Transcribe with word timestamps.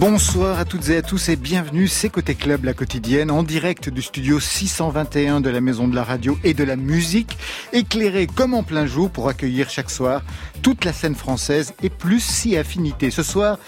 Bonsoir 0.00 0.58
à 0.58 0.64
toutes 0.64 0.88
et 0.88 0.96
à 0.96 1.02
tous 1.02 1.28
et 1.28 1.36
bienvenue, 1.36 1.86
c'est 1.86 2.08
Côté 2.08 2.34
Club, 2.34 2.64
la 2.64 2.72
quotidienne, 2.72 3.30
en 3.30 3.42
direct 3.42 3.90
du 3.90 4.00
studio 4.00 4.40
621 4.40 5.42
de 5.42 5.50
la 5.50 5.60
Maison 5.60 5.88
de 5.88 5.94
la 5.94 6.04
Radio 6.04 6.38
et 6.42 6.54
de 6.54 6.64
la 6.64 6.76
Musique, 6.76 7.36
éclairé 7.74 8.26
comme 8.26 8.54
en 8.54 8.62
plein 8.62 8.86
jour 8.86 9.10
pour 9.10 9.28
accueillir 9.28 9.68
chaque 9.68 9.90
soir 9.90 10.22
toute 10.62 10.86
la 10.86 10.94
scène 10.94 11.14
française 11.14 11.74
et 11.82 11.90
plus 11.90 12.20
si 12.20 12.56
affinité. 12.56 13.10
Ce 13.10 13.22
soir, 13.22 13.58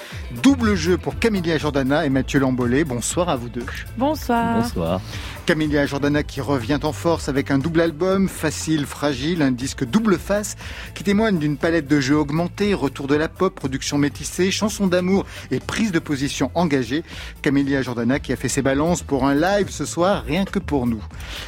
double 0.42 0.74
jeu 0.74 0.96
pour 0.96 1.18
Camélia 1.18 1.58
Jordana 1.58 2.06
et 2.06 2.08
Mathieu 2.08 2.41
Lambollet. 2.41 2.84
Bonsoir 2.84 3.28
à 3.28 3.36
vous 3.36 3.50
deux. 3.50 3.66
Bonsoir. 3.98 4.62
Bonsoir. 4.62 5.02
Camélia 5.44 5.84
Jordana 5.84 6.22
qui 6.22 6.41
revient 6.41 6.78
en 6.83 6.92
force 6.92 7.28
avec 7.28 7.50
un 7.50 7.58
double 7.58 7.80
album, 7.80 8.28
facile, 8.28 8.86
fragile, 8.86 9.42
un 9.42 9.50
disque 9.50 9.84
double 9.84 10.16
face 10.16 10.56
qui 10.94 11.05
témoigne 11.05 11.38
d'une 11.38 11.56
palette 11.58 11.88
de 11.88 12.00
jeux 12.00 12.16
augmentée, 12.16 12.74
retour 12.74 13.06
de 13.06 13.16
la 13.16 13.28
pop, 13.28 13.55
production 13.55 13.98
métissée, 13.98 14.50
chansons 14.50 14.86
d'amour 14.86 15.27
et 15.50 15.58
prise 15.58 15.92
de 15.92 15.98
position 15.98 16.21
engagée. 16.54 17.02
Camélia 17.42 17.83
Jordana 17.83 18.19
qui 18.19 18.33
a 18.33 18.36
fait 18.36 18.48
ses 18.48 18.62
balances 18.62 19.02
pour 19.02 19.27
un 19.27 19.34
live 19.34 19.70
ce 19.70 19.84
soir, 19.84 20.24
rien 20.27 20.44
que 20.44 20.58
pour 20.58 20.86
nous. 20.86 21.02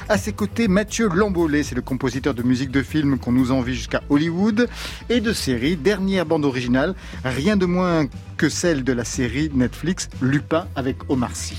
À 0.08 0.18
ses 0.18 0.32
côtés, 0.32 0.68
Mathieu 0.68 1.08
Lambollet, 1.08 1.62
c'est 1.62 1.74
le 1.74 1.82
compositeur 1.82 2.34
de 2.34 2.42
musique 2.42 2.70
de 2.70 2.82
film 2.82 3.18
qu'on 3.18 3.32
nous 3.32 3.52
envie 3.52 3.74
jusqu'à 3.74 4.02
Hollywood 4.10 4.68
et 5.08 5.20
de 5.20 5.32
série, 5.32 5.76
dernière 5.76 6.26
bande 6.26 6.44
originale, 6.44 6.94
rien 7.24 7.56
de 7.56 7.66
moins 7.66 8.06
que 8.36 8.48
celle 8.48 8.84
de 8.84 8.92
la 8.92 9.04
série 9.04 9.50
Netflix 9.54 10.08
Lupin 10.20 10.66
avec 10.76 10.96
Omar 11.08 11.34
Sy. 11.34 11.56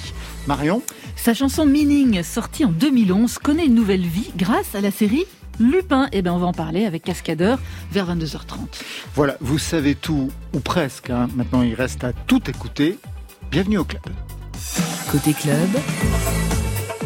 Marion? 0.48 0.82
Sa 1.16 1.34
chanson 1.34 1.66
Meaning, 1.66 2.22
sortie 2.24 2.66
en 2.66 2.72
2011, 2.72 3.40
connaît 3.40 3.66
une 3.66 3.76
nouvelle 3.76 4.06
vie 4.06 4.32
grâce 4.38 4.76
à 4.76 4.82
la 4.82 4.92
série 4.92 5.26
Lupin. 5.60 6.08
Eh 6.12 6.22
bien, 6.22 6.34
on 6.34 6.38
va 6.38 6.48
en 6.48 6.54
parler 6.54 6.86
avec 6.86 7.04
Cascadeur 7.04 7.60
vers 7.92 8.14
22h30. 8.14 8.58
Voilà, 9.16 9.38
vous 9.42 9.58
savez 9.58 9.96
tout, 9.96 10.32
ou 10.54 10.60
presque. 10.60 11.10
Hein. 11.10 11.28
Maintenant, 11.36 11.62
il 11.62 11.74
reste 11.74 12.04
à 12.04 12.14
tout 12.14 12.50
écouter. 12.50 12.98
Bienvenue 13.52 13.78
au 13.78 13.86
club. 13.86 14.04
Côté 15.12 15.34
club, 15.34 15.70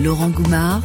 Laurent 0.01 0.29
Goumard 0.29 0.81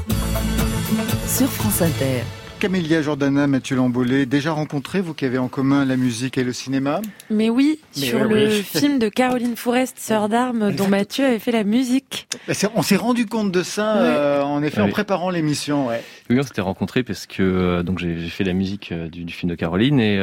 sur 1.26 1.48
France 1.48 1.82
Inter. 1.82 2.22
Camélia 2.64 3.02
Jordana, 3.02 3.46
Mathieu 3.46 3.76
Lambollet, 3.76 4.24
déjà 4.24 4.52
rencontré, 4.52 5.02
vous 5.02 5.12
qui 5.12 5.26
avez 5.26 5.36
en 5.36 5.48
commun 5.48 5.84
la 5.84 5.98
musique 5.98 6.38
et 6.38 6.44
le 6.44 6.54
cinéma 6.54 7.02
Mais 7.28 7.50
oui, 7.50 7.78
sur 7.92 8.24
le 8.24 8.48
film 8.48 8.98
de 8.98 9.10
Caroline 9.10 9.54
Fourest, 9.54 9.98
Sœur 9.98 10.30
d'armes, 10.30 10.72
dont 10.72 10.88
Mathieu 10.88 11.26
avait 11.26 11.38
fait 11.38 11.52
la 11.52 11.62
musique. 11.62 12.26
On 12.74 12.80
s'est 12.80 12.96
rendu 12.96 13.26
compte 13.26 13.52
de 13.52 13.62
ça, 13.62 13.98
euh, 13.98 14.40
en 14.40 14.62
effet, 14.62 14.80
en 14.80 14.88
préparant 14.88 15.28
l'émission. 15.28 15.88
Oui, 16.30 16.38
on 16.40 16.42
s'était 16.42 16.62
rencontrés 16.62 17.02
parce 17.02 17.26
que 17.26 17.42
euh, 17.42 17.82
donc 17.82 17.98
j'ai 17.98 18.16
fait 18.30 18.44
la 18.44 18.54
musique 18.54 18.92
euh, 18.92 19.10
du, 19.10 19.30
film 19.30 19.50
de 19.50 19.56
Caroline 19.56 20.00
et 20.00 20.18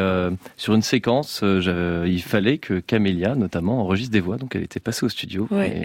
sur 0.58 0.74
une 0.74 0.82
séquence, 0.82 1.44
il 1.44 2.24
fallait 2.24 2.58
que 2.58 2.80
Camélia, 2.80 3.36
notamment, 3.36 3.82
enregistre 3.82 4.14
des 4.14 4.20
voix. 4.20 4.38
Donc 4.38 4.56
elle 4.56 4.64
était 4.64 4.80
passée 4.80 5.06
au 5.06 5.10
studio. 5.10 5.48
Et, 5.52 5.84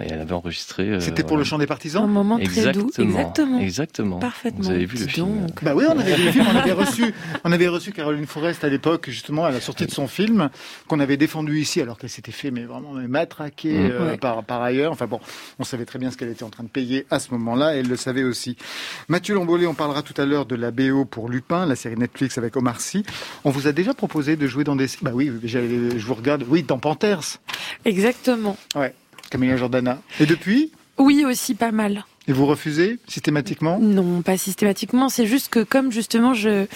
et 0.00 0.06
elle 0.10 0.20
avait 0.20 0.32
enregistré. 0.32 0.88
Euh, 0.88 1.00
C'était 1.00 1.22
pour 1.22 1.36
le 1.36 1.44
chant 1.44 1.58
des 1.58 1.66
partisans 1.66 2.04
Un 2.04 2.08
moment 2.08 2.38
très 2.38 2.72
doux. 2.72 2.90
Exactement. 2.98 3.60
Exactement. 3.60 4.18
Parfaitement. 4.18 4.64
Vous 4.64 4.70
avez 4.70 4.86
vu 4.86 4.98
le 4.98 5.06
film 5.06 5.46
Bah 5.62 5.74
oui, 5.74 5.84
on 5.88 5.98
avait 5.98 6.14
vu 6.14 6.24
le 6.24 6.32
film. 6.32 6.46
On 6.52 6.56
avait 6.56 6.72
reçu, 6.72 7.14
on 7.44 7.52
avait 7.52 7.68
reçu 7.68 7.92
Caroline 7.92 8.26
Forest 8.26 8.64
à 8.64 8.68
l'époque, 8.68 9.08
justement, 9.08 9.44
à 9.44 9.50
la 9.50 9.60
sortie 9.60 9.86
de 9.86 9.90
son 9.90 10.08
film, 10.08 10.50
qu'on 10.88 11.00
avait 11.00 11.16
défendu 11.16 11.60
ici, 11.60 11.80
alors 11.80 11.98
qu'elle 11.98 12.10
s'était 12.10 12.32
fait, 12.32 12.50
mais 12.50 12.64
vraiment, 12.64 12.92
matraquer 13.08 13.72
mm. 13.72 13.90
euh, 13.92 14.16
par, 14.16 14.42
par 14.44 14.62
ailleurs. 14.62 14.92
Enfin 14.92 15.06
bon, 15.06 15.20
on 15.58 15.64
savait 15.64 15.84
très 15.84 15.98
bien 15.98 16.10
ce 16.10 16.16
qu'elle 16.16 16.30
était 16.30 16.44
en 16.44 16.50
train 16.50 16.64
de 16.64 16.68
payer 16.68 17.06
à 17.10 17.18
ce 17.18 17.30
moment-là, 17.32 17.76
et 17.76 17.80
elle 17.80 17.88
le 17.88 17.96
savait 17.96 18.24
aussi. 18.24 18.56
Mathieu 19.08 19.34
Lombolé, 19.34 19.66
on 19.66 19.74
parlera 19.74 20.02
tout 20.02 20.20
à 20.20 20.26
l'heure 20.26 20.46
de 20.46 20.56
la 20.56 20.70
BO 20.70 21.04
pour 21.04 21.28
Lupin, 21.28 21.66
la 21.66 21.76
série 21.76 21.96
Netflix 21.96 22.38
avec 22.38 22.56
Omar 22.56 22.80
Sy. 22.80 23.04
On 23.44 23.50
vous 23.50 23.66
a 23.66 23.72
déjà 23.72 23.94
proposé 23.94 24.36
de 24.36 24.46
jouer 24.46 24.64
dans 24.64 24.76
des. 24.76 24.86
Bah 25.02 25.12
oui, 25.14 25.30
je 25.44 26.06
vous 26.06 26.14
regarde. 26.14 26.44
Oui, 26.48 26.62
dans 26.62 26.78
Panthers. 26.78 27.38
Exactement. 27.84 28.56
Ouais. 28.74 28.94
Camilla 29.34 29.56
Jordana. 29.56 29.98
Et 30.20 30.26
depuis 30.26 30.70
Oui, 30.96 31.24
aussi 31.26 31.56
pas 31.56 31.72
mal. 31.72 32.04
Et 32.28 32.32
vous 32.32 32.46
refusez 32.46 33.00
systématiquement 33.08 33.80
Non, 33.80 34.22
pas 34.22 34.36
systématiquement. 34.38 35.08
C'est 35.08 35.26
juste 35.26 35.48
que 35.48 35.64
comme 35.64 35.90
justement, 35.90 36.34
je 36.34 36.66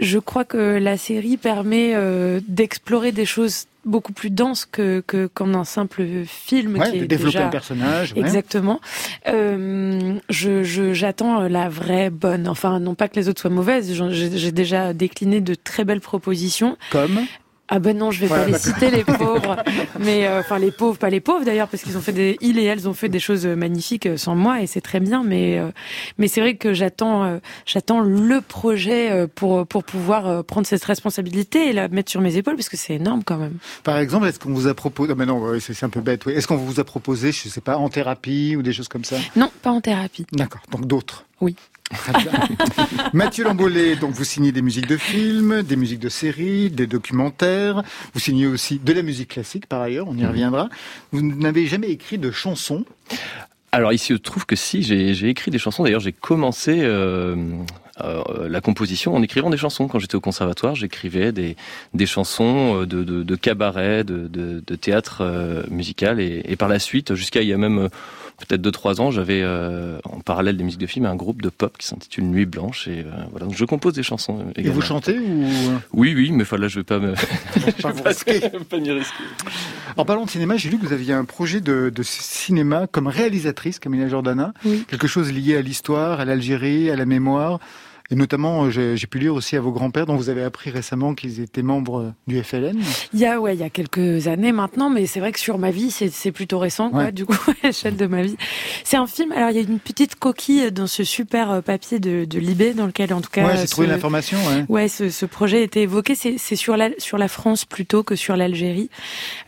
je 0.00 0.18
crois 0.18 0.46
que 0.46 0.78
la 0.78 0.96
série 0.96 1.36
permet 1.36 1.92
euh, 1.94 2.40
d'explorer 2.48 3.12
des 3.12 3.26
choses 3.26 3.66
beaucoup 3.84 4.14
plus 4.14 4.30
denses 4.30 4.64
que 4.64 5.04
que 5.06 5.26
comme 5.26 5.54
un 5.54 5.64
simple 5.64 6.02
film 6.24 6.82
qui 6.82 6.96
est 6.96 7.06
développer 7.06 7.40
un 7.40 7.48
personnage. 7.48 8.14
Exactement. 8.16 8.80
Euh, 9.26 10.14
je 10.30 10.94
j'attends 10.94 11.42
la 11.42 11.68
vraie 11.68 12.08
bonne. 12.08 12.48
Enfin, 12.48 12.80
non 12.80 12.94
pas 12.94 13.08
que 13.08 13.16
les 13.16 13.28
autres 13.28 13.42
soient 13.42 13.50
mauvaises. 13.50 13.92
J'ai 14.12 14.52
déjà 14.52 14.94
décliné 14.94 15.42
de 15.42 15.54
très 15.54 15.84
belles 15.84 16.00
propositions. 16.00 16.78
Comme 16.90 17.20
ah 17.68 17.78
ben 17.78 17.96
non, 17.96 18.10
je 18.10 18.20
vais 18.20 18.28
pas 18.28 18.46
les 18.46 18.58
citer 18.58 18.90
les 18.90 19.04
pauvres, 19.04 19.56
mais 20.00 20.26
euh, 20.26 20.40
enfin 20.40 20.58
les 20.58 20.70
pauvres, 20.70 20.96
pas 20.96 21.10
les 21.10 21.20
pauvres 21.20 21.44
d'ailleurs, 21.44 21.68
parce 21.68 21.82
qu'ils 21.82 21.98
ont 21.98 22.00
fait 22.00 22.12
des, 22.12 22.38
ils 22.40 22.58
et 22.58 22.64
elles 22.64 22.88
ont 22.88 22.94
fait 22.94 23.10
des 23.10 23.20
choses 23.20 23.46
magnifiques 23.46 24.06
euh, 24.06 24.16
sans 24.16 24.34
moi 24.34 24.62
et 24.62 24.66
c'est 24.66 24.80
très 24.80 25.00
bien, 25.00 25.22
mais 25.22 25.58
euh, 25.58 25.70
mais 26.16 26.28
c'est 26.28 26.40
vrai 26.40 26.56
que 26.56 26.72
j'attends 26.72 27.38
j'attends 27.66 28.00
le 28.00 28.40
projet 28.40 29.26
pour 29.34 29.66
pour 29.66 29.84
pouvoir 29.84 30.44
prendre 30.44 30.66
cette 30.66 30.84
responsabilité 30.84 31.68
et 31.68 31.72
la 31.72 31.88
mettre 31.88 32.10
sur 32.10 32.20
mes 32.20 32.36
épaules 32.36 32.56
parce 32.56 32.68
que 32.68 32.76
c'est 32.76 32.94
énorme 32.94 33.22
quand 33.22 33.36
même. 33.36 33.58
Par 33.84 33.98
exemple, 33.98 34.26
est-ce 34.26 34.38
qu'on 34.38 34.52
vous 34.52 34.66
a 34.66 34.74
proposé, 34.74 35.14
mais 35.14 35.26
non, 35.26 35.58
c'est 35.60 35.84
un 35.84 35.90
peu 35.90 36.00
bête, 36.00 36.24
oui. 36.26 36.32
Est-ce 36.32 36.46
qu'on 36.46 36.56
vous 36.56 36.80
a 36.80 36.84
proposé, 36.84 37.32
je 37.32 37.48
sais 37.48 37.60
pas, 37.60 37.76
en 37.76 37.88
thérapie 37.88 38.56
ou 38.56 38.62
des 38.62 38.72
choses 38.72 38.88
comme 38.88 39.04
ça? 39.04 39.16
Non, 39.36 39.50
pas 39.62 39.70
en 39.70 39.80
thérapie. 39.80 40.26
D'accord, 40.32 40.62
donc 40.70 40.86
d'autres. 40.86 41.26
Oui. 41.40 41.54
Mathieu 43.12 43.44
Lambollet, 43.44 43.96
donc 43.96 44.12
vous 44.12 44.24
signez 44.24 44.52
des 44.52 44.62
musiques 44.62 44.86
de 44.86 44.96
films, 44.96 45.62
des 45.62 45.76
musiques 45.76 46.00
de 46.00 46.08
séries, 46.08 46.70
des 46.70 46.86
documentaires. 46.86 47.82
Vous 48.14 48.20
signez 48.20 48.46
aussi 48.46 48.78
de 48.78 48.92
la 48.92 49.02
musique 49.02 49.30
classique 49.30 49.66
par 49.66 49.80
ailleurs, 49.80 50.06
on 50.08 50.16
y 50.16 50.22
mhm. 50.22 50.28
reviendra. 50.28 50.68
Vous 51.12 51.22
n'avez 51.22 51.66
jamais 51.66 51.88
écrit 51.88 52.18
de 52.18 52.30
chansons? 52.30 52.84
Alors 53.72 53.92
ici, 53.92 54.08
se 54.08 54.14
trouve 54.14 54.46
que 54.46 54.56
si, 54.56 54.82
j'ai 54.82 55.28
écrit 55.28 55.50
des 55.50 55.58
chansons. 55.58 55.84
D'ailleurs, 55.84 56.00
j'ai 56.00 56.12
commencé 56.12 56.80
euh, 56.80 57.36
euh, 58.00 58.48
la 58.48 58.60
composition 58.60 59.14
en 59.14 59.22
écrivant 59.22 59.50
des 59.50 59.56
chansons. 59.56 59.88
Quand 59.88 59.98
j'étais 59.98 60.16
au 60.16 60.20
conservatoire, 60.20 60.74
j'écrivais 60.74 61.32
des, 61.32 61.56
des 61.94 62.06
chansons 62.06 62.80
de, 62.80 63.04
de, 63.04 63.22
de 63.22 63.36
cabaret, 63.36 64.04
de, 64.04 64.28
de, 64.28 64.74
théâtre 64.76 65.18
euh, 65.22 65.62
musical. 65.70 66.20
Et, 66.20 66.42
et, 66.44 66.56
par 66.56 66.68
la 66.68 66.78
suite, 66.78 67.14
jusqu'à 67.14 67.42
il 67.42 67.48
y 67.48 67.52
a 67.52 67.58
même 67.58 67.88
peut-être 68.38 68.62
2-3 68.62 69.00
ans, 69.00 69.10
j'avais 69.10 69.40
euh, 69.42 69.98
en 70.04 70.20
parallèle 70.20 70.56
des 70.56 70.64
musiques 70.64 70.80
de 70.80 70.86
films 70.86 71.06
un 71.06 71.16
groupe 71.16 71.42
de 71.42 71.48
pop 71.48 71.76
qui 71.76 71.86
s'intitule 71.86 72.24
Nuit 72.24 72.46
Blanche 72.46 72.86
et 72.86 73.00
euh, 73.00 73.10
voilà, 73.30 73.46
donc 73.46 73.56
je 73.56 73.64
compose 73.64 73.94
des 73.94 74.02
chansons. 74.02 74.46
Également. 74.54 74.70
Et 74.70 74.74
vous 74.74 74.80
chantez 74.80 75.18
ou 75.18 75.46
Oui, 75.92 76.14
oui, 76.14 76.30
mais 76.32 76.44
là 76.58 76.68
je 76.68 76.80
vais 76.80 76.84
pas 76.84 76.98
me 76.98 77.14
pas, 77.82 77.90
vous 77.92 78.02
risquer. 78.02 78.40
pas 78.40 78.78
m'y 78.78 78.90
risquer. 78.90 79.24
En 79.96 80.04
parlant 80.04 80.24
de 80.24 80.30
cinéma, 80.30 80.56
j'ai 80.56 80.70
lu 80.70 80.78
que 80.78 80.86
vous 80.86 80.92
aviez 80.92 81.14
un 81.14 81.24
projet 81.24 81.60
de, 81.60 81.90
de 81.94 82.02
cinéma 82.02 82.86
comme 82.86 83.08
réalisatrice, 83.08 83.78
Camilla 83.78 84.08
Jordana, 84.08 84.54
quelque 84.88 85.08
chose 85.08 85.32
lié 85.32 85.56
à 85.56 85.62
l'histoire, 85.62 86.20
à 86.20 86.24
l'Algérie, 86.24 86.90
à 86.90 86.96
la 86.96 87.06
mémoire. 87.06 87.58
Et 88.10 88.14
notamment, 88.14 88.64
euh, 88.64 88.70
j'ai 88.70 89.06
pu 89.06 89.18
lire 89.18 89.34
aussi 89.34 89.54
à 89.54 89.60
vos 89.60 89.70
grands-pères, 89.70 90.06
dont 90.06 90.16
vous 90.16 90.30
avez 90.30 90.42
appris 90.42 90.70
récemment 90.70 91.14
qu'ils 91.14 91.40
étaient 91.40 91.62
membres 91.62 92.00
euh, 92.00 92.12
du 92.26 92.42
FLN. 92.42 92.78
Il 93.12 93.20
y 93.20 93.26
a, 93.26 93.38
ouais, 93.38 93.54
il 93.54 93.60
y 93.60 93.64
a 93.64 93.68
quelques 93.68 94.28
années 94.28 94.50
maintenant, 94.52 94.88
mais 94.88 95.04
c'est 95.04 95.20
vrai 95.20 95.30
que 95.30 95.38
sur 95.38 95.58
ma 95.58 95.70
vie, 95.70 95.90
c'est 95.90 96.32
plutôt 96.32 96.58
récent, 96.58 96.88
quoi, 96.88 97.10
du 97.10 97.26
coup, 97.26 97.36
à 97.62 97.66
l'échelle 97.66 97.96
de 97.96 98.06
ma 98.06 98.22
vie. 98.22 98.36
C'est 98.82 98.96
un 98.96 99.06
film, 99.06 99.32
alors 99.32 99.50
il 99.50 99.56
y 99.56 99.58
a 99.58 99.62
une 99.62 99.78
petite 99.78 100.14
coquille 100.14 100.72
dans 100.72 100.86
ce 100.86 101.04
super 101.04 101.50
euh, 101.50 101.60
papier 101.60 101.98
de, 101.98 102.24
de 102.24 102.38
Libé, 102.38 102.72
dans 102.72 102.86
lequel, 102.86 103.12
en 103.12 103.20
tout 103.20 103.28
cas... 103.28 103.46
Ouais, 103.46 103.58
j'ai 103.58 103.66
trouvé 103.66 103.86
l'information, 103.86 104.38
ouais. 104.38 104.64
Ouais, 104.70 104.88
ce, 104.88 105.10
ce 105.10 105.26
projet 105.26 105.62
était 105.62 105.82
évoqué, 105.82 106.14
c'est 106.14 106.56
sur 106.56 106.78
la, 106.78 106.88
sur 106.96 107.18
la 107.18 107.28
France 107.28 107.66
plutôt 107.66 108.04
que 108.04 108.16
sur 108.16 108.36
l'Algérie. 108.36 108.88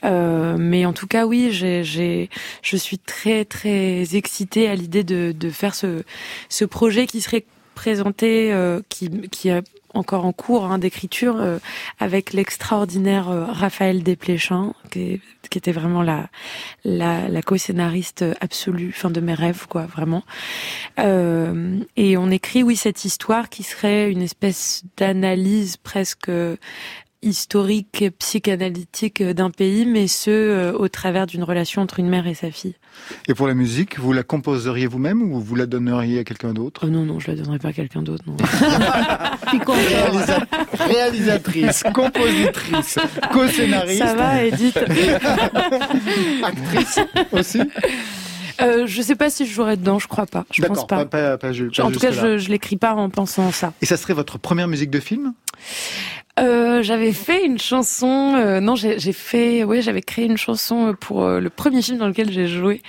Euh, 0.04 0.56
mais 0.58 0.84
en 0.84 0.92
tout 0.92 1.06
cas, 1.06 1.24
oui, 1.24 1.48
j'ai, 1.50 2.28
je 2.62 2.76
suis 2.76 2.98
très, 2.98 3.46
très 3.46 4.16
excitée 4.16 4.68
à 4.68 4.74
l'idée 4.74 5.02
de, 5.02 5.32
de 5.32 5.48
faire 5.48 5.74
ce, 5.74 6.02
ce 6.50 6.66
projet 6.66 7.06
qui 7.06 7.22
serait 7.22 7.46
présenté, 7.74 8.52
euh, 8.52 8.80
qui, 8.88 9.10
qui 9.28 9.48
est 9.48 9.62
encore 9.92 10.24
en 10.24 10.32
cours 10.32 10.66
hein, 10.66 10.78
d'écriture, 10.78 11.40
euh, 11.40 11.58
avec 11.98 12.32
l'extraordinaire 12.32 13.28
euh, 13.28 13.44
Raphaël 13.44 14.02
Desplechin, 14.02 14.74
qui, 14.90 15.20
qui, 15.48 15.58
était 15.58 15.72
vraiment 15.72 16.02
la, 16.02 16.28
la, 16.84 17.28
la 17.28 17.42
co-scénariste 17.42 18.24
absolue, 18.40 18.92
fin 18.92 19.10
de 19.10 19.20
mes 19.20 19.34
rêves, 19.34 19.66
quoi, 19.68 19.86
vraiment. 19.86 20.22
et 20.98 22.16
on 22.16 22.30
écrit, 22.30 22.62
oui, 22.62 22.76
cette 22.76 23.04
histoire 23.04 23.48
qui 23.48 23.62
serait 23.62 24.10
une 24.10 24.22
espèce 24.22 24.84
d'analyse 24.96 25.76
presque 25.76 26.30
historique, 27.22 28.04
psychanalytique 28.18 29.22
d'un 29.22 29.50
pays, 29.50 29.86
mais 29.86 30.08
ce 30.08 30.72
au 30.72 30.88
travers 30.88 31.26
d'une 31.26 31.44
relation 31.44 31.82
entre 31.82 32.00
une 32.00 32.08
mère 32.08 32.26
et 32.26 32.34
sa 32.34 32.50
fille. 32.50 32.74
Et 33.28 33.34
pour 33.34 33.46
la 33.46 33.54
musique, 33.54 33.98
vous 33.98 34.12
la 34.12 34.22
composeriez 34.22 34.86
vous-même 34.86 35.22
ou 35.22 35.40
vous 35.40 35.54
la 35.54 35.66
donneriez 35.66 36.20
à 36.20 36.24
quelqu'un 36.24 36.52
d'autre? 36.52 36.82
Oh 36.84 36.90
Non, 36.90 37.04
non, 37.04 37.18
je 37.18 37.30
la 37.30 37.36
donnerais 37.36 37.58
pas 37.58 37.68
à 37.68 37.72
quelqu'un 37.72 38.02
d'autre. 38.02 38.24
Non. 38.26 38.36
réalisatrice, 40.86 41.82
compositrice, 41.94 42.98
co-scénariste. 43.32 44.02
Ça 44.02 44.14
va, 44.14 44.44
Edith. 44.44 44.76
Actrice 46.42 46.98
aussi? 47.32 47.60
Euh, 48.60 48.86
je 48.86 49.02
sais 49.02 49.14
pas 49.14 49.30
si 49.30 49.46
je 49.46 49.52
jouerais 49.52 49.76
dedans, 49.76 49.98
je 49.98 50.06
crois 50.06 50.26
pas. 50.26 50.44
Je 50.52 50.62
pense 50.62 50.86
pas. 50.86 51.06
pas, 51.06 51.38
pas, 51.38 51.48
en 51.48 51.90
tout 51.90 51.98
cas, 51.98 52.12
je, 52.12 52.38
je 52.38 52.48
l'écris 52.50 52.76
pas 52.76 52.94
en 52.94 53.08
pensant 53.08 53.50
ça. 53.52 53.72
Et 53.80 53.86
ça 53.86 53.96
serait 53.96 54.14
votre 54.14 54.38
première 54.38 54.68
musique 54.68 54.90
de 54.90 55.00
film? 55.00 55.32
Euh, 56.40 56.82
j'avais 56.82 57.12
fait 57.12 57.44
une 57.44 57.58
chanson. 57.58 58.34
Euh, 58.36 58.60
non, 58.60 58.74
j'ai 58.74 59.12
fait. 59.12 59.64
Oui, 59.64 59.82
j'avais 59.82 60.00
créé 60.00 60.24
une 60.24 60.38
chanson 60.38 60.94
pour 60.98 61.24
euh, 61.24 61.40
le 61.40 61.50
premier 61.50 61.82
film 61.82 61.98
dans 61.98 62.08
lequel 62.08 62.30
j'ai 62.32 62.46
joué, 62.46 62.82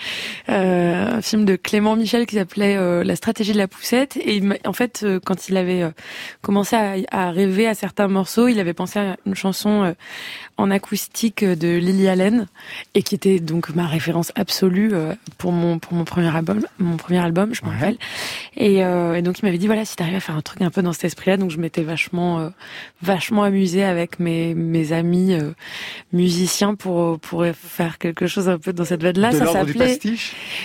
euh, 0.50 1.18
un 1.18 1.22
film 1.22 1.46
de 1.46 1.56
Clément 1.56 1.96
Michel 1.96 2.26
qui 2.26 2.36
s'appelait 2.36 3.04
La 3.04 3.16
stratégie 3.16 3.54
de 3.54 3.58
la 3.58 3.68
poussette. 3.68 4.18
Et 4.18 4.42
en 4.66 4.74
fait, 4.74 5.06
quand 5.26 5.50
il 5.50 5.58
avait 5.58 5.84
commencé 6.42 6.76
à, 6.76 6.96
à, 7.12 7.32
rêver 7.32 7.68
à 7.68 7.74
certains 7.74 8.08
morceaux, 8.08 8.48
il 8.48 8.60
avait 8.60 8.74
pensé 8.74 9.00
à 9.00 9.18
une 9.26 9.36
chanson 9.36 9.94
en 10.58 10.72
acoustique 10.72 11.44
de 11.44 11.78
Lily 11.78 12.08
Allen 12.08 12.48
et 12.94 13.04
qui 13.04 13.16
était 13.16 13.40
donc 13.40 13.74
ma 13.76 13.88
référence 13.88 14.32
absolue 14.36 14.94
pour 15.38 15.52
mon 15.52 15.80
pour 15.80 15.94
mon 15.94 16.06
premier 16.06 16.34
album, 16.36 16.62
mon 16.80 16.98
premier 16.98 17.20
album, 17.20 17.54
je 17.54 17.66
me 17.66 17.72
rappelle. 17.72 17.98
Et, 18.56 18.78
et, 18.78 19.22
donc 19.22 19.40
il 19.40 19.46
m'avait 19.46 19.58
dit 19.58 19.68
voilà 19.68 19.86
si 19.86 19.96
t'arrives 19.96 20.16
à 20.16 20.20
faire 20.20 20.36
un 20.36 20.42
truc 20.42 20.62
un 20.62 20.70
peu 20.70 20.82
dans 20.82 20.94
cet 20.94 21.06
esprit-là, 21.06 21.38
donc 21.38 21.52
je 21.52 21.58
m'étais 21.58 21.84
vachement 21.84 22.52
vachement 23.02 23.41
amusé 23.44 23.84
avec 23.84 24.20
mes, 24.20 24.54
mes 24.56 24.94
amis 24.94 25.34
euh, 25.34 25.52
musiciens 26.14 26.76
pour, 26.76 27.20
pour 27.20 27.46
faire 27.54 27.98
quelque 27.98 28.28
chose 28.28 28.50
un 28.50 28.58
peu 28.58 28.74
dans 28.74 28.86
cette 28.86 29.02
veine-là. 29.02 29.32
Ça 29.32 29.46
s'appelait. 29.48 30.00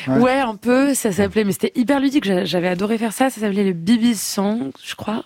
Ouais. 0.08 0.19
ouais. 0.19 0.40
un 0.40 0.56
peu. 0.56 0.94
Ça 0.94 1.12
s'appelait, 1.12 1.44
mais 1.44 1.52
c'était 1.52 1.73
hyper 1.75 2.00
ludique. 2.00 2.25
J'avais 2.44 2.69
adoré 2.69 2.99
faire 2.99 3.12
ça. 3.12 3.31
Ça 3.31 3.40
s'appelait 3.40 3.64
le 3.64 3.73
Bibi's 3.73 4.20
Song, 4.20 4.70
je 4.84 4.94
crois. 4.94 5.25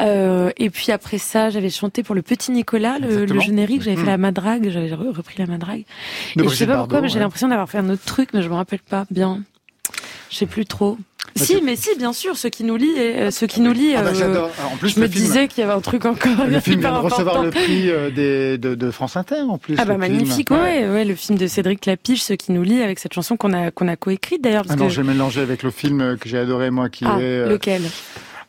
Euh, 0.00 0.50
et 0.56 0.70
puis 0.70 0.92
après 0.92 1.18
ça, 1.18 1.50
j'avais 1.50 1.70
chanté 1.70 2.02
pour 2.02 2.14
le 2.14 2.22
Petit 2.22 2.50
Nicolas, 2.52 2.98
le, 2.98 3.24
le 3.24 3.40
générique. 3.40 3.82
J'avais 3.82 3.96
fait 3.96 4.06
la 4.06 4.18
madrague. 4.18 4.70
J'avais 4.70 4.92
repris 4.92 5.36
la 5.38 5.46
madrague. 5.46 5.84
et 6.36 6.42
je 6.42 6.48
sais 6.48 6.66
pas 6.66 6.78
pourquoi, 6.78 7.00
mais 7.00 7.08
j'ai 7.08 7.18
l'impression 7.18 7.48
d'avoir 7.48 7.68
fait 7.68 7.78
un 7.78 7.88
autre 7.90 8.04
truc, 8.04 8.30
mais 8.34 8.42
je 8.42 8.48
me 8.48 8.54
rappelle 8.54 8.80
pas 8.80 9.06
bien. 9.10 9.42
Je 10.30 10.36
sais 10.36 10.46
plus 10.46 10.66
trop. 10.66 10.98
Si, 11.38 11.60
mais 11.62 11.76
si, 11.76 11.90
bien 11.96 12.12
sûr, 12.12 12.36
ce 12.36 12.48
qui 12.48 12.64
nous 12.64 12.76
lie, 12.76 12.94
euh, 12.98 13.30
ce 13.30 13.44
qui 13.44 13.60
nous 13.60 13.72
lie. 13.72 13.94
Ah 13.96 14.02
bah, 14.02 14.10
euh, 14.14 14.46
En 14.72 14.76
plus, 14.76 14.90
je 14.90 15.00
me 15.00 15.08
disais 15.08 15.48
qu'il 15.48 15.60
y 15.60 15.64
avait 15.64 15.72
un 15.72 15.80
truc 15.80 16.04
encore. 16.04 16.46
Le 16.46 16.60
film 16.60 16.80
vient 16.80 16.92
de 16.92 16.98
recevoir 16.98 17.42
le 17.42 17.50
prix 17.50 17.90
euh, 17.90 18.10
des, 18.10 18.58
de, 18.58 18.74
de, 18.74 18.90
France 18.90 19.16
Inter 19.16 19.42
en 19.48 19.58
plus. 19.58 19.76
Ah 19.78 19.84
bah 19.84 19.96
magnifique, 19.96 20.50
ouais. 20.50 20.88
ouais, 20.88 21.04
le 21.04 21.14
film 21.14 21.38
de 21.38 21.46
Cédric 21.46 21.86
Lapiche, 21.86 22.22
ce 22.22 22.32
qui 22.34 22.52
nous 22.52 22.62
lie 22.62 22.82
avec 22.82 22.98
cette 22.98 23.12
chanson 23.12 23.36
qu'on 23.36 23.52
a 23.52 23.70
qu'on 23.70 23.88
a 23.88 23.96
coécrite 23.96 24.42
d'ailleurs. 24.42 24.64
Ah 24.68 24.76
non, 24.76 24.88
j'ai 24.88 25.02
mélangé 25.02 25.40
avec 25.40 25.62
le 25.62 25.70
film 25.70 26.16
que 26.18 26.28
j'ai 26.28 26.38
adoré 26.38 26.70
moi, 26.70 26.88
qui 26.88 27.04
ah, 27.06 27.18
est. 27.20 27.48
Lequel? 27.48 27.82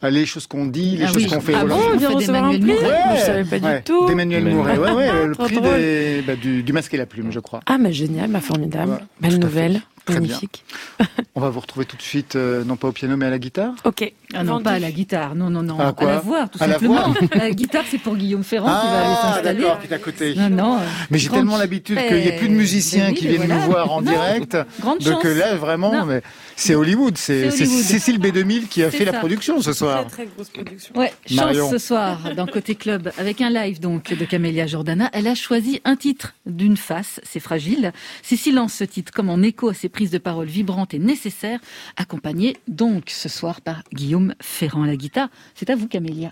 Les 0.02 0.26
choses 0.26 0.48
qu'on 0.48 0.66
dit, 0.66 0.96
les 0.96 1.06
ah 1.06 1.08
choses 1.12 1.28
qu'on 1.28 1.42
fait. 1.42 1.54
Ah 1.56 1.66
bon, 1.66 1.78
on 1.94 1.98
vient 1.98 2.10
recevoir 2.10 2.46
un 2.46 2.58
prix? 2.58 2.72
Ouais, 2.72 3.18
Je 3.18 3.22
savais 3.22 3.44
pas 3.44 3.60
du 3.60 3.84
tout. 3.84 4.08
D'Emmanuel 4.08 4.46
Mouret, 4.46 4.78
ouais, 4.78 4.92
ouais, 4.92 5.26
le 5.28 5.36
prix 5.36 5.60
des, 5.60 6.24
bah, 6.26 6.36
du, 6.38 6.64
du 6.64 6.74
masque 6.74 6.94
et 6.94 6.98
la 6.98 7.06
plume, 7.06 7.32
je 7.32 7.40
crois. 7.40 7.60
Ah, 7.66 7.78
mais 7.78 7.92
génial, 7.92 8.30
bah, 8.30 8.40
formidable. 8.40 9.00
Belle 9.20 9.40
nouvelle. 9.40 9.82
Magnifique. 10.07 10.63
On 11.36 11.42
va 11.42 11.50
vous 11.50 11.60
retrouver 11.60 11.86
tout 11.86 11.98
de 11.98 12.01
suite, 12.01 12.36
euh, 12.36 12.63
non 12.63 12.75
pas 12.75 12.88
au 12.88 12.92
piano, 12.92 13.18
mais 13.18 13.25
à 13.25 13.30
la 13.30 13.40
guitare. 13.40 13.74
Ok. 13.84 14.12
Ah 14.34 14.44
non, 14.44 14.62
pas 14.62 14.72
à 14.72 14.80
la 14.80 14.92
guitare. 14.92 15.36
Non, 15.36 15.50
non, 15.50 15.63
non. 15.63 15.80
À, 15.80 15.94
à 15.96 16.06
la 16.06 16.19
voix, 16.19 16.48
tout 16.48 16.60
simplement. 16.60 17.13
La, 17.34 17.51
guitare, 17.51 17.84
c'est 17.90 17.98
pour 17.98 18.16
Guillaume 18.16 18.44
Ferrand 18.44 18.68
qui 18.68 18.88
va 18.88 19.00
aller 19.00 19.16
ah, 19.18 19.34
s'installer. 19.34 19.62
d'accord, 19.62 19.80
qui 19.80 19.88
est 19.88 19.94
à 19.94 19.98
côté. 20.00 20.36
Non, 20.36 20.50
non. 20.50 20.80
Mais 21.10 21.18
j'ai 21.18 21.30
tellement 21.30 21.57
l'habitude 21.57 21.98
qu'il 21.98 22.18
n'y 22.18 22.28
ait 22.28 22.38
plus 22.38 22.50
de 22.50 22.54
musiciens 22.54 23.13
qui 23.13 23.28
viennent 23.28 23.48
nous 23.48 23.62
voir 23.62 23.92
en 23.92 24.01
direct. 24.01 24.57
Grande 24.80 25.00
donc 25.00 25.24
là, 25.24 25.56
vraiment, 25.56 26.06
mais 26.06 26.22
c'est 26.56 26.75
Hollywood. 26.75 27.18
C'est 27.18 27.52
Cécile 27.52 28.19
B2000 28.19 28.68
qui 28.68 28.84
a 28.84 28.92
fait 28.92 29.06
la 29.06 29.13
production 29.13 29.62
ce 29.62 29.74
soir. 29.74 30.06
Très, 30.07 30.25
très 30.25 30.25
grosse 30.36 30.50
production. 30.50 30.95
Ouais, 30.98 31.13
chance 31.25 31.72
ce 31.72 31.78
soir 31.78 32.36
dans 32.36 32.45
Côté 32.45 32.75
Club 32.75 33.12
avec 33.18 33.42
un 33.42 33.50
live 33.50 33.80
donc 33.80 34.13
de 34.13 34.25
Camélia 34.25 34.68
Jordana. 34.68 35.10
Elle 35.13 35.28
a 35.28 35.36
choisi 35.36 35.81
un 35.86 35.95
titre 35.95 36.34
d'une 36.45 36.78
face, 36.78 37.19
c'est 37.24 37.40
fragile. 37.40 37.94
C'est 38.22 38.36
silence 38.36 38.74
ce 38.74 38.84
titre, 38.84 39.12
comme 39.12 39.30
en 39.30 39.42
écho 39.42 39.69
à 39.69 39.74
ses 39.74 39.90
prises 40.00 40.12
de 40.12 40.18
parole 40.18 40.48
vibrantes 40.48 40.94
et 40.94 40.98
nécessaires, 40.98 41.60
accompagné 41.98 42.56
donc 42.69 43.10
ce 43.10 43.28
soir 43.28 43.60
par 43.60 43.84
Guillaume 43.94 44.34
Ferrand 44.40 44.84
à 44.84 44.88
la 44.88 44.96
guitare. 44.96 45.28
C'est 45.56 45.69
à 45.69 45.75
vous 45.75 45.90
Camélia. 45.90 46.31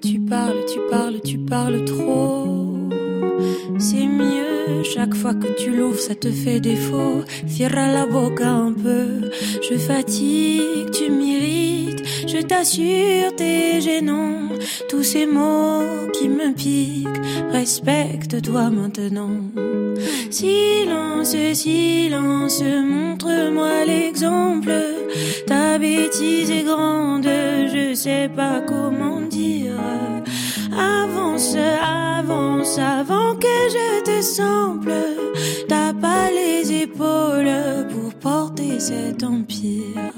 Tu 0.00 0.20
parles, 0.20 0.64
tu 0.72 0.78
parles, 0.88 1.20
tu 1.24 1.38
parles 1.38 1.84
trop. 1.84 2.78
C'est 3.80 4.06
mieux, 4.06 4.84
chaque 4.84 5.16
fois 5.16 5.34
que 5.34 5.48
tu 5.60 5.76
l'ouvres, 5.76 5.98
ça 5.98 6.14
te 6.14 6.30
fait 6.30 6.60
défaut. 6.60 7.24
Cierra 7.48 7.92
la 7.92 8.06
boca 8.06 8.48
un 8.48 8.72
peu, 8.72 9.32
je 9.68 9.76
fatigue, 9.76 10.92
tu 10.92 11.10
m'irrites. 11.10 11.67
Je 12.28 12.42
t'assure, 12.42 13.34
t'es 13.36 13.80
gênant. 13.80 14.50
Tous 14.90 15.02
ces 15.02 15.24
mots 15.24 16.10
qui 16.12 16.28
me 16.28 16.52
piquent, 16.52 17.24
respecte-toi 17.50 18.68
maintenant. 18.68 19.30
Silence, 20.30 21.34
silence, 21.54 22.62
montre-moi 22.62 23.86
l'exemple. 23.86 24.72
Ta 25.46 25.78
bêtise 25.78 26.50
est 26.50 26.64
grande, 26.64 27.24
je 27.24 27.94
sais 27.94 28.28
pas 28.28 28.60
comment 28.60 29.22
dire. 29.22 29.80
Avance, 30.78 31.56
avance, 31.56 32.78
avant 32.78 33.34
que 33.34 33.56
je 33.74 34.02
te 34.04 34.22
semble. 34.22 34.92
T'as 35.68 35.92
pas 35.92 36.30
les 36.30 36.82
épaules 36.82 37.50
pour 37.90 38.14
porter 38.14 38.78
cet 38.78 39.24
empire. 39.24 40.12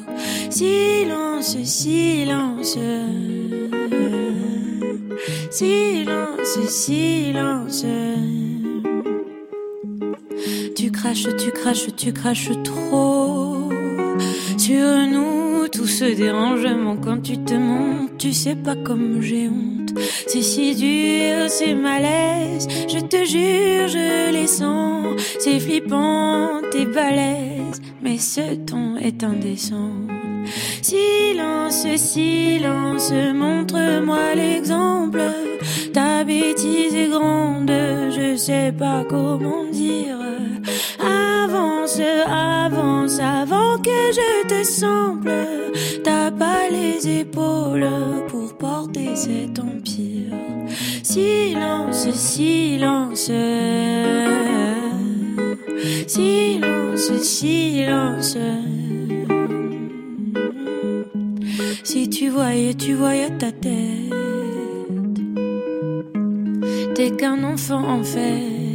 Silence, 0.50 1.56
silence. 1.64 2.76
Silence, 5.50 6.58
silence. 6.68 7.84
Tu 10.76 10.90
craches, 10.90 11.28
tu 11.36 11.50
craches, 11.50 11.94
tu 11.96 12.12
craches 12.12 12.50
trop. 12.62 13.68
Sur 14.56 14.96
nous, 15.10 15.39
tout 15.80 15.87
se 15.87 16.04
dérangement 16.04 16.96
quand 17.02 17.22
tu 17.22 17.38
te 17.38 17.54
montes. 17.54 18.18
Tu 18.18 18.34
sais 18.34 18.54
pas 18.54 18.76
comme 18.76 19.22
j'ai 19.22 19.49
honte. 19.49 19.94
C'est 20.26 20.42
si 20.42 20.75
dur, 20.75 21.49
c'est 21.49 21.75
malaise. 21.75 22.68
Je 22.87 22.99
te 22.99 23.25
jure, 23.25 23.88
je 23.88 24.30
les 24.30 24.46
sens. 24.46 25.06
C'est 25.38 25.58
flippant, 25.58 26.60
t'es 26.70 26.84
balèze. 26.84 27.80
Mais 28.02 28.18
ce 28.18 28.56
ton 28.56 28.99
est 28.99 29.25
indécent. 29.25 29.92
Silence, 30.82 31.87
silence, 31.96 33.10
montre-moi 33.34 34.34
l'exemple. 34.34 35.22
Ta 35.94 36.25
bêtise 36.25 36.94
est 36.94 37.08
grande, 37.08 37.72
je 38.10 38.37
sais 38.37 38.75
pas 38.78 39.02
comment 39.08 39.64
dire. 39.72 40.18
Avance, 41.00 42.00
avance, 42.26 43.19
avant 43.19 43.78
que 43.78 44.12
je 44.12 44.47
te 44.49 44.64
semble. 44.64 45.33
T'as 46.04 46.30
pas 46.30 46.69
les 46.71 47.21
épaules 47.21 47.88
pour 48.28 48.57
porter 48.57 49.16
cet 49.16 49.59
empire. 49.59 50.33
Silence, 51.02 52.11
silence. 52.12 53.30
Silence, 56.07 57.12
silence. 57.23 58.37
Si 61.83 62.09
tu 62.09 62.28
voyais, 62.28 62.75
tu 62.75 62.95
voyais 62.95 63.30
ta 63.37 63.50
tête. 63.50 63.71
T'es 66.95 67.11
qu'un 67.11 67.42
enfant 67.45 67.83
en 67.83 68.02
fait. 68.04 68.69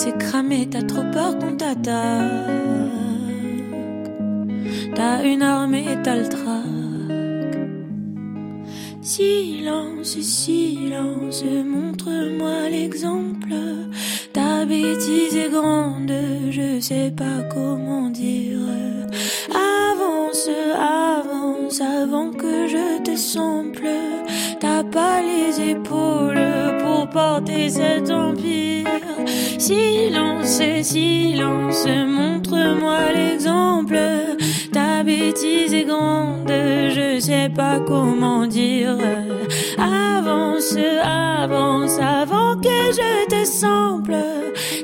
C'est 0.00 0.16
cramé, 0.16 0.68
t'as 0.70 0.82
trop 0.82 1.02
peur 1.12 1.36
qu'on 1.40 1.56
t'attaque. 1.56 1.90
T'as 4.94 5.24
une 5.24 5.42
armée 5.42 5.86
et 5.92 6.00
t'as 6.04 6.14
le 6.14 6.28
trac. 6.28 7.58
Silence, 9.02 10.16
silence, 10.20 11.42
montre-moi 11.44 12.68
l'exemple. 12.70 13.54
Ta 14.32 14.64
bêtise 14.64 15.34
est 15.34 15.50
grande, 15.50 16.12
je 16.48 16.78
sais 16.78 17.12
pas 17.16 17.42
comment 17.52 18.08
dire 18.08 18.60
avance, 19.50 20.48
avant 21.80 22.30
que 22.30 22.68
je 22.68 23.02
te 23.02 23.16
sample. 23.16 23.88
T'as 24.60 24.84
pas 24.84 25.20
les 25.22 25.70
épaules 25.70 26.38
porter 27.12 27.70
cet 27.70 28.10
empire. 28.10 28.86
Silence, 29.58 30.62
silence, 30.82 31.86
montre-moi 32.06 32.98
l'exemple. 33.14 33.98
Ta 34.72 35.02
bêtise 35.02 35.74
est 35.74 35.84
grande, 35.84 36.48
je 36.48 37.18
sais 37.20 37.50
pas 37.54 37.80
comment 37.80 38.46
dire. 38.46 38.98
Avance, 39.78 40.76
avance, 41.02 41.98
avant 41.98 42.56
que 42.60 42.68
je 42.68 43.26
te 43.28 43.44
sample. 43.44 44.16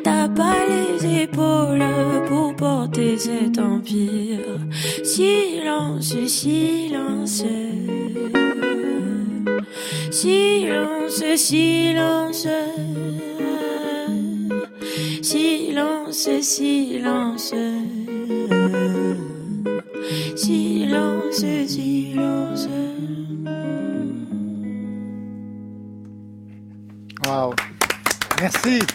T'as 0.03 0.29
pas 0.29 0.57
les 0.69 1.23
épaules 1.23 1.85
pour 2.29 2.55
porter 2.57 3.19
cet 3.19 3.59
empire. 3.59 4.59
Silence, 5.03 6.15
silence. 6.27 7.45
Silence, 10.15 11.17
silence. 11.35 12.47
Silence, 15.21 16.29
silence. 16.41 17.51
Silence, 20.37 21.41
silence. 21.67 22.69
Waouh. 27.27 27.55
Merci. 28.39 28.94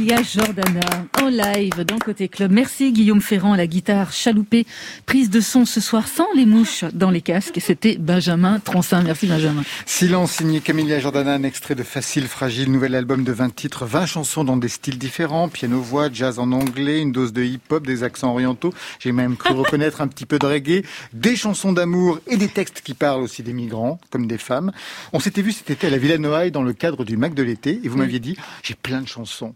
Camélia 0.00 0.22
Jordana 0.22 0.80
en 1.20 1.28
live 1.28 1.84
dans 1.84 1.98
Côté 1.98 2.28
Club. 2.28 2.50
Merci 2.50 2.90
Guillaume 2.90 3.20
Ferrand 3.20 3.52
à 3.52 3.58
la 3.58 3.66
guitare 3.66 4.12
chaloupée. 4.12 4.64
Prise 5.04 5.28
de 5.28 5.42
son 5.42 5.66
ce 5.66 5.82
soir 5.82 6.08
sans 6.08 6.26
les 6.34 6.46
mouches 6.46 6.84
dans 6.94 7.10
les 7.10 7.20
casques. 7.20 7.58
C'était 7.60 7.98
Benjamin 7.98 8.60
Troncin. 8.60 9.02
Merci 9.02 9.26
Benjamin. 9.26 9.62
Silence 9.84 10.32
signé 10.32 10.60
Camélia 10.60 11.00
Jordana, 11.00 11.34
un 11.34 11.42
extrait 11.42 11.74
de 11.74 11.82
Facile 11.82 12.28
Fragile, 12.28 12.72
nouvel 12.72 12.94
album 12.94 13.24
de 13.24 13.32
20 13.32 13.54
titres, 13.54 13.84
20 13.84 14.06
chansons 14.06 14.42
dans 14.42 14.56
des 14.56 14.68
styles 14.68 14.96
différents, 14.96 15.50
piano-voix, 15.50 16.08
jazz 16.10 16.38
en 16.38 16.50
anglais, 16.52 17.02
une 17.02 17.12
dose 17.12 17.34
de 17.34 17.42
hip-hop, 17.42 17.86
des 17.86 18.02
accents 18.02 18.30
orientaux. 18.30 18.72
J'ai 19.00 19.12
même 19.12 19.36
cru 19.36 19.52
reconnaître 19.54 20.00
un 20.00 20.08
petit 20.08 20.24
peu 20.24 20.38
de 20.38 20.46
reggae, 20.46 20.82
des 21.12 21.36
chansons 21.36 21.74
d'amour 21.74 22.20
et 22.26 22.38
des 22.38 22.48
textes 22.48 22.80
qui 22.80 22.94
parlent 22.94 23.20
aussi 23.20 23.42
des 23.42 23.52
migrants, 23.52 24.00
comme 24.08 24.26
des 24.26 24.38
femmes. 24.38 24.72
On 25.12 25.20
s'était 25.20 25.42
vu 25.42 25.52
cet 25.52 25.68
été 25.68 25.88
à 25.88 25.90
la 25.90 25.98
Villa 25.98 26.16
Noailles 26.16 26.52
dans 26.52 26.62
le 26.62 26.72
cadre 26.72 27.04
du 27.04 27.18
Mac 27.18 27.34
de 27.34 27.42
l'été 27.42 27.82
et 27.84 27.88
vous 27.88 27.98
m'aviez 27.98 28.18
dit, 28.18 28.38
j'ai 28.62 28.74
plein 28.74 29.02
de 29.02 29.08
chansons. 29.08 29.54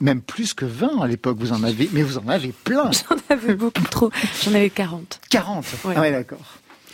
Même 0.00 0.20
plus 0.20 0.54
que 0.54 0.64
20 0.64 1.00
à 1.02 1.06
l'époque, 1.06 1.36
vous 1.38 1.52
en 1.52 1.62
avez, 1.62 1.88
mais 1.92 2.02
vous 2.02 2.18
en 2.18 2.28
avez 2.28 2.52
plein. 2.64 2.90
J'en 3.08 3.16
avais 3.34 3.54
beaucoup 3.54 3.84
trop. 3.90 4.10
J'en 4.44 4.54
avais 4.54 4.70
40. 4.70 5.20
40. 5.30 5.64
Ouais. 5.84 5.94
Ah 5.96 6.00
ouais, 6.00 6.10
d'accord. 6.10 6.40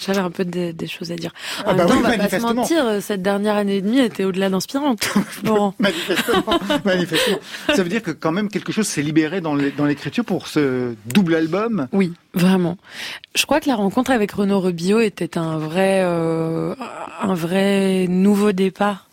J'avais 0.02 0.20
un 0.20 0.30
peu 0.30 0.46
des, 0.46 0.72
des 0.72 0.86
choses 0.86 1.12
à 1.12 1.16
dire. 1.16 1.32
En 1.58 1.70
Ah 1.70 1.74
même 1.74 1.76
bah 1.76 1.84
temps, 1.84 1.98
oui, 1.98 2.00
on 2.06 2.08
va 2.08 2.28
pas 2.28 2.40
se 2.40 2.54
mentir, 2.54 2.86
euh, 2.86 3.00
cette 3.02 3.20
dernière 3.20 3.56
année 3.56 3.76
et 3.76 3.82
demie 3.82 3.98
était 3.98 4.24
au-delà 4.24 4.48
d'inspirante. 4.48 5.06
Bon. 5.44 5.74
Manifestement, 5.78 6.58
manifestement. 6.86 7.38
Ça 7.74 7.82
veut 7.82 7.88
dire 7.90 8.02
que 8.02 8.10
quand 8.10 8.32
même 8.32 8.48
quelque 8.48 8.72
chose 8.72 8.86
s'est 8.86 9.02
libéré 9.02 9.40
dans 9.42 9.54
l'écriture 9.54 10.24
pour 10.24 10.46
ce 10.46 10.94
double 11.06 11.34
album? 11.34 11.86
Oui, 11.92 12.14
vraiment. 12.32 12.78
Je 13.34 13.44
crois 13.44 13.60
que 13.60 13.68
la 13.68 13.76
rencontre 13.76 14.10
avec 14.10 14.32
Renaud 14.32 14.60
Rebillot 14.60 15.00
était 15.00 15.36
un 15.36 15.58
vrai, 15.58 16.00
euh, 16.02 16.74
un 17.20 17.34
vrai 17.34 18.06
nouveau 18.08 18.52
départ 18.52 19.06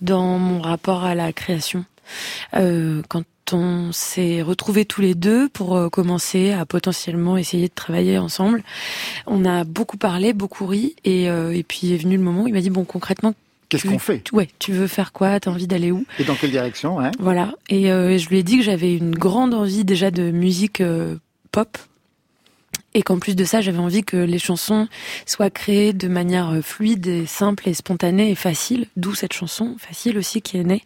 dans 0.00 0.38
mon 0.38 0.60
rapport 0.60 1.04
à 1.04 1.14
la 1.14 1.32
création. 1.32 1.84
Euh, 2.54 3.02
quand 3.08 3.24
on 3.52 3.92
s'est 3.92 4.40
retrouvés 4.42 4.84
tous 4.84 5.00
les 5.02 5.14
deux 5.14 5.48
pour 5.50 5.76
euh, 5.76 5.88
commencer 5.90 6.52
à 6.52 6.64
potentiellement 6.64 7.36
essayer 7.36 7.68
de 7.68 7.74
travailler 7.74 8.16
ensemble, 8.18 8.62
on 9.26 9.44
a 9.44 9.64
beaucoup 9.64 9.96
parlé, 9.98 10.32
beaucoup 10.32 10.66
ri, 10.66 10.94
et, 11.04 11.28
euh, 11.28 11.54
et 11.54 11.62
puis 11.62 11.92
est 11.92 11.98
venu 11.98 12.16
le 12.16 12.22
moment 12.22 12.42
où 12.44 12.48
il 12.48 12.54
m'a 12.54 12.60
dit 12.62 12.70
bon 12.70 12.84
concrètement, 12.84 13.34
Qu'est-ce 13.68 13.86
qu'on 13.86 13.98
fait? 13.98 14.20
tu- 14.24 14.34
ouais, 14.34 14.48
tu 14.58 14.72
veux 14.72 14.86
faire 14.86 15.12
quoi? 15.12 15.40
T'as 15.40 15.50
envie 15.50 15.66
d'aller 15.66 15.90
où? 15.90 16.04
Et 16.18 16.24
dans 16.24 16.34
quelle 16.36 16.50
direction 16.52 17.00
hein? 17.00 17.10
Voilà. 17.18 17.54
Et 17.68 17.90
euh, 17.92 18.16
je 18.18 18.28
lui 18.28 18.38
ai 18.38 18.42
dit 18.42 18.58
que 18.58 18.62
j'avais 18.64 18.94
une 18.96 19.14
grande 19.14 19.52
envie 19.54 19.84
déjà 19.84 20.10
de 20.10 20.30
musique 20.30 20.80
euh, 20.80 21.16
pop. 21.52 21.76
Et 22.94 23.02
qu'en 23.02 23.18
plus 23.18 23.34
de 23.34 23.44
ça, 23.44 23.60
j'avais 23.60 23.78
envie 23.78 24.04
que 24.04 24.16
les 24.16 24.38
chansons 24.38 24.88
soient 25.26 25.50
créées 25.50 25.92
de 25.92 26.08
manière 26.08 26.50
euh, 26.50 26.62
fluide 26.62 27.06
et 27.06 27.26
simple 27.26 27.68
et 27.68 27.74
spontanée 27.74 28.30
et 28.30 28.34
facile. 28.36 28.86
D'où 28.96 29.14
cette 29.14 29.32
chanson, 29.32 29.76
facile 29.78 30.16
aussi, 30.16 30.42
qui 30.42 30.56
est 30.58 30.64
née. 30.64 30.82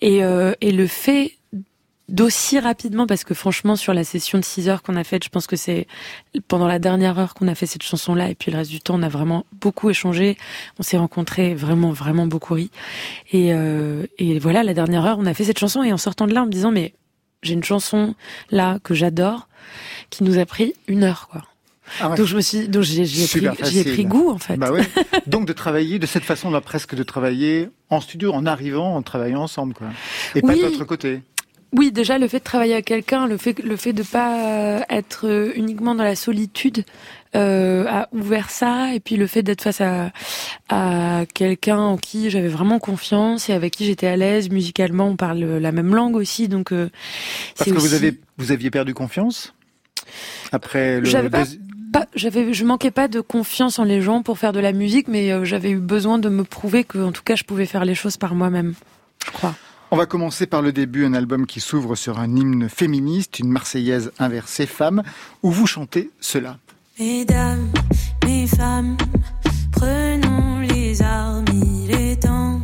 Et, 0.00 0.24
euh, 0.24 0.52
et 0.60 0.70
le 0.70 0.86
fait 0.86 1.32
d'aussi 2.08 2.58
rapidement, 2.58 3.06
parce 3.06 3.24
que 3.24 3.34
franchement, 3.34 3.76
sur 3.76 3.94
la 3.94 4.04
session 4.04 4.38
de 4.38 4.44
6 4.44 4.68
heures 4.68 4.82
qu'on 4.82 4.96
a 4.96 5.04
faite, 5.04 5.24
je 5.24 5.30
pense 5.30 5.46
que 5.46 5.56
c'est 5.56 5.86
pendant 6.48 6.66
la 6.66 6.78
dernière 6.78 7.18
heure 7.18 7.34
qu'on 7.34 7.48
a 7.48 7.54
fait 7.54 7.66
cette 7.66 7.82
chanson-là, 7.82 8.28
et 8.28 8.34
puis 8.34 8.50
le 8.50 8.58
reste 8.58 8.70
du 8.70 8.80
temps, 8.80 8.96
on 8.96 9.02
a 9.02 9.08
vraiment 9.08 9.46
beaucoup 9.52 9.90
échangé. 9.90 10.36
On 10.78 10.82
s'est 10.82 10.98
rencontrés, 10.98 11.54
vraiment, 11.54 11.92
vraiment 11.92 12.26
beaucoup 12.26 12.54
ri. 12.54 12.70
Et, 13.32 13.54
euh, 13.54 14.06
et 14.18 14.38
voilà, 14.38 14.62
la 14.62 14.74
dernière 14.74 15.04
heure, 15.06 15.18
on 15.18 15.26
a 15.26 15.34
fait 15.34 15.44
cette 15.44 15.58
chanson, 15.58 15.82
et 15.82 15.92
en 15.92 15.98
sortant 15.98 16.26
de 16.26 16.34
là, 16.34 16.42
en 16.42 16.46
me 16.46 16.50
disant, 16.50 16.70
mais 16.70 16.94
j'ai 17.44 17.54
une 17.54 17.64
chanson 17.64 18.14
là 18.50 18.78
que 18.82 18.94
j'adore, 18.94 19.48
qui 20.10 20.24
nous 20.24 20.38
a 20.38 20.46
pris 20.46 20.74
une 20.88 21.04
heure, 21.04 21.28
quoi. 21.30 21.42
Ah 22.00 22.10
ouais. 22.10 22.16
Donc 22.16 22.26
je 22.26 22.34
me 22.34 22.40
suis, 22.40 22.66
donc 22.66 22.82
j'y 22.82 23.02
ai, 23.02 23.26
pris, 23.26 24.00
ai 24.00 24.04
goût 24.04 24.30
en 24.30 24.38
fait. 24.38 24.56
Bah 24.56 24.72
ouais. 24.72 24.84
Donc 25.26 25.46
de 25.46 25.52
travailler 25.52 25.98
de 25.98 26.06
cette 26.06 26.24
façon-là, 26.24 26.60
presque 26.60 26.94
de 26.94 27.02
travailler 27.02 27.68
en 27.90 28.00
studio, 28.00 28.32
en 28.32 28.46
arrivant, 28.46 28.96
en 28.96 29.02
travaillant 29.02 29.42
ensemble, 29.42 29.74
quoi. 29.74 29.88
Et 30.34 30.40
pas 30.40 30.56
de 30.56 30.62
l'autre 30.62 30.84
côté. 30.84 31.20
Oui, 31.76 31.90
déjà 31.92 32.18
le 32.18 32.28
fait 32.28 32.38
de 32.38 32.44
travailler 32.44 32.74
avec 32.74 32.86
quelqu'un, 32.86 33.26
le 33.26 33.36
fait 33.36 33.58
le 33.58 33.76
fait 33.76 33.92
de 33.92 34.02
pas 34.02 34.84
être 34.88 35.52
uniquement 35.56 35.94
dans 35.94 36.04
la 36.04 36.16
solitude 36.16 36.84
euh, 37.34 37.84
a 37.88 38.08
ouvert 38.12 38.50
ça 38.50 38.94
et 38.94 39.00
puis 39.00 39.16
le 39.16 39.26
fait 39.26 39.42
d'être 39.42 39.62
face 39.62 39.80
à 39.80 40.12
à 40.68 41.24
quelqu'un 41.34 41.78
en 41.78 41.96
qui 41.96 42.30
j'avais 42.30 42.48
vraiment 42.48 42.78
confiance 42.78 43.48
et 43.48 43.52
avec 43.52 43.74
qui 43.74 43.84
j'étais 43.84 44.06
à 44.06 44.16
l'aise 44.16 44.50
musicalement, 44.50 45.08
on 45.08 45.16
parle 45.16 45.40
la 45.40 45.72
même 45.72 45.94
langue 45.94 46.16
aussi 46.16 46.48
donc 46.48 46.72
euh, 46.72 46.90
Parce 47.56 47.70
que 47.70 47.76
vous 47.76 47.94
avez 47.94 48.18
vous 48.38 48.52
aviez 48.52 48.70
perdu 48.70 48.94
confiance 48.94 49.54
après 50.52 51.00
le. 51.00 51.06
J'avais 51.06 52.52
je 52.52 52.64
manquais 52.64 52.90
pas 52.90 53.08
de 53.08 53.20
confiance 53.20 53.78
en 53.78 53.84
les 53.84 54.00
gens 54.00 54.22
pour 54.22 54.38
faire 54.38 54.52
de 54.52 54.60
la 54.60 54.72
musique, 54.72 55.08
mais 55.08 55.32
euh, 55.32 55.44
j'avais 55.44 55.70
eu 55.70 55.78
besoin 55.78 56.18
de 56.18 56.28
me 56.28 56.44
prouver 56.44 56.84
que, 56.84 56.98
en 56.98 57.12
tout 57.12 57.22
cas, 57.22 57.36
je 57.36 57.44
pouvais 57.44 57.66
faire 57.66 57.84
les 57.84 57.94
choses 57.94 58.16
par 58.16 58.34
moi-même. 58.34 58.74
Je 59.26 59.30
crois. 59.30 59.54
On 59.90 59.96
va 59.96 60.06
commencer 60.06 60.46
par 60.46 60.60
le 60.60 60.72
début, 60.72 61.04
un 61.04 61.14
album 61.14 61.46
qui 61.46 61.60
s'ouvre 61.60 61.94
sur 61.94 62.18
un 62.18 62.34
hymne 62.34 62.68
féministe, 62.68 63.38
une 63.38 63.48
Marseillaise 63.48 64.10
inversée 64.18 64.66
femme, 64.66 65.04
où 65.42 65.52
vous 65.52 65.68
chantez 65.68 66.10
cela? 66.20 66.58
Mesdames, 67.00 67.72
mes 68.24 68.46
femmes, 68.46 68.96
prenons 69.72 70.60
les 70.60 71.02
armes, 71.02 71.44
il 71.52 71.90
est 71.90 72.22
temps, 72.22 72.60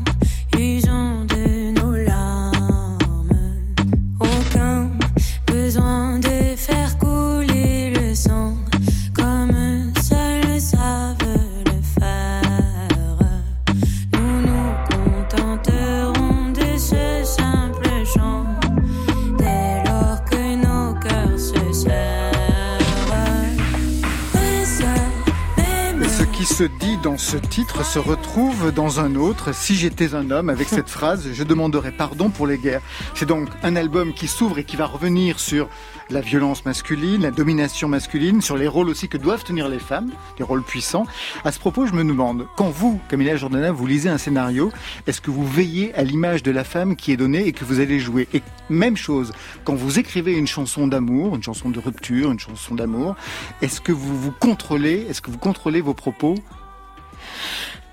se 26.61 26.65
dit 26.65 26.99
dans 27.03 27.17
ce 27.17 27.39
titre 27.39 27.87
se 27.87 27.99
retrouve 27.99 28.71
dans 28.71 29.01
un 29.01 29.15
autre. 29.15 29.55
Si 29.55 29.77
j'étais 29.77 30.15
un 30.15 30.31
homme, 30.31 30.51
avec 30.51 30.69
cette 30.69 30.91
phrase, 30.91 31.31
je 31.33 31.43
demanderais 31.43 31.91
pardon 31.91 32.29
pour 32.29 32.47
les 32.47 32.59
guerres. 32.59 32.83
C'est 33.15 33.25
donc 33.25 33.49
un 33.63 33.77
album 33.77 34.13
qui 34.13 34.29
s'ouvre 34.29 34.59
et 34.59 34.65
qui 34.65 34.77
va 34.77 34.85
revenir 34.85 35.41
sur 35.41 35.71
la 36.11 36.21
violence 36.21 36.67
masculine, 36.67 37.23
la 37.23 37.31
domination 37.31 37.89
masculine, 37.89 38.43
sur 38.43 38.59
les 38.59 38.69
rôles 38.69 38.91
aussi 38.91 39.09
que 39.09 39.17
doivent 39.17 39.43
tenir 39.43 39.71
les 39.71 39.79
femmes, 39.79 40.11
des 40.37 40.45
rôles 40.45 40.63
puissants. 40.63 41.07
À 41.45 41.53
ce 41.53 41.59
propos, 41.59 41.87
je 41.87 41.95
me 41.95 42.05
demande, 42.05 42.47
quand 42.57 42.69
vous, 42.69 43.01
Camilla 43.09 43.37
Jordana, 43.37 43.73
vous 43.73 43.87
lisez 43.87 44.11
un 44.11 44.19
scénario, 44.19 44.71
est-ce 45.07 45.23
que 45.23 45.31
vous 45.31 45.47
veillez 45.47 45.95
à 45.95 46.03
l'image 46.03 46.43
de 46.43 46.51
la 46.51 46.65
femme 46.65 46.95
qui 46.95 47.11
est 47.13 47.17
donnée 47.17 47.47
et 47.47 47.53
que 47.53 47.65
vous 47.65 47.81
allez 47.81 48.01
jouer? 48.01 48.29
Et 48.35 48.43
même 48.69 48.99
chose, 48.99 49.33
quand 49.65 49.75
vous 49.75 49.99
écrivez 49.99 50.35
une 50.37 50.47
chanson 50.47 50.89
d'amour, 50.89 51.37
une 51.37 51.43
chanson 51.43 51.71
de 51.71 51.79
rupture, 51.79 52.31
une 52.31 52.41
chanson 52.41 52.75
d'amour, 52.75 53.17
est-ce 53.63 53.81
que 53.81 53.93
vous 53.93 54.21
vous 54.21 54.33
contrôlez 54.33 55.07
Est-ce 55.09 55.23
que 55.23 55.31
vous 55.31 55.39
contrôlez 55.39 55.81
vos 55.81 55.95
propos 55.95 56.35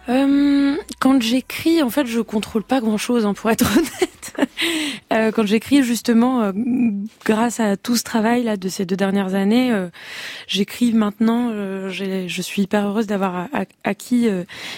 Euh, 0.10 0.76
quand 1.00 1.22
j'écris, 1.22 1.84
en 1.84 1.90
fait, 1.90 2.06
je 2.06 2.22
contrôle 2.22 2.64
pas 2.64 2.80
grand-chose, 2.80 3.26
hein, 3.26 3.34
pour 3.34 3.50
être 3.52 3.66
honnête. 3.78 4.18
Euh, 5.12 5.32
quand 5.32 5.46
j'écris, 5.46 5.84
justement, 5.84 6.44
euh, 6.44 6.52
grâce 7.26 7.60
à 7.60 7.78
tout 7.78 7.96
ce 7.96 8.04
travail 8.04 8.44
là 8.44 8.58
de 8.58 8.70
ces 8.70 8.86
deux 8.86 8.96
dernières 8.96 9.36
années, 9.36 9.72
euh, 9.72 9.88
j'écris 10.48 10.94
maintenant. 10.94 11.52
je 11.90 12.42
suis 12.42 12.64
hyper 12.64 12.88
heureuse 12.88 13.08
d'avoir 13.08 13.48
acquis 13.84 14.28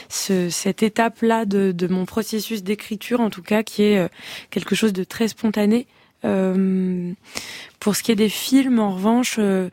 ce, 0.10 0.50
cette 0.50 0.84
étape-là 0.84 1.46
de, 1.46 1.72
de 1.72 1.88
mon 1.88 2.06
processus 2.06 2.64
d'écriture, 2.64 3.22
en 3.22 3.30
tout 3.30 3.42
cas, 3.42 3.64
qui 3.64 3.84
est 3.84 4.10
quelque 4.50 4.76
chose 4.76 4.94
de 4.94 5.04
très 5.04 5.28
spontané. 5.28 5.88
Euh, 6.26 7.14
Pour 7.80 7.96
ce 7.96 8.04
qui 8.04 8.12
est 8.12 8.16
des 8.16 8.30
films, 8.30 8.80
en 8.80 8.94
revanche, 8.94 9.38
euh, 9.40 9.70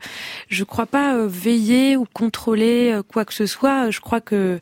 je 0.47 0.63
crois 0.63 0.85
pas 0.85 1.15
euh, 1.15 1.27
veiller 1.27 1.97
ou 1.97 2.05
contrôler 2.13 2.91
euh, 2.93 3.03
quoi 3.03 3.25
que 3.25 3.33
ce 3.33 3.45
soit. 3.45 3.89
Je 3.91 3.99
crois 3.99 4.21
que 4.21 4.59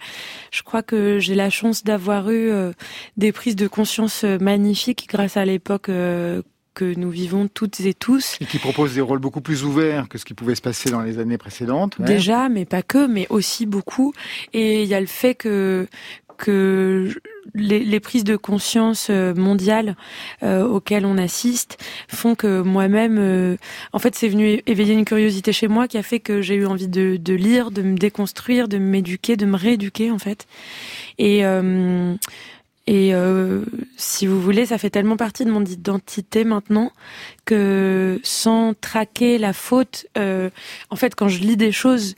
je 0.52 0.64
crois 0.64 0.82
que 0.82 1.20
j'ai 1.20 1.36
la 1.36 1.52
chance 1.52 1.84
d'avoir 1.84 2.32
eu 2.32 2.52
des 3.18 3.32
prises 3.32 3.56
de 3.56 3.68
conscience 3.68 4.24
magnifiques 4.24 5.08
grâce 5.10 5.38
à 5.38 5.46
l'époque 5.46 5.86
que 5.88 6.44
nous 6.96 7.10
vivons 7.10 7.48
toutes 7.48 7.80
et 7.82 7.94
tous. 7.94 8.38
Et 8.42 8.46
qui 8.46 8.58
propose 8.58 8.96
des 8.96 9.02
rôles 9.02 9.20
beaucoup 9.20 9.42
plus 9.42 9.64
ouverts 9.64 10.08
que 10.10 10.18
ce 10.18 10.26
qui 10.26 10.34
pouvait 10.34 10.56
se 10.56 10.62
passer 10.62 10.90
dans 10.90 11.02
les 11.02 11.20
années 11.20 11.38
précédentes. 11.38 12.02
Déjà, 12.02 12.50
mais 12.50 12.66
pas 12.66 12.82
que, 12.82 13.08
mais 13.08 13.28
aussi 13.30 13.66
beaucoup. 13.66 14.14
Et 14.54 14.84
il 14.84 14.90
y 14.90 14.94
a 14.94 15.00
le 15.00 15.08
fait 15.08 15.36
que 15.36 15.88
que 16.38 17.14
les, 17.54 18.00
prises 18.00 18.24
de 18.24 18.36
conscience 18.36 19.08
euh, 19.10 19.34
mondiales 19.34 19.96
euh, 20.44 20.66
auxquelles 20.66 21.06
on 21.06 21.18
assiste 21.18 21.78
font 22.08 22.36
que 22.36 22.62
moi-même, 22.62 23.18
euh, 23.20 23.58
en 23.94 24.00
fait, 24.00 24.16
c'est 24.16 24.28
venu 24.28 24.62
éveiller 24.66 24.94
une 24.94 25.06
curiosité 25.06 25.54
chez 25.54 25.68
moi 25.68 25.88
qui 25.88 25.98
a 25.98 26.04
fait 26.04 26.20
que 26.20 26.42
j'ai 26.42 26.56
eu 26.56 26.66
envie 26.66 26.88
de, 26.88 27.18
de, 27.18 27.34
lire, 27.34 27.72
de 27.72 27.82
me 27.82 27.98
déconstruire, 27.98 28.68
de 28.68 28.78
m'éduquer, 28.78 29.38
de 29.38 29.46
me 29.46 29.58
rééduquer, 29.58 30.12
en 30.12 30.20
fait. 30.20 30.48
Et 31.18 31.44
et 32.88 33.14
si 33.98 34.28
vous 34.28 34.40
voulez, 34.40 34.68
ça 34.68 34.78
fait 34.78 34.92
tellement 34.92 35.18
partie 35.18 35.44
de 35.44 35.50
mon 35.50 35.64
identité 35.66 36.44
maintenant 36.44 36.92
que 37.46 38.20
sans 38.24 38.76
traquer 38.80 39.40
la 39.40 39.54
faute, 39.54 40.06
en 40.16 40.96
fait, 40.96 41.16
quand 41.16 41.28
je 41.28 41.40
lis 41.40 41.58
des 41.58 41.72
choses 41.72 42.16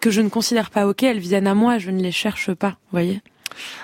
que 0.00 0.10
je 0.10 0.20
ne 0.20 0.28
considère 0.28 0.70
pas 0.70 0.88
ok, 0.88 1.04
elles 1.04 1.20
viennent 1.20 1.46
à 1.46 1.54
moi, 1.54 1.78
je 1.78 1.90
ne 1.90 2.02
les 2.02 2.10
cherche 2.10 2.52
pas, 2.52 2.70
vous 2.70 2.90
voyez. 2.92 3.20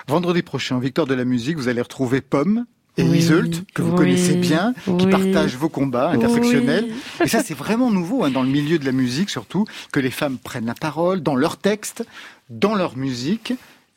Vendredi 0.07 0.41
prochain, 0.41 0.79
Victoire 0.79 1.07
de 1.07 1.13
la 1.13 1.25
musique, 1.25 1.57
vous 1.57 1.67
allez 1.67 1.81
retrouver 1.81 2.21
Pomme 2.21 2.65
et 2.97 3.03
oui, 3.03 3.25
que 3.73 3.81
vous 3.81 3.95
connaissez 3.95 4.35
bien, 4.35 4.73
qui 4.97 5.07
partagent 5.07 5.55
vos 5.55 5.69
combats 5.69 6.09
intersectionnels. 6.09 6.89
Et 7.23 7.29
ça, 7.29 7.41
c'est 7.43 7.53
vraiment 7.53 7.91
nouveau 7.91 8.25
hein, 8.25 8.29
dans 8.29 8.43
le 8.43 8.49
milieu 8.49 8.77
de 8.77 8.85
la 8.85 8.91
musique, 8.91 9.29
surtout, 9.29 9.65
que 9.93 10.01
les 10.01 10.11
femmes 10.11 10.37
prennent 10.37 10.65
la 10.65 10.73
parole 10.73 11.21
dans 11.21 11.35
leurs 11.35 11.57
textes, 11.57 12.05
dans 12.49 12.75
leur 12.75 12.97
musique 12.97 13.53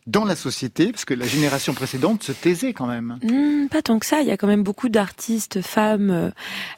dans 0.07 0.25
la 0.25 0.35
société 0.35 0.91
Parce 0.91 1.05
que 1.05 1.15
la 1.15 1.27
génération 1.27 1.75
précédente 1.75 2.23
se 2.23 2.33
taisait 2.33 2.73
quand 2.73 2.87
même. 2.87 3.19
Hmm, 3.23 3.69
pas 3.69 3.83
tant 3.83 3.99
que 3.99 4.07
ça. 4.07 4.21
Il 4.21 4.27
y 4.27 4.31
a 4.31 4.37
quand 4.37 4.47
même 4.47 4.63
beaucoup 4.63 4.89
d'artistes 4.89 5.63
femmes 5.63 6.11
euh, 6.11 6.31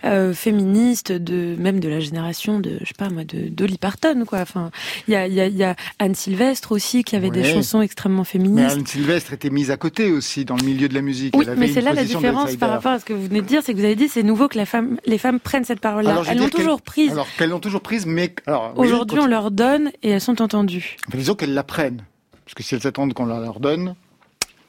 euh, 0.04 0.34
féministes, 0.34 1.12
de 1.12 1.56
même 1.58 1.80
de 1.80 1.88
la 1.88 2.00
génération 2.00 2.60
de, 2.60 2.78
je 2.80 2.88
sais 2.88 2.94
pas 2.96 3.08
moi, 3.08 3.24
de 3.24 3.48
Dolly 3.48 3.78
Parton, 3.78 4.24
quoi. 4.26 4.40
Enfin, 4.40 4.70
il 5.08 5.14
y 5.14 5.16
a, 5.16 5.26
il 5.26 5.34
y 5.34 5.40
a, 5.40 5.46
il 5.46 5.56
y 5.56 5.64
a 5.64 5.74
Anne 5.98 6.14
Sylvestre 6.14 6.72
aussi 6.72 7.04
qui 7.04 7.16
avait 7.16 7.30
des 7.30 7.44
chansons 7.44 7.80
extrêmement 7.80 8.24
féministes. 8.24 8.74
Mais 8.76 8.80
Anne 8.80 8.86
Sylvestre 8.86 9.32
était 9.32 9.50
mise 9.50 9.70
à 9.70 9.76
côté 9.76 10.10
aussi 10.10 10.44
dans 10.44 10.56
le 10.56 10.64
milieu 10.64 10.88
de 10.88 10.94
la 10.94 11.02
musique. 11.02 11.34
Oui, 11.36 11.46
mais 11.56 11.68
c'est 11.68 11.80
là 11.80 11.92
la 11.92 12.04
différence 12.04 12.56
par 12.56 12.70
rapport 12.70 12.92
à 12.92 13.00
ce 13.00 13.04
que 13.04 13.12
vous 13.12 13.24
venez 13.24 13.40
de 13.40 13.46
dire, 13.46 13.62
c'est 13.64 13.72
que 13.72 13.78
vous 13.78 13.84
avez 13.84 13.96
dit 13.96 14.08
c'est 14.08 14.22
nouveau 14.22 14.48
que 14.48 14.58
la 14.58 14.66
femme, 14.66 14.98
les 15.06 15.18
femmes 15.18 15.40
prennent 15.40 15.64
cette 15.64 15.80
parole-là. 15.80 16.22
Elles 16.28 16.38
l'ont 16.38 16.48
toujours 16.48 16.82
prise. 16.82 17.12
Alors 17.12 17.28
qu'elles 17.36 17.50
l'ont 17.50 17.60
toujours 17.60 17.80
prise, 17.80 18.06
mais 18.06 18.34
aujourd'hui 18.76 19.20
on 19.20 19.26
leur 19.26 19.50
donne 19.50 19.90
et 20.02 20.10
elles 20.10 20.20
sont 20.20 20.42
entendues. 20.42 20.96
disons 21.12 21.34
qu'elles 21.34 21.54
la 21.54 21.64
prennent. 21.64 22.02
Parce 22.44 22.54
que 22.54 22.62
si 22.62 22.74
elles 22.74 22.86
attendent 22.86 23.14
qu'on 23.14 23.26
leur 23.26 23.60
donne, 23.60 23.94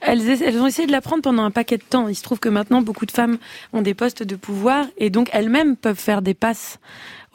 elles, 0.02 0.62
ont 0.62 0.68
essayé 0.68 0.88
de 0.88 0.92
l'apprendre 0.92 1.24
pendant 1.24 1.44
un 1.44 1.52
paquet 1.52 1.78
de 1.78 1.84
temps. 1.84 2.08
Il 2.08 2.16
se 2.16 2.24
trouve 2.24 2.40
que 2.40 2.50
maintenant, 2.50 2.82
beaucoup 2.82 3.06
de 3.06 3.12
femmes 3.12 3.38
ont 3.74 3.82
des 3.82 3.94
postes 3.94 4.24
de 4.24 4.36
pouvoir 4.36 4.86
et 4.98 5.10
donc 5.10 5.30
elles-mêmes 5.34 5.76
peuvent 5.76 6.00
faire 6.00 6.22
des 6.22 6.34
passes 6.34 6.80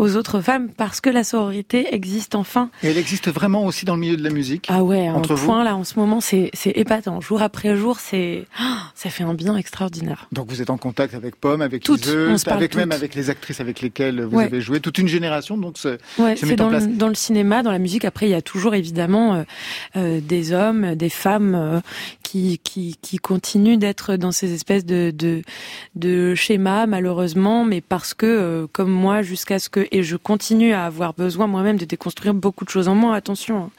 aux 0.00 0.16
autres 0.16 0.40
femmes 0.40 0.70
parce 0.70 1.02
que 1.02 1.10
la 1.10 1.24
sororité 1.24 1.94
existe 1.94 2.34
enfin. 2.34 2.70
Et 2.82 2.88
elle 2.88 2.96
existe 2.96 3.30
vraiment 3.30 3.66
aussi 3.66 3.84
dans 3.84 3.94
le 3.94 4.00
milieu 4.00 4.16
de 4.16 4.24
la 4.24 4.30
musique 4.30 4.66
Ah 4.68 4.82
ouais, 4.82 5.10
entre 5.10 5.34
vous 5.34 5.46
point 5.46 5.62
là 5.62 5.76
en 5.76 5.84
ce 5.84 5.98
moment 5.98 6.20
c'est 6.20 6.50
épatant. 6.64 7.20
Jour 7.20 7.42
après 7.42 7.76
jour, 7.76 8.00
c'est 8.00 8.46
ça 8.94 9.10
fait 9.10 9.24
un 9.24 9.34
bien 9.34 9.56
extraordinaire. 9.56 10.26
Donc 10.32 10.48
vous 10.48 10.62
êtes 10.62 10.70
en 10.70 10.78
contact 10.78 11.14
avec 11.14 11.36
Pomme, 11.36 11.60
avec 11.60 11.82
toutes, 11.82 12.08
avec 12.46 12.74
même 12.74 12.92
avec 12.92 13.14
les 13.14 13.28
actrices 13.28 13.60
avec 13.60 13.82
lesquelles 13.82 14.24
vous 14.24 14.40
avez 14.40 14.62
joué, 14.62 14.80
toute 14.80 14.96
une 14.96 15.08
génération 15.08 15.58
donc 15.58 15.76
se, 15.76 15.98
ouais, 16.18 16.34
c'est 16.36 16.56
dans, 16.56 16.70
Le, 16.70 16.86
dans 16.96 17.08
le 17.08 17.14
cinéma, 17.14 17.62
dans 17.62 17.70
la 17.70 17.78
musique. 17.78 18.06
Après, 18.06 18.26
il 18.26 18.30
y 18.30 18.34
a 18.34 18.42
toujours 18.42 18.74
évidemment 18.74 19.34
euh, 19.34 19.42
euh 19.96 20.20
des 20.20 20.52
hommes, 20.52 20.94
des 20.94 21.08
femmes 21.10 21.54
euh, 21.54 21.80
qui, 22.22 22.58
qui, 22.64 22.96
qui 23.02 23.18
continuent 23.18 23.78
d'être 23.78 24.16
dans 24.16 24.32
ces 24.32 24.54
espèces 24.54 24.86
de, 24.86 25.12
de, 25.14 25.42
de 25.94 26.34
schémas 26.34 26.86
malheureusement, 26.86 27.64
mais 27.64 27.82
parce 27.82 28.14
que 28.14 28.66
comme 28.72 28.90
moi, 28.90 29.20
jusqu'à 29.22 29.58
ce 29.58 29.68
que 29.68 29.89
et 29.90 30.02
je 30.02 30.16
continue 30.16 30.72
à 30.72 30.84
avoir 30.86 31.14
besoin 31.14 31.46
moi-même 31.46 31.76
de 31.76 31.84
déconstruire 31.84 32.34
beaucoup 32.34 32.64
de 32.64 32.70
choses 32.70 32.88
en 32.88 32.94
moi. 32.94 33.14
Attention, 33.14 33.64
hein. 33.64 33.70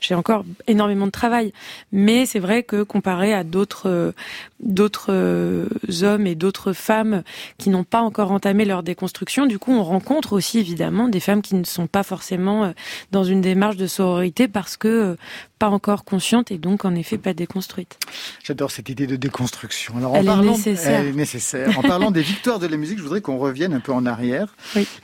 j'ai 0.00 0.14
encore 0.14 0.44
énormément 0.66 1.06
de 1.06 1.10
travail, 1.10 1.52
mais 1.92 2.26
c'est 2.26 2.38
vrai 2.38 2.62
que 2.62 2.82
comparé 2.82 3.32
à 3.32 3.44
d'autres 3.44 4.14
d'autres 4.60 5.10
euh, 5.10 5.68
hommes 6.02 6.26
et 6.26 6.34
d'autres 6.34 6.72
femmes 6.72 7.22
qui 7.58 7.70
n'ont 7.70 7.84
pas 7.84 8.00
encore 8.00 8.32
entamé 8.32 8.64
leur 8.64 8.82
déconstruction, 8.82 9.46
du 9.46 9.58
coup, 9.58 9.72
on 9.72 9.82
rencontre 9.82 10.32
aussi 10.32 10.58
évidemment 10.58 11.08
des 11.08 11.20
femmes 11.20 11.42
qui 11.42 11.54
ne 11.54 11.64
sont 11.64 11.86
pas 11.86 12.02
forcément 12.02 12.64
euh, 12.64 12.72
dans 13.12 13.24
une 13.24 13.40
démarche 13.40 13.76
de 13.76 13.86
sororité 13.86 14.48
parce 14.48 14.76
que 14.76 14.88
euh, 14.88 15.16
pas 15.58 15.68
encore 15.68 16.04
conscientes 16.04 16.50
et 16.50 16.58
donc 16.58 16.84
en 16.84 16.94
effet 16.94 17.18
pas 17.18 17.34
déconstruites. 17.34 17.98
J'adore 18.44 18.70
cette 18.70 18.88
idée 18.88 19.06
de 19.06 19.16
déconstruction. 19.16 19.96
Alors, 19.96 20.12
en 20.12 20.16
elle, 20.16 20.26
parlant, 20.26 20.42
est 20.42 20.56
nécessaire. 20.56 21.00
elle 21.00 21.06
est 21.08 21.12
nécessaire. 21.12 21.78
en 21.78 21.82
parlant 21.82 22.10
des 22.10 22.22
victoires 22.22 22.58
de 22.58 22.66
la 22.66 22.76
musique, 22.76 22.98
je 22.98 23.02
voudrais 23.02 23.20
qu'on 23.20 23.38
revienne 23.38 23.72
un 23.72 23.80
peu 23.80 23.92
en 23.92 24.06
arrière. 24.06 24.54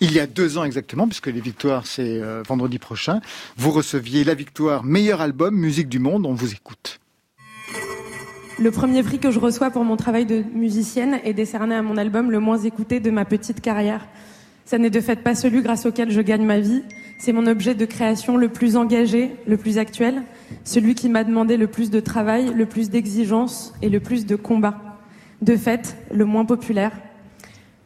Il 0.00 0.12
y 0.12 0.20
a 0.20 0.26
deux 0.26 0.58
ans 0.58 0.64
exactement, 0.64 1.06
puisque 1.06 1.28
les 1.28 1.40
victoires 1.40 1.86
c'est 1.86 2.20
vendredi 2.46 2.78
prochain, 2.78 3.20
vous 3.56 3.70
receviez 3.70 4.24
la 4.24 4.34
victoire 4.34 4.84
meilleur 4.84 5.20
album 5.20 5.54
musique 5.54 5.88
du 5.88 5.98
monde. 5.98 6.26
On 6.26 6.34
vous 6.34 6.52
écoute. 6.52 7.00
Le 8.58 8.70
premier 8.70 9.02
prix 9.02 9.18
que 9.18 9.30
je 9.30 9.40
reçois 9.40 9.70
pour 9.70 9.84
mon 9.84 9.96
travail 9.96 10.26
de 10.26 10.44
musicienne 10.54 11.20
est 11.24 11.32
décerné 11.32 11.74
à 11.74 11.82
mon 11.82 11.96
album 11.96 12.30
le 12.30 12.38
moins 12.38 12.58
écouté 12.58 13.00
de 13.00 13.10
ma 13.10 13.24
petite 13.24 13.60
carrière. 13.60 14.06
Ça 14.64 14.79
n'est 14.79 14.90
de 14.90 15.01
fait 15.01 15.16
pas 15.16 15.35
celui 15.35 15.62
grâce 15.62 15.87
auquel 15.87 16.11
je 16.11 16.20
gagne 16.20 16.44
ma 16.44 16.61
vie, 16.61 16.83
c'est 17.18 17.33
mon 17.33 17.46
objet 17.46 17.75
de 17.75 17.85
création 17.85 18.37
le 18.37 18.48
plus 18.48 18.77
engagé, 18.77 19.31
le 19.46 19.57
plus 19.57 19.79
actuel, 19.79 20.22
celui 20.64 20.94
qui 20.94 21.09
m'a 21.09 21.25
demandé 21.25 21.57
le 21.57 21.68
plus 21.68 21.90
de 21.90 22.01
travail, 22.01 22.53
le 22.55 22.66
plus 22.66 22.90
d'exigence 22.90 23.75
et 23.81 23.88
le 23.88 24.01
plus 24.01 24.27
de 24.27 24.35
combat. 24.35 24.98
De 25.40 25.57
fait, 25.57 25.96
le 26.12 26.25
moins 26.25 26.44
populaire. 26.44 26.92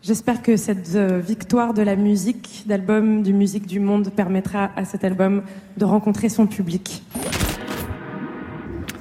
J'espère 0.03 0.41
que 0.41 0.57
cette 0.57 0.95
euh, 0.95 1.19
victoire 1.19 1.75
de 1.75 1.83
la 1.83 1.97
musique, 1.97 2.65
d'album 2.67 3.23
du 3.23 3.33
Musique 3.33 3.67
du 3.67 3.81
Monde, 3.81 4.11
permettra 4.15 4.71
à 4.77 4.85
cet 4.85 5.05
album 5.05 5.43
de 5.77 5.85
rencontrer 5.85 6.29
son 6.29 6.47
public. 6.47 7.03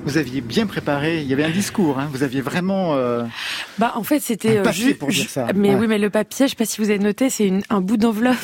Vous 0.05 0.17
aviez 0.17 0.41
bien 0.41 0.67
préparé, 0.67 1.21
il 1.21 1.27
y 1.27 1.33
avait 1.33 1.43
un 1.43 1.49
discours, 1.49 1.99
hein. 1.99 2.07
vous 2.11 2.21
aviez 2.21 2.39
vraiment. 2.39 2.93
Euh, 2.93 3.23
bah 3.79 3.93
en 3.95 4.03
fait 4.03 4.19
c'était. 4.19 4.59
Un 4.59 4.65
euh, 4.65 4.93
pour 4.93 5.09
dire 5.09 5.27
ça. 5.27 5.47
Mais 5.55 5.73
oui, 5.73 5.87
mais 5.87 5.97
le 5.97 6.11
papier, 6.11 6.45
je 6.45 6.51
sais 6.51 6.55
pas 6.55 6.65
si 6.65 6.79
vous 6.79 6.91
avez 6.91 6.99
noté, 6.99 7.31
c'est 7.31 7.51
un 7.69 7.81
bout 7.81 7.97
d'enveloppe 7.97 8.35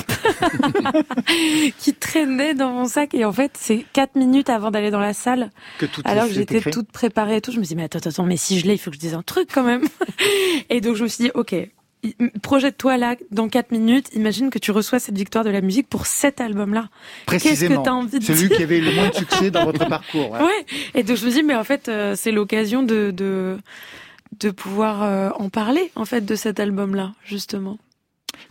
qui 1.77 1.93
traînait 1.93 2.55
dans 2.55 2.71
mon 2.71 2.85
sac 2.85 3.13
et 3.13 3.25
en 3.25 3.31
fait 3.31 3.51
c'est 3.59 3.85
quatre 3.93 4.15
minutes 4.15 4.49
avant 4.49 4.71
d'aller 4.71 4.89
dans 4.89 4.99
la 4.99 5.13
salle. 5.13 5.51
Que 5.77 5.85
tout 5.85 6.01
alors 6.03 6.27
que 6.27 6.33
j'étais 6.33 6.61
toute 6.61 6.91
préparée 6.91 7.37
et 7.37 7.41
tout, 7.41 7.51
je 7.51 7.59
me 7.59 7.63
dis 7.63 7.75
mais 7.75 7.83
attends 7.83 7.99
attends 7.99 8.25
mais 8.25 8.37
si 8.37 8.59
je 8.59 8.65
l'ai, 8.65 8.73
il 8.73 8.79
faut 8.79 8.89
que 8.89 8.95
je 8.95 9.01
dise 9.01 9.13
un 9.13 9.21
truc 9.21 9.49
quand 9.53 9.63
même. 9.63 9.83
et 10.71 10.81
donc 10.81 10.95
je 10.95 11.03
me 11.03 11.07
suis 11.07 11.25
dit 11.25 11.31
ok, 11.35 11.55
projette-toi 12.41 12.97
là, 12.97 13.15
dans 13.31 13.47
4 13.47 13.71
minutes, 13.71 14.07
imagine 14.13 14.49
que 14.49 14.59
tu 14.59 14.71
reçois 14.71 14.99
cette 14.99 15.17
victoire 15.17 15.43
de 15.43 15.49
la 15.49 15.61
musique 15.61 15.87
pour 15.87 16.05
cet 16.05 16.41
album-là. 16.41 16.89
Qu'est-ce 17.27 17.65
que 17.65 17.83
t'as 17.83 17.91
envie 17.91 18.19
de 18.19 18.23
Celui 18.23 18.49
qui 18.49 18.63
avait 18.63 18.79
le 18.79 18.91
moins 18.91 19.09
de 19.09 19.15
succès 19.15 19.51
dans 19.51 19.65
votre 19.65 19.87
parcours. 19.87 20.31
Ouais. 20.31 20.65
Et 20.95 21.03
donc 21.03 21.17
je 21.17 21.25
me 21.25 21.31
dis, 21.31 21.43
mais 21.43 21.55
en 21.55 21.63
fait, 21.63 21.89
euh, 21.89 22.15
c'est 22.15 22.31
l'occasion 22.31 22.83
de, 22.83 23.11
de, 23.11 23.57
de 24.39 24.49
pouvoir 24.49 25.03
euh, 25.03 25.29
en 25.37 25.49
parler, 25.49 25.91
en 25.95 26.05
fait, 26.05 26.21
de 26.21 26.35
cet 26.35 26.59
album-là, 26.59 27.13
justement. 27.23 27.77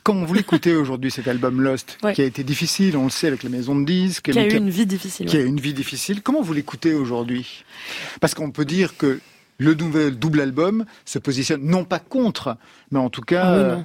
Comment 0.03 0.25
vous 0.25 0.35
l'écoutez 0.35 0.75
aujourd'hui, 0.75 1.11
cet 1.11 1.29
album 1.29 1.61
Lost, 1.61 1.99
qui 2.15 2.23
a 2.23 2.25
été 2.25 2.45
difficile, 2.45 2.97
on 2.97 3.05
le 3.05 3.11
sait, 3.11 3.27
avec 3.27 3.43
la 3.43 3.51
maison 3.51 3.75
de 3.75 3.85
disques. 3.85 4.31
Qui 4.31 4.39
a 4.39 4.47
eu 4.47 4.57
une 4.57 4.71
vie 4.71 4.87
difficile. 4.87 5.27
Qui 5.27 5.37
a 5.37 5.41
eu 5.41 5.47
une 5.47 5.61
vie 5.61 5.75
difficile. 5.75 6.23
Comment 6.23 6.43
vous 6.43 6.53
l'écoutez 6.53 6.95
aujourd'hui? 6.95 7.65
Parce 8.21 8.35
qu'on 8.35 8.51
peut 8.51 8.65
dire 8.65 8.97
que 8.97 9.21
le 9.61 9.75
nouvel 9.75 10.19
double 10.19 10.41
album 10.41 10.87
se 11.05 11.19
positionne 11.19 11.63
non 11.63 11.85
pas 11.85 11.99
contre, 11.99 12.57
mais 12.91 12.99
en 12.99 13.11
tout 13.11 13.21
cas 13.21 13.45
ah 13.45 13.79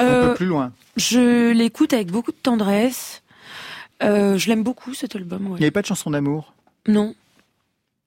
un 0.00 0.04
peu 0.04 0.28
euh, 0.30 0.34
plus 0.34 0.46
loin. 0.46 0.72
Je 0.96 1.52
l'écoute 1.52 1.92
avec 1.92 2.10
beaucoup 2.10 2.32
de 2.32 2.36
tendresse. 2.36 3.22
Euh, 4.02 4.36
je 4.36 4.48
l'aime 4.48 4.64
beaucoup 4.64 4.94
cet 4.94 5.16
album. 5.16 5.44
Il 5.50 5.60
n'y 5.60 5.64
avait 5.64 5.70
pas 5.70 5.82
de 5.82 5.86
chanson 5.86 6.10
d'amour? 6.10 6.54
Non. 6.86 7.14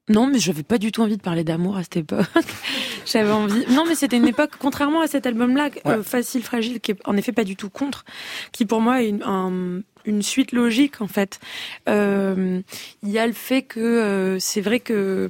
Non, 0.10 0.28
mais 0.28 0.40
je 0.40 0.52
n'avais 0.52 0.64
pas 0.64 0.78
du 0.78 0.92
tout 0.92 1.02
envie 1.02 1.16
de 1.16 1.22
parler 1.22 1.46
d'amour 1.46 1.78
à 1.78 1.84
cette 1.84 1.98
époque. 1.98 2.26
J'avais 3.06 3.32
envie. 3.32 3.66
Non, 3.70 3.86
mais 3.88 3.96
c'était 3.96 4.18
une 4.18 4.28
époque, 4.28 4.52
contrairement 4.60 5.02
à 5.02 5.08
cet 5.08 5.26
album-là, 5.26 5.70
euh, 5.86 6.04
Facile, 6.04 6.44
Fragile, 6.44 6.82
qui 6.82 6.92
est 6.92 6.98
en 7.06 7.16
effet 7.16 7.32
pas 7.32 7.46
du 7.46 7.56
tout 7.56 7.70
contre, 7.70 8.04
qui 8.52 8.66
pour 8.66 8.82
moi 8.82 9.02
est 9.02 9.10
une, 9.10 9.84
une 10.06 10.22
suite 10.22 10.52
logique 10.52 11.02
en 11.02 11.08
fait. 11.08 11.40
Il 11.88 12.64
y 13.04 13.20
a 13.20 13.26
le 13.26 13.34
fait 13.34 13.62
que 13.62 14.38
c'est 14.40 14.62
vrai 14.62 14.82
que 14.82 15.30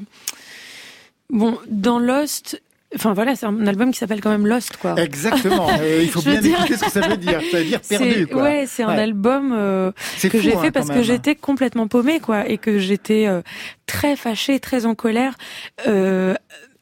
Bon, 1.31 1.57
dans 1.67 1.99
Lost, 1.99 2.61
Enfin 2.93 3.13
voilà, 3.13 3.37
c'est 3.37 3.45
un 3.45 3.67
album 3.67 3.91
qui 3.91 3.99
s'appelle 3.99 4.19
quand 4.19 4.31
même 4.31 4.45
Lost, 4.45 4.75
quoi. 4.75 4.95
Exactement. 5.01 5.69
il 6.01 6.09
faut 6.09 6.21
bien 6.21 6.41
écouter 6.41 6.75
ce 6.75 6.83
que 6.83 6.91
ça 6.91 7.07
veut 7.07 7.15
dire. 7.15 7.39
Ça 7.49 7.59
veut 7.59 7.63
dire 7.63 7.79
perdu, 7.79 8.27
quoi. 8.27 8.43
Ouais, 8.43 8.65
c'est 8.67 8.83
un 8.83 8.89
album 8.89 9.53
euh, 9.53 9.91
que 10.21 10.41
j'ai 10.41 10.51
fait 10.51 10.67
hein, 10.67 10.71
parce 10.73 10.89
que 10.89 11.01
j'étais 11.01 11.35
complètement 11.35 11.87
paumée, 11.87 12.19
quoi, 12.19 12.47
et 12.49 12.57
que 12.57 12.79
j'étais 12.79 13.27
euh, 13.27 13.41
très 13.85 14.17
fâchée, 14.17 14.59
très 14.59 14.85
en 14.85 14.93
colère. 14.93 15.35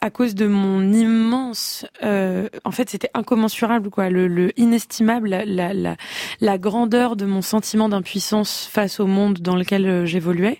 À 0.01 0.09
cause 0.09 0.33
de 0.33 0.47
mon 0.47 0.93
immense, 0.93 1.85
euh, 2.03 2.47
en 2.63 2.71
fait, 2.71 2.89
c'était 2.89 3.09
incommensurable, 3.13 3.89
quoi, 3.89 4.09
le, 4.09 4.29
le 4.29 4.57
inestimable, 4.57 5.27
la, 5.27 5.43
la, 5.43 5.97
la, 6.39 6.57
grandeur 6.57 7.17
de 7.17 7.25
mon 7.25 7.41
sentiment 7.41 7.89
d'impuissance 7.89 8.69
face 8.71 9.01
au 9.01 9.07
monde 9.07 9.39
dans 9.39 9.57
lequel 9.57 9.85
euh, 9.85 10.05
j'évoluais. 10.05 10.59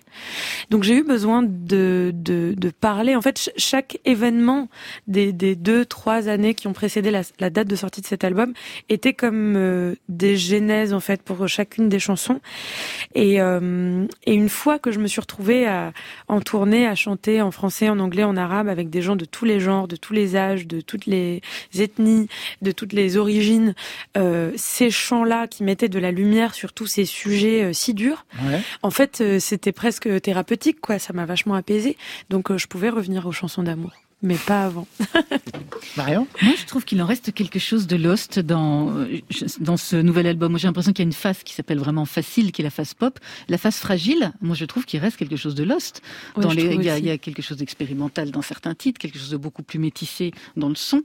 Donc 0.68 0.82
j'ai 0.82 0.94
eu 0.94 1.04
besoin 1.04 1.42
de, 1.42 2.12
de, 2.14 2.54
de, 2.54 2.70
parler. 2.70 3.16
En 3.16 3.22
fait, 3.22 3.50
chaque 3.56 3.98
événement 4.04 4.68
des, 5.06 5.32
des 5.32 5.56
deux, 5.56 5.86
trois 5.86 6.28
années 6.28 6.52
qui 6.52 6.66
ont 6.66 6.74
précédé 6.74 7.10
la, 7.10 7.22
la 7.38 7.48
date 7.48 7.68
de 7.68 7.76
sortie 7.76 8.02
de 8.02 8.06
cet 8.06 8.24
album 8.24 8.52
était 8.90 9.14
comme 9.14 9.54
euh, 9.56 9.94
des 10.10 10.36
genèses, 10.36 10.92
en 10.92 11.00
fait, 11.00 11.22
pour 11.22 11.48
chacune 11.48 11.88
des 11.88 11.98
chansons. 11.98 12.40
Et, 13.14 13.40
euh, 13.40 14.06
et 14.26 14.34
une 14.34 14.50
fois 14.50 14.78
que 14.78 14.92
je 14.92 14.98
me 14.98 15.06
suis 15.06 15.22
retrouvée 15.22 15.66
à, 15.66 15.94
en 16.28 16.42
tournée, 16.42 16.86
à 16.86 16.94
chanter 16.94 17.40
en 17.40 17.50
français, 17.50 17.88
en 17.88 17.98
anglais, 18.00 18.24
en 18.24 18.36
arabe, 18.36 18.68
avec 18.68 18.90
des 18.90 19.00
gens 19.00 19.16
de 19.16 19.29
tous 19.30 19.44
les 19.44 19.60
genres, 19.60 19.88
de 19.88 19.96
tous 19.96 20.12
les 20.12 20.36
âges, 20.36 20.66
de 20.66 20.80
toutes 20.80 21.06
les 21.06 21.42
ethnies, 21.78 22.28
de 22.62 22.72
toutes 22.72 22.92
les 22.92 23.16
origines, 23.16 23.74
euh, 24.16 24.52
ces 24.56 24.90
chants-là 24.90 25.46
qui 25.46 25.64
mettaient 25.64 25.88
de 25.88 25.98
la 25.98 26.10
lumière 26.10 26.54
sur 26.54 26.72
tous 26.72 26.86
ces 26.86 27.04
sujets 27.04 27.64
euh, 27.64 27.72
si 27.72 27.94
durs, 27.94 28.26
ouais. 28.42 28.60
en 28.82 28.90
fait, 28.90 29.20
euh, 29.20 29.38
c'était 29.38 29.72
presque 29.72 30.20
thérapeutique, 30.20 30.80
quoi. 30.80 30.98
Ça 30.98 31.12
m'a 31.12 31.24
vachement 31.24 31.54
apaisé. 31.54 31.96
Donc, 32.28 32.54
je 32.56 32.66
pouvais 32.66 32.90
revenir 32.90 33.26
aux 33.26 33.32
chansons 33.32 33.62
d'amour 33.62 33.92
mais 34.22 34.36
pas 34.36 34.64
avant. 34.64 34.86
Marion 35.96 36.26
Moi, 36.42 36.54
je 36.58 36.66
trouve 36.66 36.84
qu'il 36.84 37.00
en 37.02 37.06
reste 37.06 37.32
quelque 37.32 37.58
chose 37.58 37.86
de 37.86 37.96
Lost 37.96 38.38
dans, 38.38 38.92
dans 39.60 39.76
ce 39.76 39.96
nouvel 39.96 40.26
album. 40.26 40.52
Moi, 40.52 40.58
j'ai 40.58 40.68
l'impression 40.68 40.92
qu'il 40.92 41.02
y 41.04 41.06
a 41.06 41.08
une 41.08 41.12
phase 41.12 41.42
qui 41.42 41.54
s'appelle 41.54 41.78
vraiment 41.78 42.04
facile, 42.04 42.52
qui 42.52 42.62
est 42.62 42.64
la 42.64 42.70
phase 42.70 42.94
pop. 42.94 43.18
La 43.48 43.58
phase 43.58 43.76
fragile, 43.76 44.32
moi, 44.40 44.54
je 44.54 44.64
trouve 44.64 44.84
qu'il 44.84 45.00
reste 45.00 45.16
quelque 45.16 45.36
chose 45.36 45.54
de 45.54 45.64
Lost. 45.64 46.02
Ouais, 46.36 46.42
dans 46.42 46.52
les, 46.52 46.62
il, 46.62 46.82
y 46.82 46.90
a, 46.90 46.94
aussi. 46.94 47.02
il 47.02 47.06
y 47.08 47.10
a 47.10 47.18
quelque 47.18 47.42
chose 47.42 47.56
d'expérimental 47.56 48.30
dans 48.30 48.42
certains 48.42 48.74
titres, 48.74 49.00
quelque 49.00 49.18
chose 49.18 49.30
de 49.30 49.36
beaucoup 49.36 49.62
plus 49.62 49.78
métissé 49.78 50.32
dans 50.56 50.68
le 50.68 50.74
son. 50.74 51.02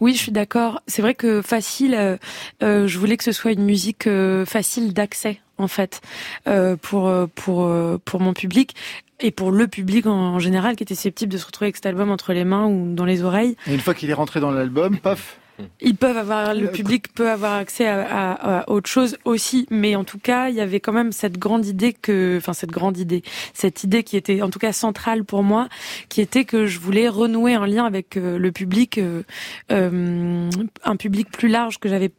Oui, 0.00 0.14
je 0.14 0.18
suis 0.18 0.32
d'accord. 0.32 0.82
C'est 0.86 1.02
vrai 1.02 1.14
que 1.14 1.42
facile, 1.42 1.94
euh, 1.94 2.16
euh, 2.62 2.86
je 2.86 2.98
voulais 2.98 3.16
que 3.16 3.24
ce 3.24 3.32
soit 3.32 3.52
une 3.52 3.64
musique 3.64 4.06
euh, 4.06 4.44
facile 4.44 4.92
d'accès 4.92 5.40
en 5.56 5.68
fait 5.68 6.00
euh, 6.48 6.76
pour 6.76 7.12
pour 7.36 7.70
pour 8.04 8.20
mon 8.20 8.32
public 8.32 8.74
et 9.20 9.30
pour 9.30 9.50
le 9.50 9.68
public 9.68 10.06
en, 10.06 10.38
général 10.38 10.76
qui 10.76 10.82
était 10.82 10.94
susceptible 10.94 11.32
de 11.32 11.38
se 11.38 11.46
retrouver 11.46 11.66
avec 11.66 11.76
cet 11.76 11.86
album 11.86 12.10
entre 12.10 12.32
les 12.32 12.44
mains 12.44 12.66
ou 12.66 12.94
dans 12.94 13.04
les 13.04 13.22
oreilles. 13.22 13.56
Et 13.66 13.74
une 13.74 13.80
fois 13.80 13.94
qu'il 13.94 14.10
est 14.10 14.14
rentré 14.14 14.40
dans 14.40 14.50
l'album, 14.50 14.98
paf 14.98 15.38
ils 15.80 15.96
peuvent 15.96 16.16
avoir, 16.16 16.54
le 16.54 16.70
public 16.70 17.12
peut 17.12 17.30
avoir 17.30 17.54
accès 17.54 17.86
à, 17.86 18.02
à, 18.02 18.58
à, 18.60 18.70
autre 18.70 18.90
chose 18.90 19.16
aussi, 19.24 19.66
mais 19.70 19.94
en 19.94 20.04
tout 20.04 20.18
cas, 20.18 20.48
il 20.48 20.56
y 20.56 20.60
avait 20.60 20.80
quand 20.80 20.92
même 20.92 21.12
cette 21.12 21.38
grande 21.38 21.66
idée 21.66 21.92
que, 21.92 22.38
enfin 22.38 22.52
cette 22.52 22.70
grande 22.70 22.98
idée, 22.98 23.22
cette 23.52 23.84
idée 23.84 24.02
qui 24.02 24.16
était 24.16 24.42
en 24.42 24.50
tout 24.50 24.58
cas 24.58 24.72
centrale 24.72 25.24
pour 25.24 25.42
moi, 25.42 25.68
qui 26.08 26.20
était 26.20 26.44
que 26.44 26.66
je 26.66 26.80
voulais 26.80 27.08
renouer 27.08 27.54
un 27.54 27.66
lien 27.66 27.84
avec 27.84 28.16
euh, 28.16 28.38
le 28.38 28.50
public, 28.50 28.98
euh, 28.98 29.22
euh, 29.70 30.50
un 30.82 30.96
public 30.96 31.30
plus 31.30 31.48
large 31.48 31.78
que 31.78 31.88
j'avais 31.88 32.10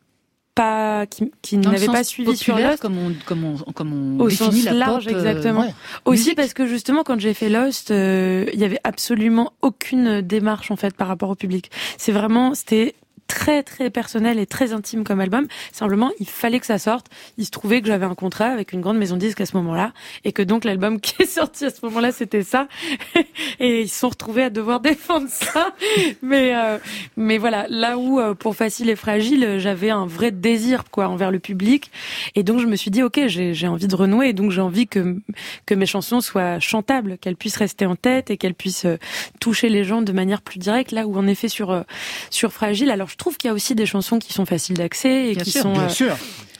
pas 0.55 1.05
qui, 1.05 1.31
qui 1.41 1.57
n'avait 1.57 1.85
pas 1.85 2.03
suivi 2.03 2.35
sur 2.35 2.57
Lost 2.57 2.81
comme 2.81 2.97
on 2.97 3.13
comme 3.25 3.43
on 3.43 3.71
comme 3.73 4.17
on 4.17 4.23
au 4.23 4.29
définit 4.29 4.61
sens 4.61 4.65
la 4.65 4.73
large 4.73 5.05
pop, 5.05 5.13
exactement 5.13 5.61
euh, 5.61 5.65
ouais. 5.65 5.73
aussi 6.05 6.21
Musique. 6.21 6.37
parce 6.37 6.53
que 6.53 6.65
justement 6.65 7.03
quand 7.03 7.19
j'ai 7.19 7.33
fait 7.33 7.49
Lost 7.49 7.91
euh, 7.91 8.45
il 8.53 8.59
y 8.59 8.63
avait 8.63 8.79
absolument 8.85 9.53
aucune 9.61 10.21
démarche 10.21 10.71
en 10.71 10.77
fait 10.77 10.95
par 10.95 11.09
rapport 11.09 11.29
au 11.29 11.35
public 11.35 11.69
c'est 11.97 12.13
vraiment 12.13 12.55
c'était 12.55 12.95
très 13.27 13.63
très 13.63 13.89
personnel 13.89 14.39
et 14.39 14.45
très 14.45 14.73
intime 14.73 15.03
comme 15.03 15.19
album. 15.19 15.47
Simplement, 15.71 16.11
il 16.19 16.27
fallait 16.27 16.59
que 16.59 16.65
ça 16.65 16.77
sorte. 16.79 17.07
Il 17.37 17.45
se 17.45 17.51
trouvait 17.51 17.81
que 17.81 17.87
j'avais 17.87 18.05
un 18.05 18.15
contrat 18.15 18.47
avec 18.47 18.73
une 18.73 18.81
grande 18.81 18.97
maison 18.97 19.15
de 19.15 19.21
disques 19.21 19.41
à 19.41 19.45
ce 19.45 19.55
moment-là 19.57 19.93
et 20.23 20.31
que 20.31 20.41
donc 20.41 20.63
l'album 20.65 20.99
qui 21.01 21.21
est 21.21 21.25
sorti 21.25 21.65
à 21.65 21.69
ce 21.69 21.79
moment-là, 21.83 22.11
c'était 22.11 22.43
ça. 22.43 22.67
et 23.59 23.81
ils 23.81 23.89
se 23.89 23.99
sont 23.99 24.09
retrouvés 24.09 24.43
à 24.43 24.49
devoir 24.49 24.79
défendre 24.81 25.27
ça. 25.29 25.73
mais 26.21 26.55
euh, 26.55 26.77
mais 27.17 27.37
voilà, 27.37 27.65
là 27.69 27.97
où 27.97 28.19
euh, 28.19 28.33
pour 28.33 28.55
Facile 28.55 28.89
et 28.89 28.95
Fragile, 28.95 29.57
j'avais 29.59 29.89
un 29.89 30.05
vrai 30.05 30.31
désir 30.31 30.83
quoi 30.91 31.07
envers 31.07 31.31
le 31.31 31.39
public 31.39 31.91
et 32.35 32.43
donc 32.43 32.59
je 32.59 32.67
me 32.67 32.75
suis 32.75 32.91
dit 32.91 33.03
OK, 33.03 33.19
j'ai 33.27 33.53
j'ai 33.53 33.67
envie 33.67 33.87
de 33.87 33.95
renouer 33.95 34.29
et 34.29 34.33
donc 34.33 34.51
j'ai 34.51 34.61
envie 34.61 34.87
que 34.87 35.17
que 35.65 35.73
mes 35.73 35.85
chansons 35.85 36.21
soient 36.21 36.59
chantables, 36.59 37.17
qu'elles 37.17 37.35
puissent 37.35 37.57
rester 37.57 37.85
en 37.85 37.95
tête 37.95 38.29
et 38.29 38.37
qu'elles 38.37 38.53
puissent 38.53 38.85
euh, 38.85 38.97
toucher 39.39 39.69
les 39.69 39.83
gens 39.83 40.01
de 40.01 40.11
manière 40.11 40.41
plus 40.41 40.59
directe 40.59 40.91
là 40.91 41.07
où 41.07 41.17
en 41.17 41.27
effet 41.27 41.47
sur 41.47 41.71
euh, 41.71 41.81
sur 42.29 42.51
Fragile 42.51 42.91
alors 42.91 43.09
je 43.15 43.17
trouve 43.17 43.37
qu'il 43.37 43.47
y 43.47 43.51
a 43.51 43.53
aussi 43.53 43.75
des 43.75 43.85
chansons 43.85 44.19
qui 44.19 44.33
sont 44.33 44.45
faciles 44.45 44.75
d'accès 44.75 45.29
et 45.29 45.35
Bien 45.35 45.43
qui 45.45 45.51
sûr, 45.51 45.61
sont 45.61 45.71
Bien 45.73 45.83
euh, 45.83 45.89
sûr. 45.89 46.17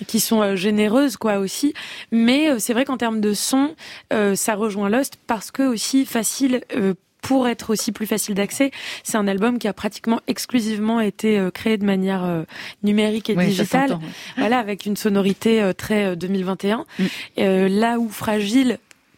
qui 0.07 0.21
sont 0.21 0.41
euh, 0.41 0.55
généreuses 0.55 1.17
quoi 1.17 1.39
aussi 1.39 1.73
mais 2.11 2.49
euh, 2.49 2.59
c'est 2.59 2.71
vrai 2.71 2.85
qu'en 2.85 2.95
termes 2.95 3.19
de 3.19 3.33
son 3.33 3.75
euh, 4.13 4.35
ça 4.35 4.55
rejoint 4.55 4.87
Lost 4.89 5.17
parce 5.27 5.51
que 5.51 5.63
aussi 5.63 6.05
facile 6.05 6.61
euh, 6.75 6.93
pour 7.21 7.47
être 7.47 7.71
aussi 7.71 7.91
plus 7.91 8.05
facile 8.05 8.35
d'accès, 8.35 8.69
c'est 9.03 9.17
un 9.17 9.27
album 9.27 9.57
qui 9.57 9.67
a 9.67 9.73
pratiquement 9.73 10.21
exclusivement 10.27 10.99
été 11.01 11.43
créé 11.55 11.75
de 11.79 11.83
manière 11.83 12.45
numérique 12.83 13.31
et 13.31 13.35
ça 13.35 13.43
digitale, 13.45 13.99
voilà, 14.37 14.59
avec 14.59 14.85
une 14.85 14.95
sonorité 14.95 15.71
très 15.75 16.05
euh, 16.05 16.15
2021. 16.15 16.85
Mm. 16.99 17.03
Euh, 17.39 17.67
là 17.67 17.97
où 17.97 18.09
Fragile 18.09 18.77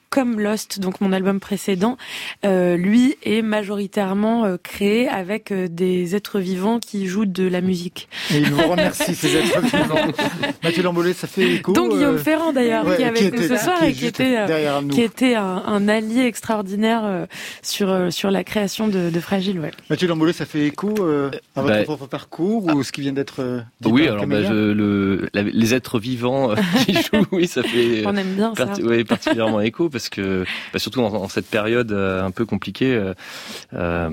comme 0.10 0.39
Lost, 0.39 0.80
donc 0.80 1.02
mon 1.02 1.12
album 1.12 1.39
précédent, 1.39 1.98
euh, 2.46 2.78
lui 2.78 3.15
est 3.24 3.41
majoritairement 3.41 4.46
euh, 4.46 4.58
créé 4.62 5.08
avec 5.08 5.52
euh, 5.52 5.67
des 5.70 6.15
êtres 6.15 6.39
vivants 6.39 6.80
qui 6.80 7.08
jouent 7.08 7.26
de 7.26 7.48
la 7.48 7.62
musique. 7.62 8.08
Et 8.34 8.38
il 8.38 8.52
vous 8.52 8.67
remercie, 8.67 9.15
ces 9.15 9.36
êtres 9.36 9.60
vivants. 9.63 10.12
Mathieu 10.63 10.84
Lambollet, 10.84 11.13
ça 11.13 11.28
fait 11.28 11.56
écho. 11.56 11.74
Donc 11.74 11.91
Guillaume 11.91 12.15
euh, 12.15 12.17
Ferrand 12.17 12.54
d'ailleurs, 12.54 12.86
ouais, 12.88 12.96
qui 12.98 13.02
est 13.02 13.06
avec 13.06 13.22
nous 13.22 13.28
était- 13.43 13.48
ce 13.58 13.63
soir 13.63 13.84
et 13.84 13.93
qui 13.93 14.06
était, 14.06 14.38
euh, 14.38 14.48
derrière 14.48 14.82
nous. 14.82 14.89
qui 14.89 15.02
était 15.02 15.36
un, 15.36 15.63
un 15.65 15.88
allié 15.88 16.26
extraordinaire 16.26 17.02
euh, 17.04 17.26
sur 17.62 17.89
euh, 17.89 18.10
sur 18.10 18.32
la 18.32 18.43
création 18.43 18.88
de, 18.88 19.10
de 19.10 19.20
Fragile. 19.20 19.60
Ouais. 19.60 19.72
Mathieu 19.89 20.08
Lambollet, 20.08 20.34
ça 20.34 20.46
fait 20.46 20.65
écho 20.65 20.93
euh, 21.00 21.30
à 21.56 21.62
votre 21.62 21.76
bah, 21.76 21.84
propre 21.84 22.08
parcours 22.08 22.65
ou 22.67 22.84
ce 22.84 22.91
qui 22.91 23.02
vient 23.02 23.13
d'être 23.13 23.41
euh, 23.41 23.60
dit 23.82 23.89
Oui, 23.91 24.04
par 24.06 24.13
alors 24.13 24.28
bah, 24.28 24.36
Camélia 24.41 24.50
je, 24.52 24.72
le, 24.72 25.30
la- 25.34 25.41
les 25.43 25.74
êtres 25.74 26.00
vivants 26.00 26.52
euh, 26.52 26.56
qui 26.86 26.93
jouent, 27.13 27.26
oui, 27.32 27.48
ça 27.48 27.63
fait 27.63 28.04
On 28.06 28.15
aime 28.15 28.34
bien 28.36 28.54
ça. 28.56 28.74
ouais, 28.82 29.04
particulièrement 29.04 29.62
écho 29.62 29.89
parce 29.98 30.10
que 30.10 30.46
bah, 30.72 30.80
surtout 30.80 31.02
en, 31.02 31.14
en 31.14 31.28
cette 31.28 31.48
période 31.48 31.92
euh, 31.92 32.24
un 32.24 32.32
peu 32.32 32.46
compliquée, 32.46 32.94
euh, 32.96 33.14
euh, 33.74 34.10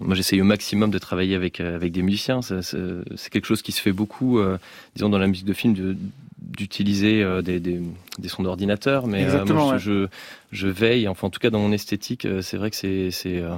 moi 0.00 0.14
j'essaye 0.14 0.40
au 0.40 0.44
maximum 0.44 0.90
de 0.90 0.98
travailler 0.98 1.34
avec 1.34 1.60
avec 1.60 1.92
des 1.92 2.02
musiciens. 2.02 2.40
C'est 2.42 3.30
quelque 3.30 3.46
chose 3.46 3.62
qui 3.62 3.72
se 3.72 3.80
fait 3.80 3.92
beaucoup, 3.92 4.38
euh, 4.38 4.58
disons 4.94 5.08
dans 5.08 5.18
la 5.18 5.26
musique 5.26 5.46
de 5.46 5.52
film, 5.52 5.74
de- 5.74 5.96
d'utiliser 6.38 7.24
des, 7.42 7.58
des, 7.60 7.80
des 8.18 8.28
sons 8.28 8.42
d'ordinateur, 8.42 9.06
mais 9.06 9.24
euh, 9.26 9.44
moi, 9.44 9.72
ouais. 9.72 9.78
je, 9.78 10.66
veille, 10.68 11.08
enfin 11.08 11.26
en 11.26 11.30
tout 11.30 11.40
cas 11.40 11.50
dans 11.50 11.58
mon 11.60 11.72
esthétique, 11.72 12.26
c'est 12.42 12.56
vrai 12.56 12.70
que 12.70 12.76
c'est 12.76 13.10
c'est 13.10 13.38
euh, 13.38 13.56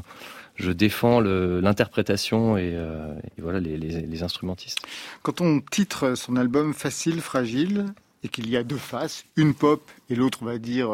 je 0.57 0.73
défends 0.73 1.21
l'interprétation 1.21 2.57
et, 2.57 2.73
euh, 2.75 3.15
et 3.39 3.41
voilà 3.43 3.61
les, 3.61 3.77
les, 3.77 4.01
les 4.03 4.23
instrumentistes. 4.23 4.79
Quand 5.23 5.41
on 5.41 5.61
titre 5.61 6.15
son 6.15 6.37
album 6.37 6.75
Facile, 6.75 7.21
Fragile, 7.21 7.87
et 8.23 8.29
qu'il 8.29 8.51
y 8.51 8.57
a 8.57 8.63
deux 8.63 8.77
faces, 8.77 9.25
une 9.37 9.55
pop 9.55 9.83
et 10.11 10.15
l'autre, 10.15 10.39
on 10.43 10.47
va 10.47 10.59
dire, 10.59 10.89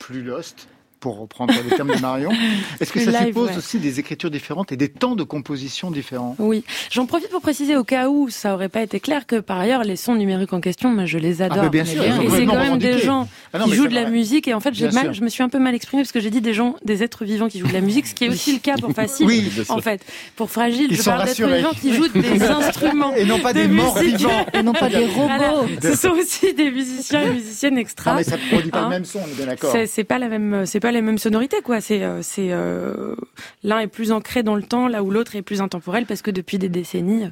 plus 0.00 0.22
lost, 0.22 0.66
pour 1.00 1.18
reprendre 1.18 1.52
les 1.68 1.74
termes 1.76 1.94
de 1.94 2.00
Marion, 2.00 2.30
est-ce 2.80 2.92
que 2.92 3.00
ça 3.00 3.10
live, 3.10 3.28
suppose 3.28 3.50
ouais. 3.50 3.56
aussi 3.56 3.78
des 3.78 3.98
écritures 4.00 4.30
différentes 4.30 4.70
et 4.72 4.76
des 4.76 4.88
temps 4.88 5.16
de 5.16 5.24
composition 5.24 5.90
différents? 5.90 6.36
Oui, 6.38 6.62
j'en 6.90 7.06
profite 7.06 7.30
pour 7.30 7.40
préciser 7.40 7.76
au 7.76 7.84
cas 7.84 8.08
où 8.08 8.28
ça 8.28 8.54
aurait 8.54 8.68
pas 8.68 8.82
été 8.82 9.00
clair 9.00 9.26
que 9.26 9.40
par 9.40 9.58
ailleurs 9.58 9.82
les 9.82 9.96
sons 9.96 10.14
numériques 10.14 10.52
en 10.52 10.60
question, 10.60 10.90
moi 10.90 11.06
je 11.06 11.18
les 11.18 11.42
adore. 11.42 11.58
Ah, 11.60 11.62
mais 11.64 11.70
bien 11.70 11.84
sûr, 11.84 12.02
et 12.04 12.10
c'est 12.30 12.46
quand 12.46 12.54
même 12.58 12.78
des 12.78 12.98
gens 12.98 13.28
Ah 13.52 13.58
non, 13.60 13.64
qui 13.66 13.74
jouent 13.74 13.88
de 13.88 13.94
la 13.94 14.08
musique 14.10 14.46
et 14.46 14.54
en 14.54 14.60
fait 14.60 14.74
j'ai 14.74 14.90
mal, 14.90 15.12
je 15.14 15.22
me 15.22 15.28
suis 15.28 15.42
un 15.42 15.48
peu 15.48 15.58
mal 15.58 15.74
exprimée 15.74 16.02
parce 16.02 16.12
que 16.12 16.20
j'ai 16.20 16.30
dit 16.30 16.40
des 16.40 16.54
gens, 16.54 16.76
des 16.84 17.02
êtres 17.02 17.24
vivants 17.24 17.48
qui 17.48 17.58
jouent 17.58 17.68
de 17.68 17.72
la 17.72 17.80
musique, 17.80 18.06
ce 18.06 18.14
qui 18.14 18.24
est 18.26 18.28
aussi 18.28 18.52
le 18.52 18.58
cas 18.60 18.74
pour 18.76 18.92
Facile. 19.00 19.26
Oui, 19.26 19.50
En 19.68 19.78
fait, 19.80 20.04
pour 20.36 20.50
Fragile, 20.50 20.88
Ils 20.90 20.96
je 20.96 21.02
sont 21.02 21.10
parle 21.10 21.24
d'êtres 21.26 21.40
rassurés. 21.42 21.56
vivants 21.58 21.70
qui 21.80 21.94
jouent 21.94 22.08
des 22.08 22.42
instruments. 22.42 23.14
Et 23.16 23.24
non 23.24 23.38
pas 23.38 23.52
de 23.52 23.60
des 23.62 23.68
morts 23.68 23.96
musique. 23.98 24.16
vivants. 24.18 24.46
Et 24.52 24.62
non 24.62 24.72
pas 24.72 24.88
des 24.88 25.06
Voilà. 25.06 25.50
robots. 25.52 25.68
Ce 25.80 25.94
sont 25.96 26.10
aussi 26.10 26.52
des 26.54 26.70
musiciens 26.70 27.22
et 27.22 27.30
musiciennes 27.30 27.78
extra. 27.78 28.10
Non, 28.12 28.16
mais 28.18 28.24
ça 28.24 28.36
ne 28.36 28.42
produit 28.50 28.70
pas 28.70 28.80
Hein 28.80 28.84
le 28.84 28.88
même 28.90 29.04
son, 29.04 29.20
on 29.20 29.28
est 29.30 29.34
bien 29.36 29.46
d'accord. 29.46 29.70
C'est 29.72 29.86
c'est 29.86 30.04
pas 30.04 30.18
la 30.18 30.28
même, 30.28 30.66
c'est 30.66 30.80
pas 30.80 30.89
les 30.92 31.02
mêmes 31.02 31.18
sonorités 31.18 31.60
quoi. 31.62 31.80
C'est 31.80 32.02
euh, 32.02 32.20
c'est 32.22 32.48
euh, 32.50 33.14
l'un 33.62 33.80
est 33.80 33.86
plus 33.86 34.12
ancré 34.12 34.42
dans 34.42 34.54
le 34.54 34.62
temps, 34.62 34.88
là 34.88 35.02
où 35.02 35.10
l'autre 35.10 35.36
est 35.36 35.42
plus 35.42 35.60
intemporel 35.60 36.06
parce 36.06 36.22
que 36.22 36.30
depuis 36.30 36.58
des 36.58 36.68
décennies, 36.68 37.24
euh, 37.24 37.28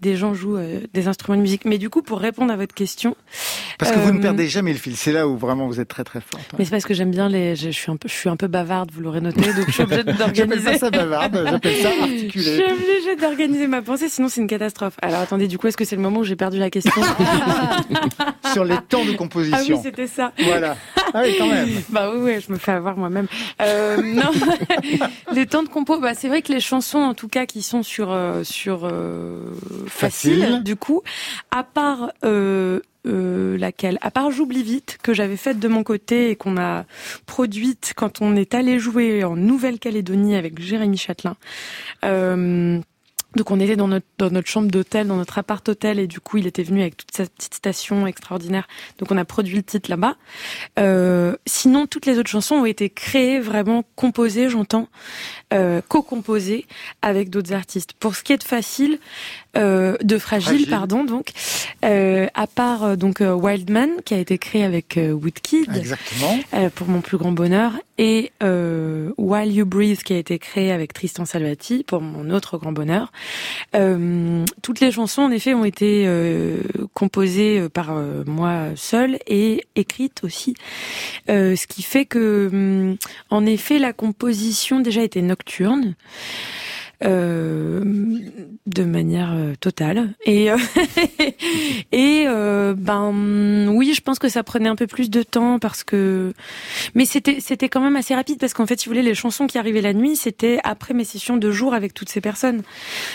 des 0.00 0.16
gens 0.16 0.34
jouent 0.34 0.56
euh, 0.56 0.80
des 0.94 1.08
instruments 1.08 1.36
de 1.36 1.42
musique. 1.42 1.64
Mais 1.64 1.78
du 1.78 1.90
coup, 1.90 2.02
pour 2.02 2.20
répondre 2.20 2.52
à 2.52 2.56
votre 2.56 2.74
question, 2.74 3.16
Parce 3.78 3.92
que 3.92 3.98
vous 3.98 4.12
ne 4.12 4.20
perdez 4.20 4.48
jamais 4.48 4.72
le 4.72 4.78
fil. 4.78 4.96
C'est 4.96 5.12
là 5.12 5.26
où 5.28 5.36
vraiment 5.36 5.66
vous 5.66 5.80
êtes 5.80 5.88
très 5.88 6.04
très 6.04 6.20
forte. 6.20 6.42
hein. 6.52 6.56
mais 6.58 6.64
c'est 6.64 6.70
parce 6.70 6.84
que 6.84 6.94
j'aime 6.94 7.10
bien 7.10 7.28
les, 7.28 7.56
je, 7.56 7.66
je 7.66 7.76
suis 7.78 7.90
un 7.90 7.96
peu, 7.96 8.08
je 8.08 8.14
suis 8.14 8.28
un 8.28 8.36
peu 8.36 8.46
bavarde, 8.46 8.90
vous 8.92 9.00
l'aurez 9.00 9.20
noté, 9.20 9.40
donc 9.52 9.66
je 9.66 9.72
suis 9.72 9.82
obligée 9.82 10.02
J'appelle 10.06 10.16
d'organiser. 10.16 10.64
pas 10.72 10.78
ça 10.78 10.90
bavarde, 10.90 11.44
j'appelle 11.50 11.76
ça 11.76 11.90
Je 11.98 12.02
articulé. 12.02 12.44
suis 12.56 12.64
obligée 12.64 13.16
d'organiser 13.16 13.66
ma 13.66 13.82
pensée, 13.82 14.08
sinon 14.08 14.28
c'est 14.28 14.40
une 14.40 14.46
catastrophe. 14.46 14.94
Alors 15.02 15.20
attendez, 15.20 15.48
du 15.48 15.58
coup, 15.58 15.66
est-ce 15.66 15.76
que 15.76 15.84
c'est 15.84 15.96
le 15.96 16.02
moment 16.02 16.20
où 16.20 16.24
j'ai 16.24 16.36
perdu 16.36 16.58
la 16.58 16.70
question 16.70 17.02
Sur 18.52 18.64
les 18.64 18.76
temps 18.88 19.04
de 19.04 19.08
Ah 19.08 19.10
oui, 19.10 19.16
composition. 19.16 19.82
c'était 19.82 20.06
ça. 20.06 20.32
voilà. 20.42 20.76
Ah 21.14 21.20
oui, 21.24 21.34
quand 21.38 21.48
même. 21.48 21.68
Bah 21.90 22.10
oui, 22.14 22.20
oui, 22.22 22.44
je 22.46 22.52
me 22.52 22.58
fais 22.58 22.72
avoir. 22.72 22.87
Savoir 22.88 22.96
moi-même. 22.96 23.26
Euh, 23.62 23.96
non, 24.02 24.30
les 25.34 25.46
temps 25.46 25.62
de 25.62 25.68
compo, 25.68 25.98
bah, 25.98 26.14
c'est 26.14 26.28
vrai 26.28 26.42
que 26.42 26.52
les 26.52 26.60
chansons, 26.60 26.98
en 26.98 27.14
tout 27.14 27.28
cas, 27.28 27.46
qui 27.46 27.62
sont 27.62 27.82
sur 27.82 28.10
euh, 28.10 28.44
sur 28.44 28.80
euh, 28.84 29.54
facile, 29.86 30.40
Facile. 30.40 30.62
du 30.62 30.76
coup, 30.76 31.02
à 31.50 31.62
part 31.62 32.12
euh, 32.24 32.80
euh, 33.06 33.56
laquelle? 33.58 33.98
À 34.02 34.10
part 34.10 34.30
J'oublie 34.30 34.62
vite, 34.62 34.98
que 35.02 35.14
j'avais 35.14 35.36
faite 35.36 35.58
de 35.58 35.68
mon 35.68 35.82
côté 35.82 36.30
et 36.30 36.36
qu'on 36.36 36.56
a 36.56 36.84
produite 37.26 37.92
quand 37.96 38.20
on 38.20 38.36
est 38.36 38.54
allé 38.54 38.78
jouer 38.78 39.24
en 39.24 39.36
Nouvelle-Calédonie 39.36 40.36
avec 40.36 40.60
Jérémy 40.60 40.96
Châtelain. 40.96 41.36
Euh, 42.04 42.80
donc 43.36 43.50
on 43.50 43.60
était 43.60 43.76
dans 43.76 43.88
notre 43.88 44.06
dans 44.18 44.30
notre 44.30 44.48
chambre 44.48 44.68
d'hôtel, 44.70 45.06
dans 45.06 45.16
notre 45.16 45.38
appart 45.38 45.66
hôtel, 45.68 45.98
et 45.98 46.06
du 46.06 46.18
coup 46.20 46.38
il 46.38 46.46
était 46.46 46.62
venu 46.62 46.80
avec 46.80 46.96
toute 46.96 47.14
sa 47.14 47.24
petite 47.26 47.54
station 47.54 48.06
extraordinaire. 48.06 48.66
Donc 48.98 49.12
on 49.12 49.16
a 49.16 49.24
produit 49.24 49.56
le 49.56 49.62
titre 49.62 49.90
là-bas. 49.90 50.16
Euh, 50.78 51.36
sinon 51.46 51.86
toutes 51.86 52.06
les 52.06 52.18
autres 52.18 52.30
chansons 52.30 52.56
ont 52.56 52.64
été 52.66 52.88
créées, 52.90 53.38
vraiment 53.40 53.84
composées, 53.96 54.48
j'entends, 54.48 54.88
euh, 55.52 55.80
co-composées 55.88 56.66
avec 57.02 57.30
d'autres 57.30 57.52
artistes. 57.52 57.92
Pour 58.00 58.16
ce 58.16 58.22
qui 58.22 58.32
est 58.32 58.38
de 58.38 58.44
facile, 58.44 58.98
euh, 59.56 59.96
de 60.02 60.18
fragile, 60.18 60.48
Fragile. 60.50 60.68
pardon, 60.70 61.04
donc 61.04 61.32
euh, 61.84 62.26
à 62.34 62.46
part 62.46 62.84
euh, 62.84 62.96
donc 62.96 63.20
euh, 63.20 63.32
Wildman 63.34 63.90
qui 64.04 64.14
a 64.14 64.18
été 64.18 64.38
créé 64.38 64.64
avec 64.64 64.98
Woodkid 64.98 65.74
Exactement. 65.76 66.38
euh, 66.54 66.70
pour 66.70 66.88
mon 66.88 67.00
plus 67.00 67.18
grand 67.18 67.32
bonheur 67.32 67.72
et 67.98 68.30
euh, 68.42 69.10
While 69.18 69.52
You 69.52 69.66
Breathe 69.66 70.02
qui 70.02 70.12
a 70.12 70.18
été 70.18 70.38
créé 70.38 70.70
avec 70.72 70.92
Tristan 70.92 71.24
Salvati 71.24 71.84
pour 71.84 72.00
mon 72.00 72.30
autre 72.30 72.56
grand 72.58 72.72
bonheur. 72.72 73.10
Euh, 73.74 74.44
toutes 74.62 74.80
les 74.80 74.90
chansons 74.90 75.22
en 75.22 75.30
effet 75.30 75.54
ont 75.54 75.64
été 75.64 76.04
euh, 76.06 76.62
composées 76.94 77.60
euh, 77.60 77.68
par 77.68 77.92
moi 78.26 78.68
seule 78.76 79.18
et 79.26 79.64
écrites 79.76 80.24
aussi, 80.24 80.54
ce 81.28 81.66
qui 81.66 81.82
fait 81.82 82.06
que 82.06 82.48
hum, 82.52 82.96
en 83.30 83.46
effet 83.46 83.78
la 83.78 83.92
composition 83.92 84.80
déjà 84.80 85.02
était 85.02 85.22
nocturne. 85.22 85.94
Euh, 87.04 87.84
de 88.66 88.82
manière 88.82 89.32
euh, 89.32 89.54
totale 89.58 90.14
et 90.24 90.50
euh, 90.50 90.56
et 91.92 92.24
euh, 92.26 92.74
ben 92.76 93.68
oui 93.68 93.94
je 93.94 94.00
pense 94.00 94.18
que 94.18 94.28
ça 94.28 94.42
prenait 94.42 94.68
un 94.68 94.76
peu 94.76 94.86
plus 94.86 95.08
de 95.08 95.22
temps 95.22 95.58
parce 95.58 95.84
que 95.84 96.32
mais 96.94 97.04
c'était 97.04 97.38
c'était 97.40 97.68
quand 97.68 97.80
même 97.80 97.96
assez 97.96 98.14
rapide 98.14 98.38
parce 98.38 98.52
qu'en 98.52 98.66
fait 98.66 98.78
si 98.80 98.86
vous 98.86 98.90
voulez 98.94 99.02
les 99.02 99.14
chansons 99.14 99.46
qui 99.46 99.58
arrivaient 99.58 99.80
la 99.80 99.94
nuit 99.94 100.16
c'était 100.16 100.58
après 100.64 100.92
mes 100.92 101.04
sessions 101.04 101.36
de 101.36 101.50
jour 101.50 101.72
avec 101.72 101.94
toutes 101.94 102.08
ces 102.08 102.20
personnes 102.20 102.62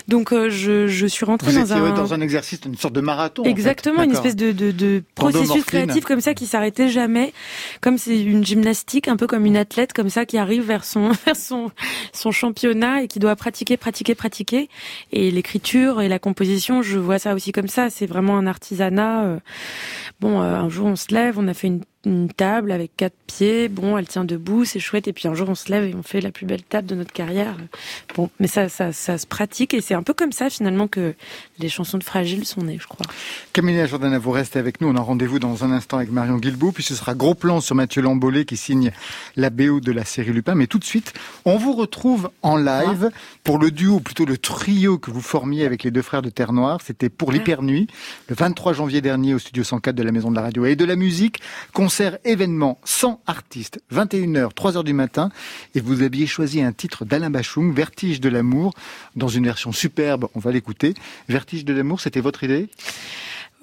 donc 0.07 0.31
euh, 0.31 0.49
je 0.49 0.87
je 0.87 1.05
suis 1.05 1.25
rentrée 1.25 1.51
Vous 1.51 1.57
dans 1.57 1.65
étiez 1.65 1.75
un 1.75 1.83
ouais, 1.83 1.93
dans 1.93 2.13
un 2.13 2.21
exercice, 2.21 2.61
une 2.65 2.75
sorte 2.75 2.93
de 2.93 3.01
marathon. 3.01 3.41
en 3.41 3.45
fait. 3.45 3.51
Exactement, 3.51 4.03
une 4.03 4.11
espèce 4.11 4.35
de, 4.35 4.51
de, 4.51 4.71
de 4.71 5.03
processus 5.15 5.63
créatif 5.65 6.05
comme 6.05 6.21
ça 6.21 6.33
qui 6.33 6.45
s'arrêtait 6.45 6.89
jamais, 6.89 7.33
comme 7.81 7.97
c'est 7.97 8.21
une 8.21 8.45
gymnastique, 8.45 9.07
un 9.07 9.17
peu 9.17 9.27
comme 9.27 9.45
une 9.45 9.57
athlète 9.57 9.93
comme 9.93 10.09
ça 10.09 10.25
qui 10.25 10.37
arrive 10.37 10.63
vers 10.63 10.85
son 10.85 11.11
vers 11.25 11.35
son 11.35 11.71
son 12.11 12.31
championnat 12.31 13.03
et 13.03 13.07
qui 13.07 13.19
doit 13.19 13.35
pratiquer, 13.35 13.72
pratiquer, 13.77 14.15
pratiquer. 14.15 14.69
Et 15.11 15.31
l'écriture 15.31 16.01
et 16.01 16.07
la 16.07 16.19
composition, 16.19 16.81
je 16.81 16.99
vois 16.99 17.19
ça 17.19 17.33
aussi 17.33 17.51
comme 17.51 17.67
ça. 17.67 17.89
C'est 17.89 18.05
vraiment 18.05 18.37
un 18.37 18.47
artisanat. 18.47 19.23
euh, 19.25 19.39
Bon, 20.19 20.41
euh, 20.41 20.55
un 20.55 20.69
jour 20.69 20.87
on 20.87 20.95
se 20.95 21.13
lève, 21.13 21.37
on 21.37 21.47
a 21.47 21.53
fait 21.53 21.67
une, 21.67 21.81
une 22.05 22.31
table 22.31 22.71
avec 22.71 22.91
quatre 22.97 23.15
pieds. 23.27 23.69
Bon, 23.69 23.97
elle 23.97 24.07
tient 24.07 24.25
debout, 24.25 24.65
c'est 24.65 24.79
chouette. 24.79 25.07
Et 25.07 25.13
puis 25.13 25.27
un 25.27 25.33
jour 25.33 25.49
on 25.49 25.55
se 25.55 25.71
lève 25.71 25.83
et 25.83 25.95
on 25.95 26.03
fait 26.03 26.21
la 26.21 26.31
plus 26.31 26.45
belle 26.45 26.63
table 26.63 26.87
de 26.87 26.95
notre 26.95 27.13
carrière. 27.13 27.55
Bon, 28.15 28.29
mais 28.39 28.47
ça, 28.47 28.69
ça, 28.69 28.91
ça 28.91 29.17
se 29.17 29.25
pratique 29.25 29.73
et 29.73 29.81
c'est 29.81 29.93
un 29.93 30.03
peu 30.03 30.13
comme 30.13 30.31
ça 30.31 30.49
finalement 30.49 30.87
que 30.87 31.15
les 31.59 31.69
chansons 31.69 31.97
de 31.97 32.03
Fragile 32.03 32.45
sont 32.45 32.61
nées, 32.61 32.77
je 32.79 32.87
crois. 32.87 33.05
Camélia 33.53 33.85
Jordana, 33.85 34.19
vous 34.19 34.31
restez 34.31 34.59
avec 34.59 34.81
nous. 34.81 34.89
On 34.89 34.95
a 34.95 35.01
rendez-vous 35.01 35.39
dans 35.39 35.63
un 35.63 35.71
instant 35.71 35.97
avec 35.97 36.11
Marion 36.11 36.37
Guilbault, 36.37 36.71
puis 36.71 36.83
ce 36.83 36.95
sera 36.95 37.13
gros 37.13 37.35
plan 37.35 37.61
sur 37.61 37.75
Mathieu 37.75 38.01
Lambollet 38.01 38.45
qui 38.45 38.57
signe 38.57 38.91
la 39.35 39.49
BO 39.49 39.79
de 39.79 39.91
la 39.91 40.05
série 40.05 40.31
Lupin. 40.33 40.55
Mais 40.55 40.67
tout 40.67 40.79
de 40.79 40.83
suite, 40.83 41.13
on 41.45 41.57
vous 41.57 41.73
retrouve 41.73 42.29
en 42.41 42.57
live 42.57 43.11
pour 43.43 43.59
le 43.59 43.71
duo, 43.71 43.99
plutôt 43.99 44.25
le 44.25 44.37
trio 44.37 44.97
que 44.97 45.11
vous 45.11 45.21
formiez 45.21 45.65
avec 45.65 45.83
les 45.83 45.91
deux 45.91 46.01
frères 46.01 46.21
de 46.21 46.29
Terre 46.29 46.53
Noire. 46.53 46.79
C'était 46.83 47.09
pour 47.09 47.31
l'Hypernuit, 47.31 47.87
le 48.27 48.35
23 48.35 48.73
janvier 48.73 49.01
dernier 49.01 49.33
au 49.33 49.39
studio 49.39 49.63
104 49.63 49.95
de 49.95 50.03
la 50.03 50.11
Maison 50.11 50.31
de 50.31 50.35
la 50.35 50.41
Radio 50.41 50.65
et 50.65 50.75
de 50.75 50.85
la 50.85 50.95
Musique. 50.95 51.39
Concert 51.93 52.17
événement 52.25 52.79
100 52.85 53.21
artistes, 53.27 53.79
21h, 53.93 54.51
3h 54.55 54.83
du 54.83 54.93
matin. 54.93 55.29
Et 55.75 55.79
vous 55.79 56.01
aviez 56.01 56.25
choisi 56.25 56.59
un 56.59 56.71
titre 56.71 57.05
d'Alain 57.05 57.29
Bachung, 57.29 57.71
Vertige 57.71 58.19
de 58.19 58.29
l'amour, 58.29 58.73
dans 59.15 59.27
une 59.27 59.45
version 59.45 59.71
superbe. 59.71 60.27
On 60.33 60.39
va 60.39 60.51
l'écouter. 60.51 60.95
Vertige 61.29 61.65
de 61.65 61.71
l'amour, 61.71 62.01
c'était 62.01 62.19
votre 62.19 62.43
idée? 62.43 62.67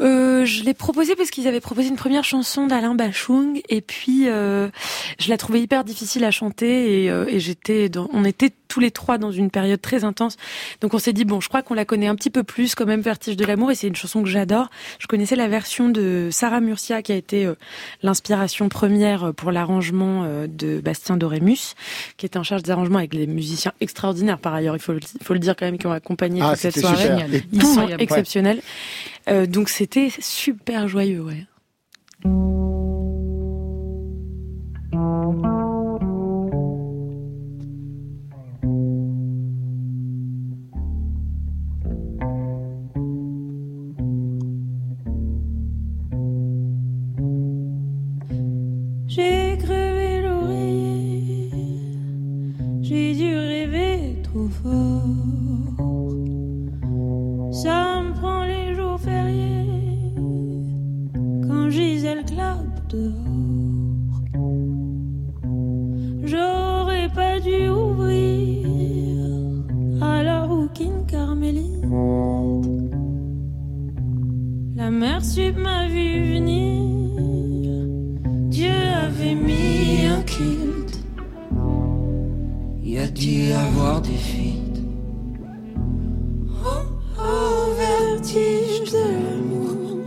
Euh, 0.01 0.45
je 0.45 0.63
l'ai 0.63 0.75
proposé 0.75 1.17
parce 1.17 1.31
qu'ils 1.31 1.49
avaient 1.49 1.61
proposé 1.61 1.89
une 1.89 1.97
première 1.97 2.23
chanson 2.23 2.69
d'Alain 2.69 2.95
Bachung 2.95 3.61
et 3.69 3.81
puis 3.81 4.29
euh, 4.29 4.69
je 5.19 5.29
la 5.29 5.37
trouvais 5.37 5.61
hyper 5.61 5.83
difficile 5.83 6.25
à 6.25 6.31
chanter 6.31 7.03
et, 7.03 7.11
euh, 7.11 7.27
et 7.27 7.41
j'étais 7.41 7.91
on 8.13 8.25
était 8.25 8.53
tous 8.71 8.81
les 8.81 8.91
trois 8.93 9.19
dans 9.19 9.33
une 9.33 9.51
période 9.51 9.81
très 9.83 10.05
intense 10.05 10.37
donc 10.81 10.95
on 10.95 10.99
s'est 10.99 11.13
dit 11.13 11.25
bon 11.25 11.41
je 11.41 11.49
crois 11.49 11.63
qu'on 11.63 11.75
la 11.75 11.85
connaît 11.85 12.07
un 12.07 12.15
petit 12.15 12.31
peu 12.31 12.45
plus 12.45 12.75
quand 12.75 12.87
même 12.87 13.01
Vertige 13.03 13.37
de 13.37 13.45
l'amour 13.45 13.71
et 13.71 13.75
c'est 13.75 13.89
une 13.89 13.97
chanson 13.97 14.23
que 14.23 14.29
j'adore 14.29 14.71
je 15.01 15.07
connaissais 15.09 15.37
la 15.37 15.49
version 15.49 15.89
de 15.89 16.29
Sarah 16.31 16.61
Murcia 16.61 17.03
qui 17.03 17.11
a 17.13 17.17
été 17.17 17.45
euh, 17.47 17.55
l'inspiration 18.03 18.69
première 18.69 19.35
pour 19.35 19.51
l'arrangement 19.51 20.23
euh, 20.25 20.47
de 20.47 20.81
Bastien 20.81 21.17
Dorémus 21.17 21.75
qui 22.17 22.27
était 22.27 22.39
en 22.39 22.45
charge 22.45 22.63
des 22.63 22.71
arrangements 22.71 22.99
avec 22.99 23.13
les 23.13 23.27
musiciens 23.27 23.73
extraordinaires 23.81 24.39
par 24.39 24.55
ailleurs 24.55 24.77
il 24.77 24.81
faut 24.81 24.93
le, 24.93 25.01
il 25.19 25.25
faut 25.25 25.35
le 25.35 25.41
dire 25.41 25.57
quand 25.57 25.67
même 25.67 25.77
qui 25.79 25.87
ont 25.89 25.93
accompagné 25.93 26.41
Ah, 26.43 26.51
toute 26.51 26.61
cette 26.61 26.79
soirée 26.79 26.97
super. 27.03 27.35
Et 27.35 27.43
ils 27.53 27.63
sont 27.63 27.71
Incroyable. 27.81 28.03
exceptionnels. 28.03 28.63
Euh, 29.29 29.47
donc 29.47 29.69
c'était 29.69 30.11
super 30.21 30.87
joyeux, 30.89 31.21
ouais. 31.23 31.47
Sub 75.23 75.59
m'a 75.59 75.87
vu 75.87 76.35
venir. 76.35 76.83
Dieu 78.49 78.71
avait 79.07 79.35
mis 79.35 80.07
un 80.07 80.23
kilt. 80.23 80.99
Il 82.83 82.91
y 82.91 82.99
a 82.99 83.07
dû 83.07 83.53
avoir 83.53 84.01
des 84.01 84.17
fuites. 84.17 84.83
Au 87.19 87.75
vertige 87.77 88.91
de 88.91 88.99
l'amour. 88.99 89.99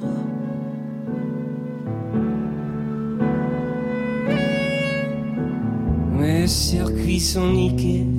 Mes 6.20 6.48
circuits 6.48 7.20
sont 7.20 7.52
niqués. 7.52 8.13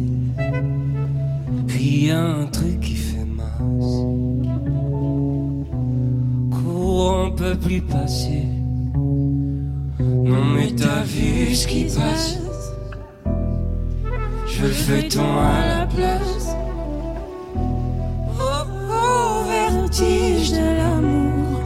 Passer. 7.81 8.47
Non 9.99 10.45
mais 10.55 10.71
t'as 10.77 11.03
vu 11.03 11.55
ce 11.55 11.67
qui 11.67 11.85
passe. 11.85 12.39
Je 14.47 14.63
veux 14.63 14.69
le 14.69 14.75
feuilleton 14.75 15.23
à 15.23 15.67
la 15.67 15.87
place. 15.87 16.57
Au 18.39 19.45
vertige 19.49 20.53
de 20.53 20.77
l'amour. 20.79 21.61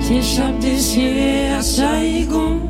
J'échappe 0.00 0.58
des 0.60 0.78
cieux 0.78 1.52
à 1.56 1.60
Saigon. 1.60 2.60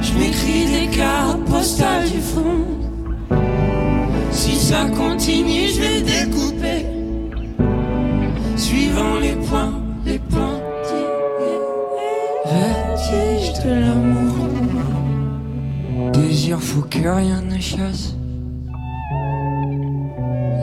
Je 0.00 0.18
m'écris 0.18 0.66
des 0.66 0.96
cartes 0.96 1.44
postales 1.44 2.10
du 2.10 2.20
front. 2.20 2.83
Ça 4.64 4.86
continue, 4.86 5.68
je 5.68 5.80
vais 5.82 6.00
découper. 6.00 6.86
Suivant 8.56 9.18
les 9.20 9.36
points, 9.46 9.74
les 10.06 10.18
points. 10.18 10.58
Vertige 12.46 13.52
de 13.62 13.72
l'amour. 13.82 14.48
Désir 16.14 16.58
fou 16.62 16.80
que 16.88 17.06
rien 17.06 17.42
ne 17.42 17.60
chasse. 17.60 18.14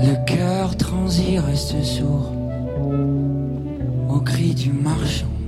Le 0.08 0.16
cœur 0.26 0.76
transi 0.78 1.38
reste 1.38 1.84
sourd. 1.84 2.32
au 4.10 4.20
cri 4.20 4.56
du 4.56 4.72
marchand 4.74 5.41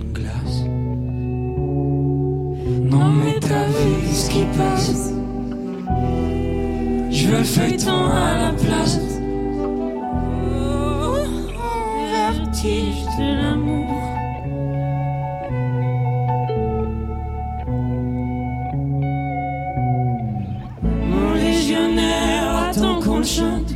attend 23.33 23.72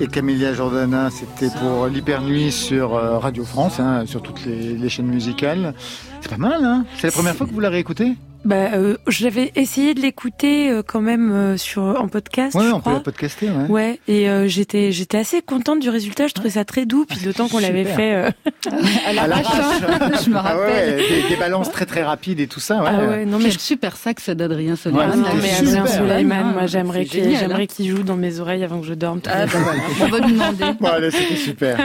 et 0.00 0.06
Camélia 0.06 0.52
Jordana, 0.52 1.10
c'était 1.10 1.54
pour 1.58 1.86
l'Hypernuit 1.86 2.52
sur 2.52 2.94
euh, 2.94 3.18
Radio 3.18 3.44
France, 3.44 3.80
hein, 3.80 4.04
sur 4.06 4.22
toutes 4.22 4.44
les, 4.44 4.74
les 4.74 4.88
chaînes 4.88 5.06
musicales. 5.06 5.74
C'est 6.20 6.30
pas 6.30 6.36
mal, 6.36 6.64
hein? 6.64 6.84
C'est 6.98 7.06
la 7.06 7.12
première 7.12 7.34
fois 7.34 7.46
que 7.46 7.52
vous 7.52 7.60
la 7.60 7.70
réécoutez? 7.70 8.14
Bah, 8.46 8.70
euh, 8.74 8.96
j'avais 9.08 9.50
essayé 9.56 9.92
de 9.94 10.00
l'écouter 10.00 10.70
euh, 10.70 10.82
quand 10.86 11.00
même 11.00 11.32
euh, 11.32 11.56
sur 11.56 11.82
en 11.82 12.06
podcast. 12.06 12.54
Ouais, 12.54 12.64
je 12.68 12.70
on 12.70 12.80
peut 12.80 12.92
la 12.92 13.00
podcaster, 13.00 13.48
ouais. 13.50 13.66
Ouais, 13.68 14.00
et 14.06 14.30
euh, 14.30 14.46
j'étais 14.46 14.92
j'étais 14.92 15.18
assez 15.18 15.42
contente 15.42 15.80
du 15.80 15.90
résultat. 15.90 16.28
Je 16.28 16.32
trouvais 16.34 16.50
ça 16.50 16.64
très 16.64 16.86
doux, 16.86 17.06
puis 17.08 17.18
d'autant 17.24 17.48
qu'on 17.48 17.58
l'avait 17.58 17.84
fait. 17.84 18.14
euh, 18.14 18.30
À 19.06 19.12
la 19.12 19.22
À 19.22 19.26
vache, 19.26 19.42
l'arrache. 19.42 20.24
je 20.24 20.30
me 20.30 20.36
Ah 20.36 20.56
ouais, 20.56 20.64
rappelle. 20.64 20.96
des, 21.08 21.28
des 21.28 21.36
balances 21.36 21.72
très 21.72 21.86
très 21.86 22.04
rapides 22.04 22.38
et 22.38 22.46
tout 22.46 22.60
ça, 22.60 22.76
ouais. 22.82 22.88
Ah 22.88 23.04
ouais, 23.06 23.24
non 23.26 23.38
mais 23.38 23.50
Quel 23.50 23.58
super 23.58 23.96
sax 23.96 24.30
d'Adrien 24.30 24.72
Ouais, 24.72 24.76
Soliman. 24.76 25.24
Ah 25.26 25.32
mais 25.34 25.48
super. 25.48 25.82
Adrien 25.82 25.86
Suleiman, 25.86 26.44
Ah, 26.48 26.52
moi 26.52 26.66
j'aimerais 26.66 27.04
qu'il 27.04 27.24
génial, 27.24 27.40
j'aimerais 27.40 27.62
hein. 27.64 27.66
qu'il 27.66 27.88
joue 27.90 28.02
dans 28.04 28.16
mes 28.16 28.38
oreilles 28.38 28.62
avant 28.62 28.80
que 28.80 28.86
je 28.86 28.94
dorme. 28.94 29.20
Ah 29.28 29.46
voilà, 29.46 29.80
on 30.02 30.06
va 30.06 30.18
lui 30.20 30.32
demander. 30.34 30.64
Voilà, 30.80 31.10
c'était 31.10 31.34
super. 31.36 31.78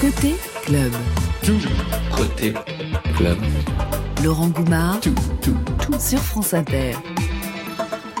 Côté 0.00 0.36
club. 0.64 0.92
Côté 2.16 2.54
club. 3.16 3.38
Laurent 4.24 4.48
Goumard 4.48 5.00
sur 5.98 6.18
France 6.18 6.54
Inter. 6.54 6.92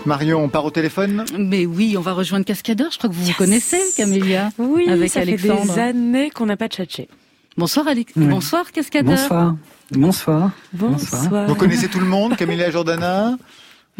Marion, 0.04 0.42
on 0.44 0.48
part 0.48 0.64
au 0.64 0.70
téléphone 0.70 1.24
Mais 1.38 1.64
oui, 1.66 1.94
on 1.96 2.00
va 2.00 2.12
rejoindre 2.12 2.44
Cascadeur. 2.44 2.90
Je 2.90 2.98
crois 2.98 3.08
que 3.08 3.14
vous 3.14 3.24
vous 3.24 3.32
connaissez, 3.34 3.80
Camélia. 3.96 4.50
Oui, 4.58 4.88
Avec 4.88 5.10
ça 5.12 5.20
Alexandre. 5.20 5.60
fait 5.62 5.66
des 5.74 5.78
années 5.78 6.30
qu'on 6.30 6.46
n'a 6.46 6.56
pas 6.56 6.68
tchatché. 6.68 7.08
Bonsoir, 7.56 7.86
Alex. 7.86 8.12
Oui. 8.16 8.26
Bonsoir, 8.26 8.70
Cascadeur. 8.72 9.12
Bonsoir. 9.16 9.56
Bonsoir. 9.92 10.50
Bonsoir. 10.72 11.46
Vous 11.46 11.54
connaissez 11.54 11.88
tout 11.88 12.00
le 12.00 12.06
monde 12.06 12.36
Camélia 12.36 12.70
Jordana? 12.70 13.36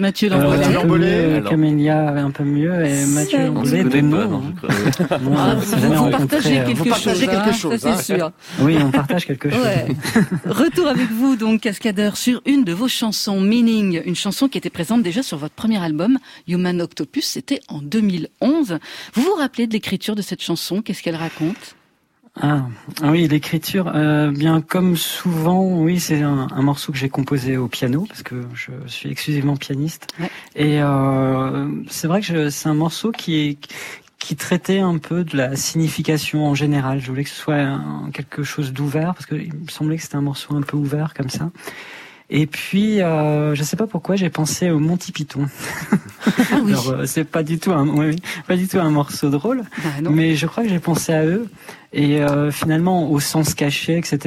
Mathieu 0.02 0.32
un 0.32 0.38
peu 0.40 0.72
Lambollet, 0.72 1.26
mieux, 1.28 1.34
alors. 1.36 1.50
Camélia 1.50 2.08
un 2.10 2.30
peu 2.32 2.42
mieux 2.42 2.84
et 2.84 3.06
Mathieu 3.06 3.38
se 3.38 3.88
de 3.88 4.00
non. 4.00 4.42
Moi, 5.22 5.36
Ah, 5.38 5.54
vous, 5.54 6.10
partagez 6.10 6.58
euh, 6.58 6.66
quelque 6.66 6.78
vous 6.78 6.84
chose. 6.84 7.04
partagez 7.04 7.26
quelque 7.28 7.48
hein, 7.48 7.52
chose, 7.52 7.76
Ça, 7.80 7.92
hein. 7.92 7.96
c'est 7.96 8.16
sûr. 8.16 8.32
Oui, 8.60 8.76
on 8.84 8.90
partage 8.90 9.26
quelque 9.26 9.48
chose. 9.48 9.60
Ouais. 9.62 9.86
Retour 10.46 10.88
avec 10.88 11.08
vous, 11.12 11.36
donc, 11.36 11.60
Cascadeur, 11.60 12.16
sur 12.16 12.42
une 12.46 12.64
de 12.64 12.72
vos 12.72 12.88
chansons, 12.88 13.40
Meaning, 13.40 14.02
une 14.04 14.16
chanson 14.16 14.48
qui 14.48 14.58
était 14.58 14.70
présente 14.70 15.04
déjà 15.04 15.22
sur 15.22 15.38
votre 15.38 15.54
premier 15.54 15.80
album, 15.80 16.18
Human 16.48 16.82
Octopus, 16.82 17.24
c'était 17.24 17.60
en 17.68 17.78
2011. 17.80 18.78
Vous 19.14 19.22
vous 19.22 19.34
rappelez 19.38 19.68
de 19.68 19.72
l'écriture 19.72 20.16
de 20.16 20.22
cette 20.22 20.42
chanson? 20.42 20.82
Qu'est-ce 20.82 21.02
qu'elle 21.04 21.14
raconte? 21.14 21.76
Ah, 22.40 22.62
ah 23.02 23.10
oui, 23.10 23.28
l'écriture, 23.28 23.92
euh, 23.94 24.30
bien 24.30 24.62
comme 24.62 24.96
souvent, 24.96 25.62
oui, 25.64 26.00
c'est 26.00 26.22
un, 26.22 26.46
un 26.50 26.62
morceau 26.62 26.90
que 26.90 26.96
j'ai 26.98 27.10
composé 27.10 27.58
au 27.58 27.68
piano 27.68 28.06
parce 28.08 28.22
que 28.22 28.46
je 28.54 28.70
suis 28.86 29.10
exclusivement 29.10 29.56
pianiste. 29.56 30.06
Ouais. 30.18 30.30
Et 30.56 30.80
euh, 30.82 31.68
c'est 31.88 32.06
vrai 32.08 32.20
que 32.22 32.26
je- 32.26 32.48
c'est 32.48 32.68
un 32.70 32.74
morceau 32.74 33.12
qui 33.12 33.36
est 33.40 33.58
qui 34.18 34.36
traitait 34.36 34.78
un 34.78 34.98
peu 34.98 35.24
de 35.24 35.36
la 35.36 35.56
signification 35.56 36.46
en 36.46 36.54
général. 36.54 37.00
Je 37.00 37.08
voulais 37.08 37.24
que 37.24 37.28
ce 37.30 37.34
soit 37.36 37.56
un- 37.56 38.08
quelque 38.14 38.44
chose 38.44 38.72
d'ouvert 38.72 39.14
parce 39.14 39.26
que 39.26 39.34
il 39.34 39.52
me 39.52 39.68
semblait 39.68 39.96
que 39.96 40.02
c'était 40.02 40.14
un 40.16 40.20
morceau 40.22 40.54
un 40.54 40.62
peu 40.62 40.76
ouvert 40.76 41.12
comme 41.12 41.28
ça. 41.28 41.50
Et 42.30 42.46
puis, 42.46 43.02
euh, 43.02 43.54
je 43.54 43.62
sais 43.62 43.76
pas 43.76 43.86
pourquoi, 43.86 44.16
j'ai 44.16 44.30
pensé 44.30 44.70
au 44.70 44.78
Monty 44.78 45.12
Python. 45.12 45.48
Ah 46.50 46.60
oui. 46.64 46.70
Alors, 46.72 46.88
euh, 46.90 47.04
c'est 47.04 47.24
pas 47.24 47.42
du 47.42 47.58
tout 47.58 47.72
un, 47.72 47.86
oui, 47.88 48.16
pas 48.46 48.56
du 48.56 48.68
tout 48.68 48.78
un 48.78 48.88
morceau 48.90 49.28
drôle. 49.28 49.64
Bah. 49.84 50.08
Mais 50.10 50.34
je 50.34 50.46
crois 50.46 50.62
que 50.62 50.70
j'ai 50.70 50.78
pensé 50.78 51.12
à 51.12 51.26
eux 51.26 51.46
et 51.94 52.22
euh, 52.22 52.50
finalement 52.50 53.10
au 53.10 53.20
sens 53.20 53.54
caché, 53.54 53.96
etc. 53.98 54.18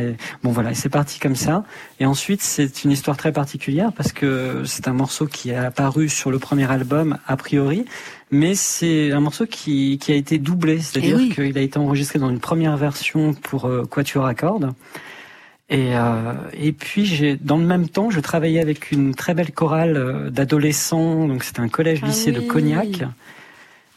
Et 0.00 0.14
bon 0.42 0.50
voilà, 0.50 0.74
c'est 0.74 0.88
parti 0.90 1.18
comme 1.18 1.36
ça. 1.36 1.64
Et 2.00 2.06
ensuite 2.06 2.42
c'est 2.42 2.84
une 2.84 2.90
histoire 2.90 3.16
très 3.16 3.32
particulière 3.32 3.92
parce 3.96 4.12
que 4.12 4.62
c'est 4.66 4.86
un 4.88 4.92
morceau 4.92 5.26
qui 5.26 5.50
est 5.50 5.56
apparu 5.56 6.08
sur 6.08 6.30
le 6.30 6.38
premier 6.38 6.70
album 6.70 7.16
a 7.26 7.36
priori, 7.36 7.84
mais 8.30 8.54
c'est 8.54 9.12
un 9.12 9.20
morceau 9.20 9.46
qui, 9.46 9.98
qui 9.98 10.12
a 10.12 10.14
été 10.16 10.38
doublé, 10.38 10.80
c'est-à-dire 10.80 11.16
Eh 11.18 11.22
oui. 11.22 11.28
qu'il 11.34 11.56
a 11.58 11.62
été 11.62 11.78
enregistré 11.78 12.18
dans 12.18 12.28
une 12.30 12.40
première 12.40 12.76
version 12.76 13.32
pour 13.34 13.64
euh, 13.66 13.84
quatuor 13.84 14.26
à 14.26 14.34
cordes. 14.34 14.72
Et, 15.68 15.96
euh, 15.96 16.32
et 16.52 16.70
puis 16.72 17.06
j'ai 17.06 17.36
dans 17.36 17.56
le 17.56 17.64
même 17.66 17.88
temps, 17.88 18.08
je 18.10 18.20
travaillais 18.20 18.60
avec 18.60 18.92
une 18.92 19.14
très 19.16 19.34
belle 19.34 19.50
chorale 19.52 19.96
euh, 19.96 20.30
d'adolescents, 20.30 21.26
donc 21.26 21.42
c'était 21.42 21.58
un 21.60 21.68
collège 21.68 22.00
Ah 22.02 22.06
lycée 22.06 22.30
de. 22.30 22.40
Cognac. 22.40 23.02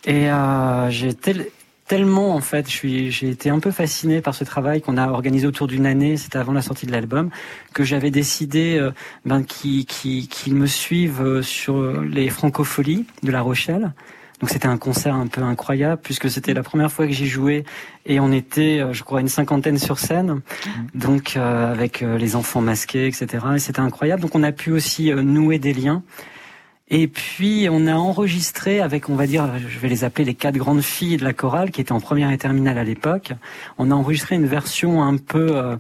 Et 0.06 0.32
euh, 0.32 0.90
j'ai 0.90 1.14
tel- 1.14 1.48
tellement 1.90 2.36
en 2.36 2.40
fait, 2.40 2.70
j'ai 2.70 3.30
été 3.30 3.50
un 3.50 3.60
peu 3.60 3.72
fasciné 3.72 4.22
par 4.22 4.36
ce 4.36 4.44
travail 4.44 4.80
qu'on 4.80 4.96
a 4.96 5.10
organisé 5.10 5.48
autour 5.48 5.68
d'une 5.68 5.88
année, 5.88 6.18
c'était 6.18 6.38
avant 6.38 6.54
la 6.54 6.62
sortie 6.62 6.86
de 6.86 6.92
l'album, 6.92 7.32
que 7.74 7.84
j'avais 7.84 8.12
décidé 8.12 8.78
euh, 8.78 8.92
ben, 9.26 9.44
qu'ils 9.44 9.88
qui, 9.88 10.28
qui 10.28 10.52
me 10.52 10.68
suivent 10.68 11.24
euh, 11.24 11.42
sur 11.42 12.02
les 12.04 12.30
francopholies 12.30 13.08
de 13.24 13.32
La 13.32 13.42
Rochelle. 13.42 13.92
Donc 14.40 14.52
c'était 14.52 14.68
un 14.68 14.78
concert 14.78 15.16
un 15.16 15.26
peu 15.26 15.42
incroyable 15.42 16.00
puisque 16.02 16.30
c'était 16.30 16.54
la 16.54 16.62
première 16.62 16.92
fois 16.92 17.08
que 17.08 17.12
j'y 17.12 17.28
jouais 17.28 17.66
et 18.06 18.20
on 18.20 18.32
était, 18.32 18.80
euh, 18.80 18.94
je 18.94 19.04
crois, 19.04 19.20
une 19.20 19.28
cinquantaine 19.28 19.80
sur 19.80 19.98
scène, 19.98 20.42
donc 20.94 21.38
euh, 21.38 21.72
avec 21.72 22.02
les 22.02 22.36
enfants 22.36 22.62
masqués, 22.62 23.08
etc. 23.08 23.28
Et 23.56 23.60
c'était 23.60 23.82
incroyable. 23.82 24.22
Donc 24.22 24.36
on 24.36 24.44
a 24.44 24.52
pu 24.52 24.72
aussi 24.72 25.12
nouer 25.12 25.58
des 25.58 25.74
liens. 25.74 26.04
Et 26.92 27.08
puis 27.08 27.68
on 27.70 27.86
a 27.88 27.94
enregistré 27.94 28.82
avec, 28.82 29.10
on 29.10 29.16
va 29.16 29.28
dire, 29.28 29.48
je 29.60 29.80
vais 29.80 29.90
les 29.90 30.04
appeler 30.04 30.26
les 30.26 30.34
quatre 30.34 30.58
grandes 30.58 30.82
filles 30.82 31.18
de 31.18 31.24
la 31.24 31.34
chorale 31.34 31.72
qui 31.72 31.82
étaient 31.82 31.92
en 31.92 32.00
première 32.00 32.32
et 32.32 32.38
terminale 32.38 32.78
à 32.78 32.84
l'époque. 32.84 33.34
On 33.78 33.92
a 33.92 33.94
enregistré 33.94 34.36
une 34.36 34.48
version 34.48 35.04
un 35.04 35.18
peu, 35.18 35.56
euh, 35.56 35.76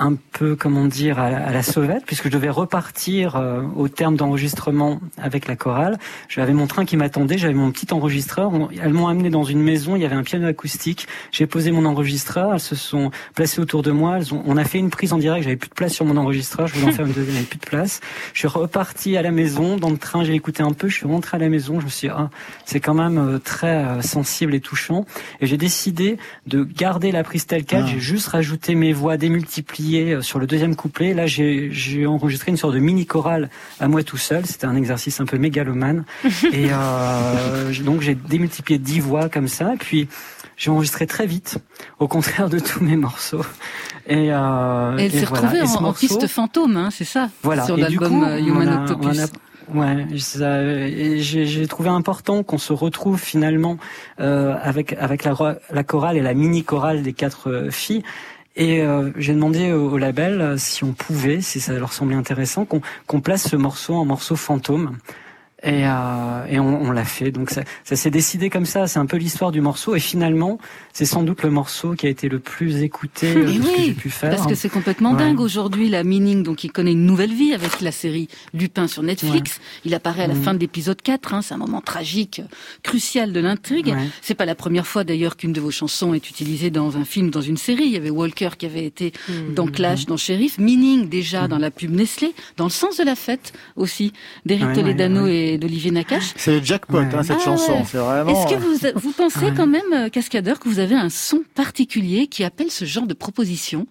un 0.00 0.14
peu, 0.32 0.54
comment 0.54 0.86
dire, 0.86 1.18
à 1.18 1.28
la, 1.28 1.44
à 1.48 1.52
la 1.52 1.62
sauvette, 1.64 2.04
puisque 2.06 2.24
je 2.24 2.28
devais 2.30 2.48
repartir 2.50 3.34
euh, 3.34 3.62
au 3.74 3.88
terme 3.88 4.16
d'enregistrement 4.16 5.00
avec 5.20 5.48
la 5.48 5.56
chorale. 5.56 5.98
J'avais 6.28 6.52
mon 6.52 6.68
train 6.68 6.84
qui 6.84 6.96
m'attendait, 6.96 7.36
j'avais 7.36 7.52
mon 7.54 7.72
petit 7.72 7.92
enregistreur. 7.92 8.52
On- 8.52 8.68
elles 8.70 8.92
m'ont 8.92 9.08
amené 9.08 9.28
dans 9.28 9.42
une 9.42 9.60
maison, 9.60 9.96
il 9.96 10.02
y 10.02 10.04
avait 10.04 10.14
un 10.14 10.22
piano 10.22 10.46
acoustique. 10.46 11.08
J'ai 11.32 11.46
posé 11.48 11.72
mon 11.72 11.84
enregistreur, 11.84 12.54
elles 12.54 12.60
se 12.60 12.76
sont 12.76 13.10
placées 13.34 13.60
autour 13.60 13.82
de 13.82 13.90
moi. 13.90 14.18
Elles 14.18 14.32
ont, 14.32 14.42
on 14.46 14.56
a 14.56 14.62
fait 14.64 14.78
une 14.78 14.90
prise 14.90 15.12
en 15.12 15.18
direct, 15.18 15.42
j'avais 15.42 15.56
plus 15.56 15.68
de 15.68 15.74
place 15.74 15.92
sur 15.94 16.04
mon 16.04 16.16
enregistreur, 16.16 16.68
je 16.68 16.74
voulais 16.74 16.92
en 16.92 16.94
faire 16.94 17.06
une 17.06 17.12
deuxième, 17.12 17.34
j'avais 17.34 17.46
plus 17.46 17.58
de 17.58 17.66
place. 17.66 18.00
Je 18.34 18.38
suis 18.38 18.48
reparti 18.48 19.16
à 19.16 19.22
la 19.22 19.32
maison, 19.32 19.76
dans 19.78 19.90
le 19.90 19.98
train, 19.98 20.22
j'ai 20.22 20.34
écouté 20.34 20.62
un 20.62 20.72
peu, 20.72 20.88
je 20.88 20.94
suis 20.94 21.06
rentré 21.08 21.36
à 21.36 21.40
la 21.40 21.48
maison, 21.48 21.80
je 21.80 21.86
me 21.86 21.90
suis 21.90 22.06
dit, 22.06 22.14
ah, 22.16 22.30
c'est 22.66 22.78
quand 22.78 22.94
même 22.94 23.18
euh, 23.18 23.38
très 23.40 23.84
euh, 23.84 24.00
sensible 24.00 24.54
et 24.54 24.60
touchant. 24.60 25.06
Et 25.40 25.46
j'ai 25.46 25.56
décidé 25.56 26.18
de 26.46 26.62
garder 26.62 27.10
la 27.10 27.24
prise 27.24 27.46
telle 27.46 27.64
quelle, 27.64 27.82
Ah. 27.84 27.90
j'ai 27.90 27.98
juste 28.00 28.28
rajouté 28.28 28.76
mes 28.76 28.92
voix 28.92 29.16
démultipliées 29.16 29.87
publié 29.88 30.22
sur 30.22 30.38
le 30.38 30.46
deuxième 30.46 30.76
couplet. 30.76 31.14
Là, 31.14 31.26
j'ai 31.26 32.06
enregistré 32.06 32.50
une 32.50 32.56
sorte 32.56 32.74
de 32.74 32.78
mini 32.78 33.06
chorale 33.06 33.48
à 33.80 33.88
moi 33.88 34.02
tout 34.02 34.16
seul. 34.16 34.44
C'était 34.46 34.66
un 34.66 34.76
exercice 34.76 35.20
un 35.20 35.26
peu 35.26 35.38
mégalomane. 35.38 36.04
et 36.52 36.68
euh, 36.70 37.72
donc 37.84 38.02
j'ai 38.02 38.14
démultiplié 38.14 38.78
dix 38.78 39.00
voix 39.00 39.28
comme 39.28 39.48
ça. 39.48 39.74
Et 39.74 39.78
puis 39.78 40.08
j'ai 40.56 40.70
enregistré 40.70 41.06
très 41.06 41.26
vite, 41.26 41.58
au 42.00 42.08
contraire 42.08 42.48
de 42.48 42.58
tous 42.58 42.82
mes 42.82 42.96
morceaux. 42.96 43.44
Et, 44.06 44.32
euh, 44.32 44.96
elle 44.98 45.12
s'est 45.12 45.24
retrouvée 45.24 45.60
en, 45.62 45.84
en, 45.84 45.92
piste 45.92 46.26
fantôme, 46.26 46.76
hein, 46.76 46.88
c'est 46.90 47.04
ça 47.04 47.28
Voilà. 47.42 47.64
Sur 47.64 47.76
l'album 47.76 48.24
euh, 48.24 48.38
Human 48.38 48.82
Octopus. 48.82 49.30
Ouais, 49.74 50.06
j'ai 50.14 51.66
trouvé 51.66 51.90
important 51.90 52.42
qu'on 52.42 52.58
se 52.58 52.72
retrouve 52.72 53.20
finalement 53.20 53.76
euh, 54.18 54.54
avec 54.62 54.94
avec 54.94 55.24
la, 55.24 55.34
la 55.70 55.84
chorale 55.84 56.16
et 56.16 56.22
la 56.22 56.32
mini 56.32 56.64
chorale 56.64 57.02
des 57.02 57.12
quatre 57.12 57.50
euh, 57.50 57.70
filles. 57.70 58.02
Et 58.58 58.82
euh, 58.82 59.10
j'ai 59.16 59.34
demandé 59.34 59.72
au, 59.72 59.96
label 59.98 60.40
euh, 60.40 60.56
si 60.58 60.82
on 60.82 60.92
pouvait, 60.92 61.40
si 61.40 61.60
ça 61.60 61.72
leur 61.74 61.92
semblait 61.92 62.16
intéressant, 62.16 62.66
qu'on 62.66 63.20
place 63.20 63.48
ce 63.48 63.54
morceau 63.54 63.94
en 63.94 64.04
morceau 64.04 64.34
fantôme. 64.34 64.98
Et, 65.64 65.86
euh, 65.86 66.46
et 66.48 66.60
on, 66.60 66.82
on 66.82 66.92
l'a 66.92 67.04
fait. 67.04 67.32
Donc 67.32 67.50
ça, 67.50 67.62
ça 67.82 67.96
s'est 67.96 68.10
décidé 68.10 68.48
comme 68.48 68.64
ça. 68.64 68.86
C'est 68.86 69.00
un 69.00 69.06
peu 69.06 69.16
l'histoire 69.16 69.50
du 69.50 69.60
morceau. 69.60 69.96
Et 69.96 70.00
finalement, 70.00 70.58
c'est 70.92 71.04
sans 71.04 71.24
doute 71.24 71.42
le 71.42 71.50
morceau 71.50 71.94
qui 71.94 72.06
a 72.06 72.10
été 72.10 72.28
le 72.28 72.38
plus 72.38 72.82
écouté 72.82 73.34
de 73.34 73.40
que 73.40 73.84
j'ai 73.84 73.92
pu 73.92 74.10
faire. 74.10 74.30
Parce 74.30 74.46
que 74.46 74.54
c'est 74.54 74.68
complètement 74.68 75.14
dingue 75.14 75.40
aujourd'hui. 75.40 75.88
La 75.88 76.04
Meaning, 76.04 76.44
donc 76.44 76.62
il 76.62 76.70
connaît 76.70 76.92
une 76.92 77.06
nouvelle 77.06 77.32
vie 77.32 77.54
avec 77.54 77.80
la 77.80 77.90
série 77.90 78.28
Lupin 78.54 78.86
sur 78.86 79.02
Netflix. 79.02 79.60
Il 79.84 79.94
apparaît 79.94 80.24
à 80.24 80.26
la 80.28 80.34
mm. 80.34 80.42
fin 80.42 80.54
de 80.54 80.60
l'épisode 80.60 81.02
4. 81.02 81.34
Hein. 81.34 81.42
C'est 81.42 81.54
un 81.54 81.58
moment 81.58 81.80
tragique, 81.80 82.40
crucial 82.84 83.32
de 83.32 83.40
l'intrigue. 83.40 83.94
C'est 84.22 84.34
pas 84.34 84.46
la 84.46 84.54
première 84.54 84.86
fois 84.86 85.02
d'ailleurs 85.02 85.36
qu'une 85.36 85.52
de 85.52 85.60
vos 85.60 85.72
chansons 85.72 86.14
est 86.14 86.30
utilisée 86.30 86.70
dans 86.70 86.96
un 86.96 87.04
film, 87.04 87.30
dans 87.30 87.40
une 87.40 87.56
série. 87.56 87.84
Il 87.86 87.92
y 87.92 87.96
avait 87.96 88.10
Walker 88.10 88.50
qui 88.56 88.66
avait 88.66 88.84
été 88.84 89.12
mm. 89.28 89.54
dans 89.54 89.66
Clash, 89.66 90.06
dans 90.06 90.16
Sheriff. 90.16 90.58
Meaning 90.58 91.08
déjà 91.08 91.46
mm. 91.46 91.48
dans 91.48 91.58
la 91.58 91.72
pub 91.72 91.90
Nestlé, 91.90 92.32
dans 92.56 92.64
le 92.64 92.70
sens 92.70 92.98
de 92.98 93.04
la 93.04 93.16
fête 93.16 93.52
aussi, 93.74 94.12
d'Eric 94.46 94.72
Toledano 94.72 95.26
et 95.26 95.47
d'Olivier 95.56 95.90
Nakache. 95.90 96.34
C'est 96.36 96.58
le 96.58 96.64
jackpot, 96.64 96.98
hein, 96.98 97.22
cette 97.22 97.38
ah 97.40 97.44
chanson. 97.44 97.84
C'est 97.86 97.98
vraiment. 97.98 98.30
Est-ce 98.30 98.54
que 98.54 98.60
vous, 98.60 99.00
vous 99.00 99.12
pensez 99.12 99.52
quand 99.56 99.66
même, 99.66 99.92
euh, 99.92 100.08
Cascadeur, 100.08 100.58
que 100.58 100.68
vous 100.68 100.80
avez 100.80 100.94
un 100.94 101.08
son 101.08 101.42
particulier 101.54 102.26
qui 102.26 102.44
appelle 102.44 102.70
ce 102.70 102.84
genre 102.84 103.06
de 103.06 103.14
proposition? 103.14 103.86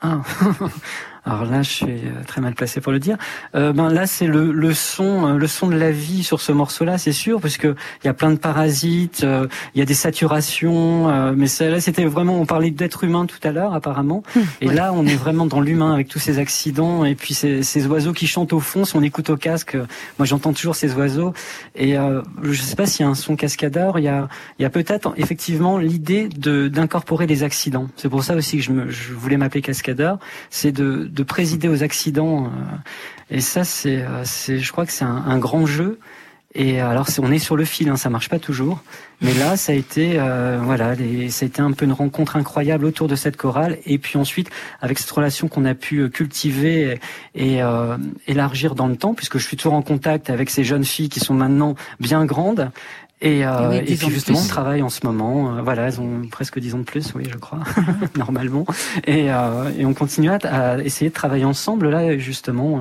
Ah. 0.00 0.22
Alors 1.26 1.46
là, 1.46 1.62
je 1.62 1.70
suis 1.70 1.86
euh, 1.86 2.22
très 2.26 2.42
mal 2.42 2.54
placé 2.54 2.82
pour 2.82 2.92
le 2.92 2.98
dire. 2.98 3.16
Euh, 3.54 3.72
ben 3.72 3.88
là, 3.88 4.06
c'est 4.06 4.26
le, 4.26 4.52
le 4.52 4.74
son, 4.74 5.26
euh, 5.26 5.38
le 5.38 5.46
son 5.46 5.68
de 5.68 5.76
la 5.76 5.90
vie 5.90 6.22
sur 6.22 6.40
ce 6.40 6.52
morceau-là, 6.52 6.98
c'est 6.98 7.12
sûr, 7.12 7.40
parce 7.40 7.56
que 7.56 7.74
il 8.02 8.06
y 8.06 8.10
a 8.10 8.14
plein 8.14 8.30
de 8.30 8.36
parasites, 8.36 9.24
euh, 9.24 9.46
il 9.74 9.78
y 9.78 9.82
a 9.82 9.86
des 9.86 9.94
saturations, 9.94 11.08
euh, 11.08 11.32
mais 11.34 11.46
là, 11.60 11.80
c'était 11.80 12.04
vraiment, 12.04 12.38
on 12.38 12.44
parlait 12.44 12.70
d'être 12.70 13.04
humain 13.04 13.24
tout 13.24 13.38
à 13.42 13.52
l'heure, 13.52 13.72
apparemment, 13.74 14.22
hum, 14.36 14.42
et 14.60 14.68
là, 14.68 14.92
on 14.92 15.06
est 15.06 15.16
vraiment 15.16 15.46
dans 15.46 15.60
l'humain 15.60 15.94
avec 15.94 16.08
tous 16.08 16.18
ces 16.18 16.38
accidents 16.38 17.06
et 17.06 17.14
puis 17.14 17.32
ces, 17.32 17.62
ces, 17.62 17.86
oiseaux 17.86 18.12
qui 18.12 18.26
chantent 18.26 18.52
au 18.52 18.60
fond. 18.60 18.84
Si 18.84 18.94
on 18.96 19.02
écoute 19.02 19.30
au 19.30 19.36
casque, 19.38 19.76
moi, 20.18 20.26
j'entends 20.26 20.52
toujours 20.52 20.76
ces 20.76 20.92
oiseaux, 20.94 21.32
et 21.74 21.96
je 22.42 22.62
sais 22.62 22.76
pas 22.76 22.86
s'il 22.86 23.04
y 23.04 23.08
a 23.08 23.10
un 23.10 23.14
son 23.14 23.36
cascadeur. 23.36 23.98
Il 23.98 24.04
y 24.04 24.08
a, 24.08 24.28
il 24.58 24.62
y 24.62 24.64
a 24.64 24.70
peut-être 24.70 25.14
effectivement 25.16 25.78
l'idée 25.78 26.28
de 26.28 26.68
d'incorporer 26.68 27.26
les 27.26 27.42
accidents. 27.42 27.88
C'est 27.96 28.08
pour 28.08 28.24
ça 28.24 28.34
aussi 28.34 28.58
que 28.58 28.62
je, 28.62 28.72
me, 28.72 28.90
je 28.90 29.12
voulais 29.12 29.36
m'appeler 29.36 29.62
cascadeur, 29.62 30.18
c'est 30.50 30.72
de 30.72 31.10
de 31.14 31.22
présider 31.22 31.68
aux 31.68 31.82
accidents. 31.82 32.44
Euh, 32.44 33.36
et 33.36 33.40
ça, 33.40 33.64
c'est, 33.64 34.02
euh, 34.02 34.24
c'est, 34.24 34.58
je 34.58 34.72
crois 34.72 34.84
que 34.84 34.92
c'est 34.92 35.04
un, 35.04 35.38
grand 35.38 35.66
jeu. 35.66 35.98
Et 36.56 36.80
alors, 36.80 37.08
on 37.18 37.32
est 37.32 37.40
sur 37.40 37.56
le 37.56 37.64
fil, 37.64 37.88
hein, 37.88 37.96
ça 37.96 38.10
marche 38.10 38.28
pas 38.28 38.38
toujours. 38.38 38.80
Mais 39.20 39.34
là, 39.34 39.56
ça 39.56 39.72
a 39.72 39.74
été, 39.74 40.12
euh, 40.18 40.60
voilà, 40.62 40.94
ça 41.28 41.44
a 41.44 41.46
été 41.46 41.60
un 41.60 41.72
peu 41.72 41.84
une 41.84 41.92
rencontre 41.92 42.36
incroyable 42.36 42.84
autour 42.84 43.08
de 43.08 43.16
cette 43.16 43.36
chorale. 43.36 43.78
Et 43.86 43.98
puis 43.98 44.18
ensuite, 44.18 44.50
avec 44.80 45.00
cette 45.00 45.10
relation 45.10 45.48
qu'on 45.48 45.64
a 45.64 45.74
pu 45.74 46.08
cultiver 46.10 47.00
et, 47.34 47.60
élargir 48.28 48.76
dans 48.76 48.86
le 48.86 48.96
temps, 48.96 49.14
puisque 49.14 49.38
je 49.38 49.44
suis 49.44 49.56
toujours 49.56 49.74
en 49.74 49.82
contact 49.82 50.30
avec 50.30 50.48
ces 50.48 50.62
jeunes 50.62 50.84
filles 50.84 51.08
qui 51.08 51.18
sont 51.18 51.34
maintenant 51.34 51.74
bien 51.98 52.24
grandes. 52.24 52.70
Et, 53.24 53.42
euh, 53.46 53.72
et, 53.72 53.96
puis 53.96 54.10
justement, 54.10 54.38
on 54.38 54.46
travaille 54.46 54.82
en 54.82 54.90
ce 54.90 55.00
moment. 55.02 55.56
Euh, 55.56 55.62
voilà, 55.62 55.88
elles 55.88 55.98
ont 55.98 56.28
presque 56.30 56.58
10 56.58 56.74
ans 56.74 56.78
de 56.78 56.84
plus, 56.84 57.14
oui, 57.14 57.24
je 57.26 57.38
crois, 57.38 57.60
normalement. 58.18 58.66
Et, 59.06 59.32
euh, 59.32 59.70
et, 59.78 59.86
on 59.86 59.94
continue 59.94 60.28
à, 60.28 60.38
à, 60.42 60.78
essayer 60.78 61.08
de 61.08 61.14
travailler 61.14 61.46
ensemble, 61.46 61.88
là, 61.88 62.18
justement, 62.18 62.76
euh, 62.76 62.80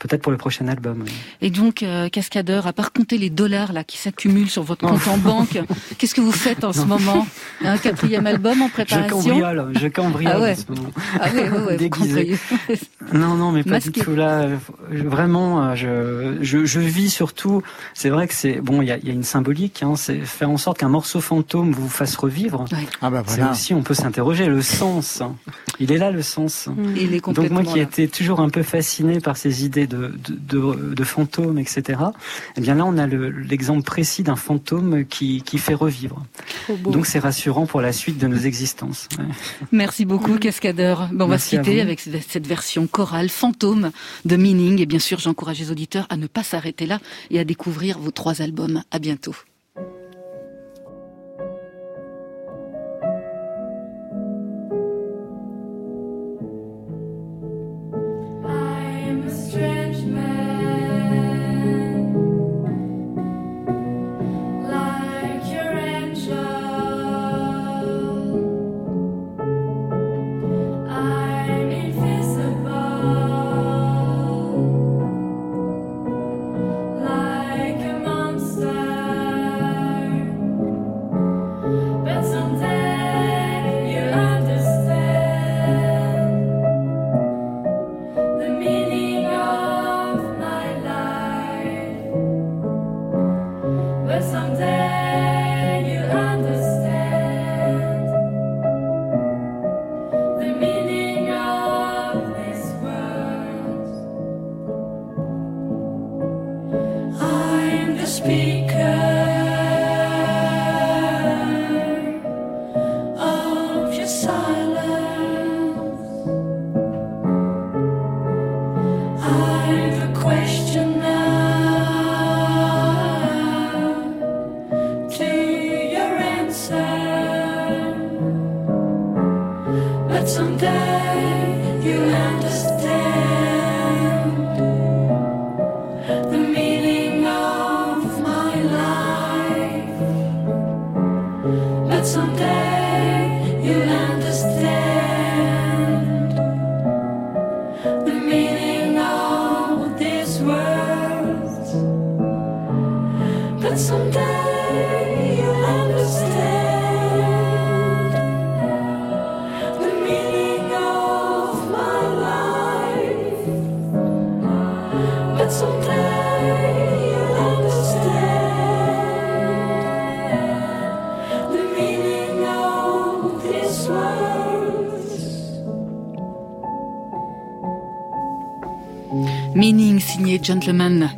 peut-être 0.00 0.20
pour 0.20 0.32
le 0.32 0.38
prochain 0.38 0.66
album. 0.66 1.04
Et 1.40 1.50
donc, 1.50 1.84
Cascadeur, 2.10 2.66
à 2.66 2.72
part 2.72 2.92
compter 2.92 3.18
les 3.18 3.30
dollars 3.30 3.72
là 3.72 3.84
qui 3.84 3.98
s'accumulent 3.98 4.50
sur 4.50 4.64
votre 4.64 4.84
compte 4.84 5.06
en 5.06 5.16
banque, 5.16 5.60
qu'est-ce 5.98 6.14
que 6.14 6.20
vous 6.20 6.32
faites 6.32 6.64
en 6.64 6.72
ce 6.72 6.82
moment? 6.82 7.24
Un 7.64 7.78
quatrième 7.78 8.26
album 8.26 8.62
en 8.62 8.68
préparation? 8.68 9.20
Je 9.20 9.28
cambriole, 9.28 9.72
je 9.80 9.86
cambriole 9.86 10.32
ah 10.34 10.40
ouais. 10.40 10.52
en 10.52 10.56
ce 10.56 10.72
moment. 10.72 10.90
Ah 11.20 11.28
ouais, 11.32 11.48
ouais, 11.50 11.60
ouais 11.60 11.76
Déguisé. 11.76 12.36
non, 13.12 13.36
non, 13.36 13.52
mais 13.52 13.62
pas 13.62 13.78
du 13.78 13.92
tout 13.92 14.16
là. 14.16 14.48
Vraiment, 14.90 15.76
je, 15.76 16.38
je, 16.40 16.64
je 16.64 16.80
vis 16.80 17.10
surtout. 17.10 17.62
C'est 17.94 18.10
vrai 18.10 18.26
que 18.26 18.34
c'est 18.34 18.60
bon, 18.60 18.82
il 18.82 18.88
y 18.88 18.90
a, 18.90 18.98
y 18.98 19.10
a 19.10 19.12
une 19.12 19.22
symbolique 19.22 19.83
Hein, 19.84 19.96
c'est 19.96 20.20
faire 20.20 20.50
en 20.50 20.56
sorte 20.56 20.78
qu'un 20.78 20.88
morceau 20.88 21.20
fantôme 21.20 21.72
vous 21.72 21.88
fasse 21.88 22.16
revivre. 22.16 22.64
Ah 23.00 23.10
bah 23.10 23.22
voilà. 23.24 23.52
aussi, 23.52 23.74
on 23.74 23.82
peut 23.82 23.94
s'interroger 23.94 24.46
le 24.46 24.62
sens. 24.62 25.22
Il 25.78 25.92
est 25.92 25.98
là 25.98 26.10
le 26.10 26.22
sens. 26.22 26.68
Mm. 26.68 26.96
Il 26.96 27.14
est 27.14 27.20
Donc 27.20 27.50
moi 27.50 27.62
qui 27.62 27.80
étais 27.80 28.08
toujours 28.08 28.40
un 28.40 28.48
peu 28.48 28.62
fasciné 28.62 29.20
par 29.20 29.36
ces 29.36 29.64
idées 29.64 29.86
de, 29.86 30.14
de, 30.28 30.94
de, 30.94 31.04
fantômes, 31.04 31.58
etc. 31.58 32.00
Eh 32.56 32.60
bien 32.60 32.74
là, 32.74 32.84
on 32.84 32.96
a 32.98 33.06
l'exemple 33.06 33.82
précis 33.82 34.22
d'un 34.22 34.36
fantôme 34.36 35.04
qui, 35.04 35.42
qui 35.42 35.58
fait 35.58 35.74
revivre. 35.74 36.24
Donc 36.84 37.06
c'est 37.06 37.18
rassurant 37.18 37.66
pour 37.66 37.80
la 37.80 37.92
suite 37.92 38.18
de 38.18 38.26
nos 38.26 38.38
existences. 38.38 39.08
Merci 39.72 40.04
beaucoup, 40.04 40.38
Cascadeur. 40.38 41.08
Bon, 41.12 41.26
on 41.26 41.28
va 41.28 41.38
se 41.38 41.50
quitter 41.50 41.80
avec 41.80 42.00
cette 42.00 42.46
version 42.46 42.86
chorale 42.86 43.28
fantôme 43.28 43.90
de 44.24 44.36
Meaning. 44.36 44.80
Et 44.80 44.86
bien 44.86 44.98
sûr, 44.98 45.18
j'encourage 45.18 45.58
les 45.58 45.70
auditeurs 45.70 46.06
à 46.08 46.16
ne 46.16 46.26
pas 46.26 46.42
s'arrêter 46.42 46.86
là 46.86 47.00
et 47.30 47.38
à 47.38 47.44
découvrir 47.44 47.98
vos 47.98 48.10
trois 48.10 48.40
albums. 48.40 48.82
À 48.90 48.98
bientôt. 48.98 49.34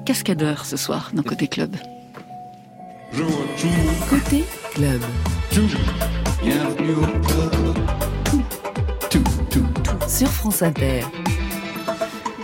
Cascadeur 0.05 0.65
ce 0.65 0.77
soir 0.77 1.11
dans 1.13 1.25
Côté 1.25 1.49
Club. 1.49 1.75
Côté 4.09 4.45
Club. 4.73 5.01
Sur 10.07 10.29
France 10.29 10.63
Inter. 10.63 11.01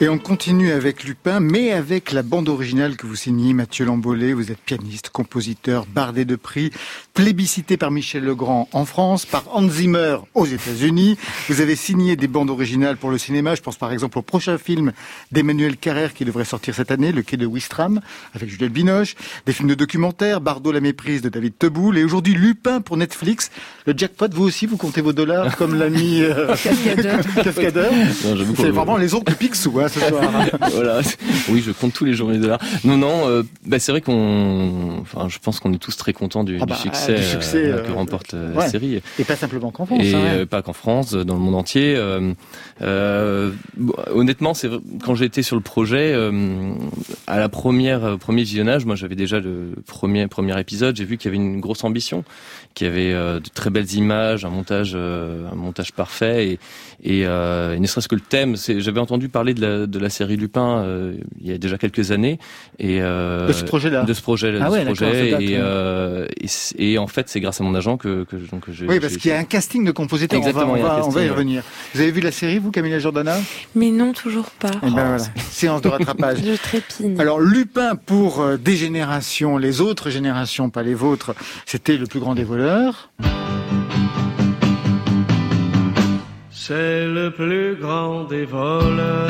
Et 0.00 0.08
on 0.08 0.18
continue 0.18 0.72
avec 0.72 1.04
Lupin, 1.04 1.38
mais 1.38 1.70
avec 1.70 2.10
la 2.10 2.24
bande 2.24 2.48
originale 2.48 2.96
que 2.96 3.06
vous 3.06 3.14
signez, 3.14 3.54
Mathieu 3.54 3.84
Lambolé. 3.84 4.32
Vous 4.34 4.50
êtes 4.50 4.58
pianiste, 4.58 5.10
compositeur, 5.10 5.86
bardé 5.86 6.24
de 6.24 6.34
prix, 6.34 6.72
plébiscité 7.14 7.76
par 7.76 7.90
Michel 7.90 8.24
Legrand 8.24 8.68
en 8.72 8.84
France, 8.84 9.26
par 9.26 9.44
Hans 9.52 9.68
Zimmer 9.68 10.18
aux 10.34 10.46
États-Unis. 10.46 11.16
Vous 11.48 11.60
avez 11.60 11.76
signé 11.76 12.16
des 12.16 12.28
bandes 12.28 12.50
originales 12.50 12.96
pour 12.96 13.10
le 13.10 13.18
cinéma. 13.18 13.54
Je 13.54 13.62
pense 13.62 13.76
par 13.76 13.92
exemple 13.92 14.18
au 14.18 14.22
prochain 14.22 14.58
film 14.58 14.92
d'Emmanuel 15.30 15.76
Carrère 15.76 16.14
qui 16.14 16.24
devrait 16.24 16.44
sortir 16.44 16.74
cette 16.74 16.90
année, 16.90 17.12
Le 17.12 17.22
Quai 17.22 17.36
de 17.36 17.46
Wistram, 17.46 18.00
avec 18.34 18.48
Juliette 18.48 18.72
Binoche. 18.72 19.14
Des 19.46 19.52
films 19.52 19.68
de 19.68 19.74
documentaires, 19.74 20.40
Bardot 20.40 20.72
la 20.72 20.80
méprise 20.80 21.22
de 21.22 21.28
David 21.28 21.58
Teboul. 21.58 21.98
Et 21.98 22.04
aujourd'hui, 22.04 22.34
Lupin 22.34 22.80
pour 22.80 22.96
Netflix. 22.96 23.50
Le 23.86 23.94
jackpot, 23.96 24.28
vous 24.32 24.44
aussi, 24.44 24.66
vous 24.66 24.76
comptez 24.76 25.00
vos 25.00 25.12
dollars 25.12 25.56
comme 25.58 25.74
l'ami 25.74 26.22
euh... 26.22 26.54
Cascadeur. 27.42 27.90
C'est 28.56 28.70
vraiment 28.70 28.96
les 28.96 29.14
autres 29.14 29.34
Picsou, 29.36 29.80
hein, 29.80 29.88
ce 29.88 30.00
soir. 30.00 30.30
voilà. 30.72 31.00
Oui, 31.48 31.62
je 31.64 31.72
compte 31.72 31.92
tous 31.92 32.04
les 32.04 32.14
jours 32.14 32.28
mes 32.28 32.38
dollars. 32.38 32.60
Non, 32.84 32.96
non, 32.96 33.28
euh, 33.28 33.42
bah, 33.66 33.78
c'est 33.78 33.92
vrai 33.92 34.00
qu'on, 34.00 34.98
enfin, 35.00 35.28
je 35.28 35.38
pense 35.38 35.60
qu'on 35.60 35.72
est 35.72 35.78
tous 35.78 35.96
très 35.96 36.12
contents 36.12 36.44
du, 36.44 36.58
Ah 36.60 36.66
bah, 36.66 36.74
du 36.74 36.80
succès, 36.80 37.01
du 37.08 37.22
succès, 37.22 37.64
euh, 37.66 37.76
euh, 37.78 37.82
que 37.82 37.92
remporte 37.92 38.34
euh, 38.34 38.50
ouais. 38.52 38.58
la 38.64 38.68
série. 38.68 39.00
Et 39.18 39.24
pas 39.24 39.36
simplement 39.36 39.70
qu'en 39.70 39.86
France. 39.86 40.00
Et 40.02 40.14
hein, 40.14 40.18
ouais. 40.18 40.38
euh, 40.40 40.46
pas 40.46 40.60
qu'en 40.62 40.72
France, 40.74 41.12
dans 41.14 41.34
le 41.34 41.40
monde 41.40 41.54
entier. 41.54 41.94
Euh, 41.96 42.32
euh, 42.82 43.50
bon, 43.76 43.94
honnêtement, 44.12 44.52
c'est 44.52 44.68
quand 45.04 45.14
été 45.22 45.42
sur 45.42 45.56
le 45.56 45.62
projet, 45.62 46.12
euh, 46.14 46.72
à 47.26 47.38
la 47.38 47.48
première 47.48 48.04
euh, 48.04 48.16
premier 48.16 48.42
visionnage, 48.42 48.84
moi 48.84 48.96
j'avais 48.96 49.14
déjà 49.14 49.40
le 49.40 49.72
premier 49.86 50.26
premier 50.26 50.58
épisode, 50.60 50.96
j'ai 50.96 51.04
vu 51.04 51.16
qu'il 51.16 51.30
y 51.30 51.34
avait 51.34 51.42
une 51.42 51.60
grosse 51.60 51.84
ambition, 51.84 52.24
qu'il 52.74 52.86
y 52.86 52.90
avait 52.90 53.12
euh, 53.12 53.40
de 53.40 53.48
très 53.48 53.70
belles 53.70 53.92
images, 53.94 54.44
un 54.44 54.50
montage 54.50 54.92
euh, 54.94 55.48
un 55.50 55.54
montage 55.54 55.92
parfait 55.92 56.48
et 56.48 56.58
et, 57.04 57.26
euh, 57.26 57.74
et 57.74 57.80
ne 57.80 57.86
serait-ce 57.86 58.06
que 58.08 58.14
le 58.14 58.20
thème. 58.20 58.54
J'avais 58.56 59.00
entendu 59.00 59.28
parler 59.28 59.54
de 59.54 59.60
la 59.60 59.86
de 59.86 59.98
la 59.98 60.10
série 60.10 60.36
Lupin 60.36 60.82
euh, 60.84 61.14
il 61.40 61.50
y 61.50 61.54
a 61.54 61.58
déjà 61.58 61.78
quelques 61.78 62.10
années 62.12 62.38
et 62.78 63.00
euh, 63.02 63.48
De 63.48 63.52
ce 63.52 63.64
projet-là. 63.64 64.04
de 64.04 64.12
ce 64.12 64.22
projet, 64.22 64.54
Ah 64.60 64.66
de 64.66 64.70
ouais, 64.72 64.80
ce 64.80 64.84
projet 64.86 65.30
et, 65.42 65.56
euh, 65.58 66.26
et, 66.78 66.91
et 66.92 66.98
en 66.98 67.06
fait 67.06 67.28
c'est 67.28 67.40
grâce 67.40 67.60
à 67.60 67.64
mon 67.64 67.74
agent 67.74 67.96
que 67.96 68.24
que, 68.24 68.36
donc, 68.50 68.66
que 68.66 68.72
j'ai 68.72 68.86
Oui, 68.86 69.00
parce 69.00 69.16
qu'il 69.16 69.30
y 69.30 69.34
a 69.34 69.38
un 69.38 69.44
casting 69.44 69.84
de 69.84 69.92
compositeurs. 69.92 70.38
On 70.38 70.42
va, 70.42 70.48
Exactement, 70.48 70.72
on 70.72 70.76
il 70.76 70.80
y 70.80 70.82
a 70.82 70.86
un 70.86 70.88
va, 71.00 71.06
on 71.06 71.10
va 71.10 71.22
y 71.22 71.24
casting, 71.24 71.24
ouais. 71.24 71.30
revenir. 71.30 71.62
Vous 71.94 72.00
avez 72.00 72.10
vu 72.10 72.20
la 72.20 72.32
série, 72.32 72.58
vous, 72.58 72.70
Camilla 72.70 72.98
Jordana 72.98 73.36
Mais 73.74 73.90
non, 73.90 74.12
toujours 74.12 74.50
pas. 74.50 74.70
Eh 74.82 74.86
ben 74.86 74.90
voilà, 74.90 75.18
séance 75.50 75.82
de 75.82 75.88
rattrapage. 75.88 76.38
Je 76.44 76.54
trépigne. 76.54 77.20
Alors 77.20 77.40
Lupin 77.40 77.96
pour 77.96 78.40
euh, 78.40 78.56
des 78.56 78.76
générations, 78.76 79.58
les 79.58 79.80
autres 79.80 80.10
générations, 80.10 80.70
pas 80.70 80.82
les 80.82 80.94
vôtres, 80.94 81.34
c'était 81.66 81.96
le 81.96 82.06
plus 82.06 82.20
grand 82.20 82.34
des 82.34 82.44
voleurs. 82.44 83.10
C'est 86.50 87.06
le 87.06 87.30
plus 87.30 87.74
grand 87.80 88.24
des 88.24 88.44
voleurs. 88.44 89.28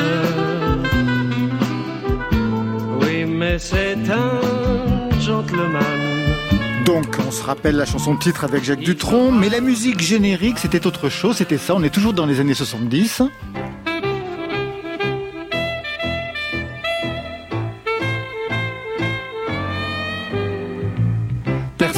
Oui, 3.01 3.25
mais 3.25 3.57
c'est 3.57 3.97
un 4.09 5.19
gentleman. 5.19 6.02
Donc 6.85 7.17
on 7.25 7.31
se 7.31 7.43
rappelle 7.43 7.75
la 7.77 7.85
chanson 7.85 8.17
titre 8.17 8.43
avec 8.43 8.63
Jacques 8.63 8.81
Dutronc, 8.81 9.31
mais 9.31 9.47
la 9.47 9.61
musique 9.61 10.01
générique 10.01 10.59
c'était 10.59 10.85
autre 10.85 11.07
chose, 11.07 11.37
c'était 11.37 11.57
ça, 11.57 11.75
on 11.75 11.83
est 11.83 11.89
toujours 11.89 12.13
dans 12.13 12.25
les 12.25 12.41
années 12.41 12.53
70. 12.53 13.21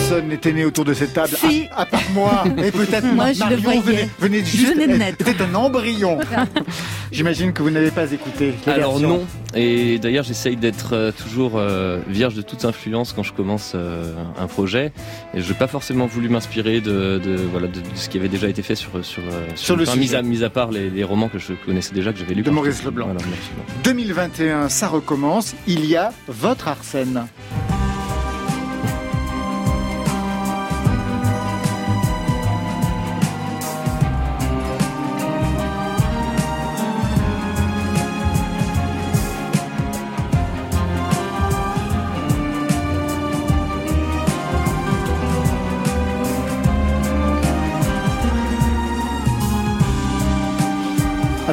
Personne 0.07 0.27
n'était 0.27 0.53
né 0.53 0.65
autour 0.65 0.85
de 0.85 0.93
cette 0.93 1.13
table, 1.13 1.29
Si. 1.35 1.67
à, 1.71 1.81
à 1.81 1.85
part 1.87 1.99
moi, 2.13 2.43
et 2.63 2.69
peut-être 2.71 3.11
Moi, 3.11 3.33
je 3.33 3.43
le 3.49 3.55
voyais. 3.55 3.79
venait, 3.81 4.09
venait 4.19 4.39
Je 4.45 4.45
juste, 4.57 4.73
venais 4.75 4.87
de 4.87 4.97
naître. 4.97 5.25
C'était 5.25 5.41
un 5.43 5.55
embryon. 5.55 6.19
J'imagine 7.11 7.53
que 7.53 7.63
vous 7.63 7.71
n'avez 7.71 7.89
pas 7.89 8.11
écouté. 8.11 8.53
les 8.67 8.71
Alors 8.71 8.99
versions. 8.99 9.09
non. 9.17 9.25
Et 9.55 9.97
d'ailleurs, 9.97 10.23
j'essaye 10.23 10.57
d'être 10.57 10.93
euh, 10.93 11.11
toujours 11.11 11.53
euh, 11.55 12.01
vierge 12.07 12.35
de 12.35 12.43
toute 12.43 12.65
influence 12.65 13.13
quand 13.13 13.23
je 13.23 13.33
commence 13.33 13.71
euh, 13.73 14.13
un 14.39 14.45
projet. 14.45 14.91
Et 15.33 15.41
je 15.41 15.51
n'ai 15.51 15.57
pas 15.57 15.65
forcément 15.65 16.05
voulu 16.05 16.29
m'inspirer 16.29 16.81
de, 16.81 17.19
de, 17.23 17.37
voilà, 17.51 17.65
de, 17.65 17.79
de 17.79 17.85
ce 17.95 18.07
qui 18.07 18.19
avait 18.19 18.29
déjà 18.29 18.47
été 18.47 18.61
fait 18.61 18.75
sur, 18.75 19.03
sur, 19.03 19.23
Sur 19.55 19.75
le 19.75 19.87
enfin, 19.87 19.95
mis 19.95 20.05
sujet. 20.05 20.17
à, 20.17 20.21
mis 20.21 20.43
à 20.43 20.51
part 20.51 20.69
les, 20.69 20.91
les 20.91 21.03
romans 21.03 21.29
que 21.29 21.39
je 21.39 21.53
connaissais 21.65 21.95
déjà, 21.95 22.13
que 22.13 22.19
j'avais 22.19 22.35
lus. 22.35 22.43
De 22.43 22.51
Maurice 22.51 22.83
Leblanc. 22.83 23.05
Voilà, 23.07 23.21
merci. 23.27 23.49
2021, 23.83 24.69
ça 24.69 24.87
recommence. 24.87 25.55
Il 25.65 25.83
y 25.87 25.95
a 25.95 26.13
votre 26.27 26.67
Arsène. 26.67 27.25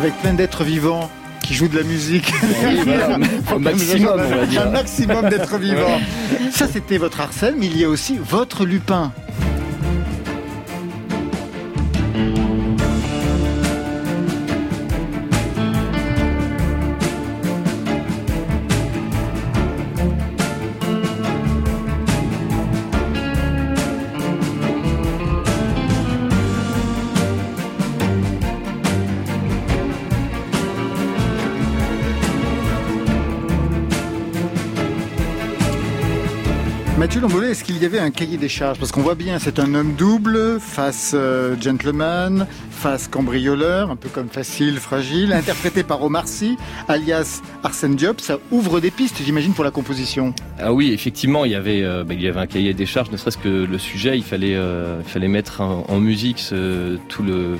Avec 0.02 0.14
plein 0.14 0.34
d'êtres 0.34 0.64
vivants 0.64 1.08
qui 1.44 1.54
jouent 1.54 1.68
de 1.68 1.78
la 1.78 1.84
musique. 1.84 2.32
maximum. 3.60 4.20
Un 4.58 4.70
maximum 4.70 5.28
d'êtres 5.28 5.58
vivants. 5.58 6.00
Ça, 6.50 6.66
c'était 6.66 6.98
votre 6.98 7.20
Arsène, 7.20 7.54
mais 7.56 7.66
il 7.66 7.78
y 7.78 7.84
a 7.84 7.88
aussi 7.88 8.18
votre 8.20 8.66
Lupin. 8.66 9.12
Y 37.82 37.86
avait 37.86 37.98
un 37.98 38.10
cahier 38.10 38.36
des 38.36 38.48
charges 38.48 38.78
Parce 38.78 38.92
qu'on 38.92 39.00
voit 39.00 39.16
bien, 39.16 39.40
c'est 39.40 39.58
un 39.58 39.74
homme 39.74 39.94
double, 39.94 40.60
face 40.60 41.12
euh, 41.14 41.56
gentleman, 41.60 42.46
face 42.70 43.08
cambrioleur, 43.08 43.90
un 43.90 43.96
peu 43.96 44.08
comme 44.08 44.28
facile, 44.28 44.76
fragile, 44.76 45.32
interprété 45.32 45.82
par 45.82 46.00
Omar 46.02 46.28
Sy, 46.28 46.56
alias 46.86 47.42
Arsène 47.64 47.96
Diop. 47.96 48.20
Ça 48.20 48.38
ouvre 48.52 48.78
des 48.78 48.92
pistes, 48.92 49.20
j'imagine, 49.24 49.52
pour 49.52 49.64
la 49.64 49.72
composition. 49.72 50.32
Ah 50.60 50.72
oui, 50.72 50.92
effectivement, 50.92 51.44
il 51.44 51.50
y 51.50 51.54
avait, 51.56 51.82
euh, 51.82 52.04
bah, 52.04 52.14
il 52.14 52.22
y 52.22 52.28
avait 52.28 52.38
un 52.38 52.46
cahier 52.46 52.72
des 52.72 52.86
charges, 52.86 53.10
ne 53.10 53.16
serait-ce 53.16 53.38
que 53.38 53.48
le 53.48 53.78
sujet, 53.78 54.16
il 54.16 54.24
fallait, 54.24 54.54
euh, 54.54 55.00
il 55.04 55.10
fallait 55.10 55.28
mettre 55.28 55.60
en, 55.60 55.98
musique 55.98 56.44
tout 57.08 57.22
le 57.22 57.56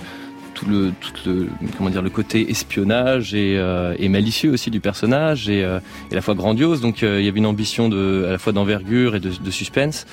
le, 0.69 0.93
tout 1.01 1.13
le, 1.27 1.49
comment 1.77 1.91
dire, 1.91 2.03
le 2.03 2.11
côté 2.11 2.51
espionnage 2.51 3.35
et, 3.35 3.57
euh, 3.59 3.95
malicieux 4.09 4.53
aussi 4.53 4.71
du 4.71 4.81
personnage 4.81 5.49
et, 5.49 5.65
euh, 5.65 5.81
et 6.11 6.13
à 6.13 6.17
la 6.17 6.23
fois 6.23 6.35
grandiose. 6.35 6.81
Donc 6.81 7.03
euh, 7.03 7.21
il 7.21 7.27
y 7.27 7.29
avait 7.29 7.39
une 7.39 7.47
ambition 7.47 7.89
de, 7.89 8.25
à 8.29 8.33
la 8.33 8.39
fois 8.39 8.53
d'envergure 8.53 9.17
et 9.17 9.21
de, 9.21 9.31
de 9.31 9.51
suspense. 9.51 10.07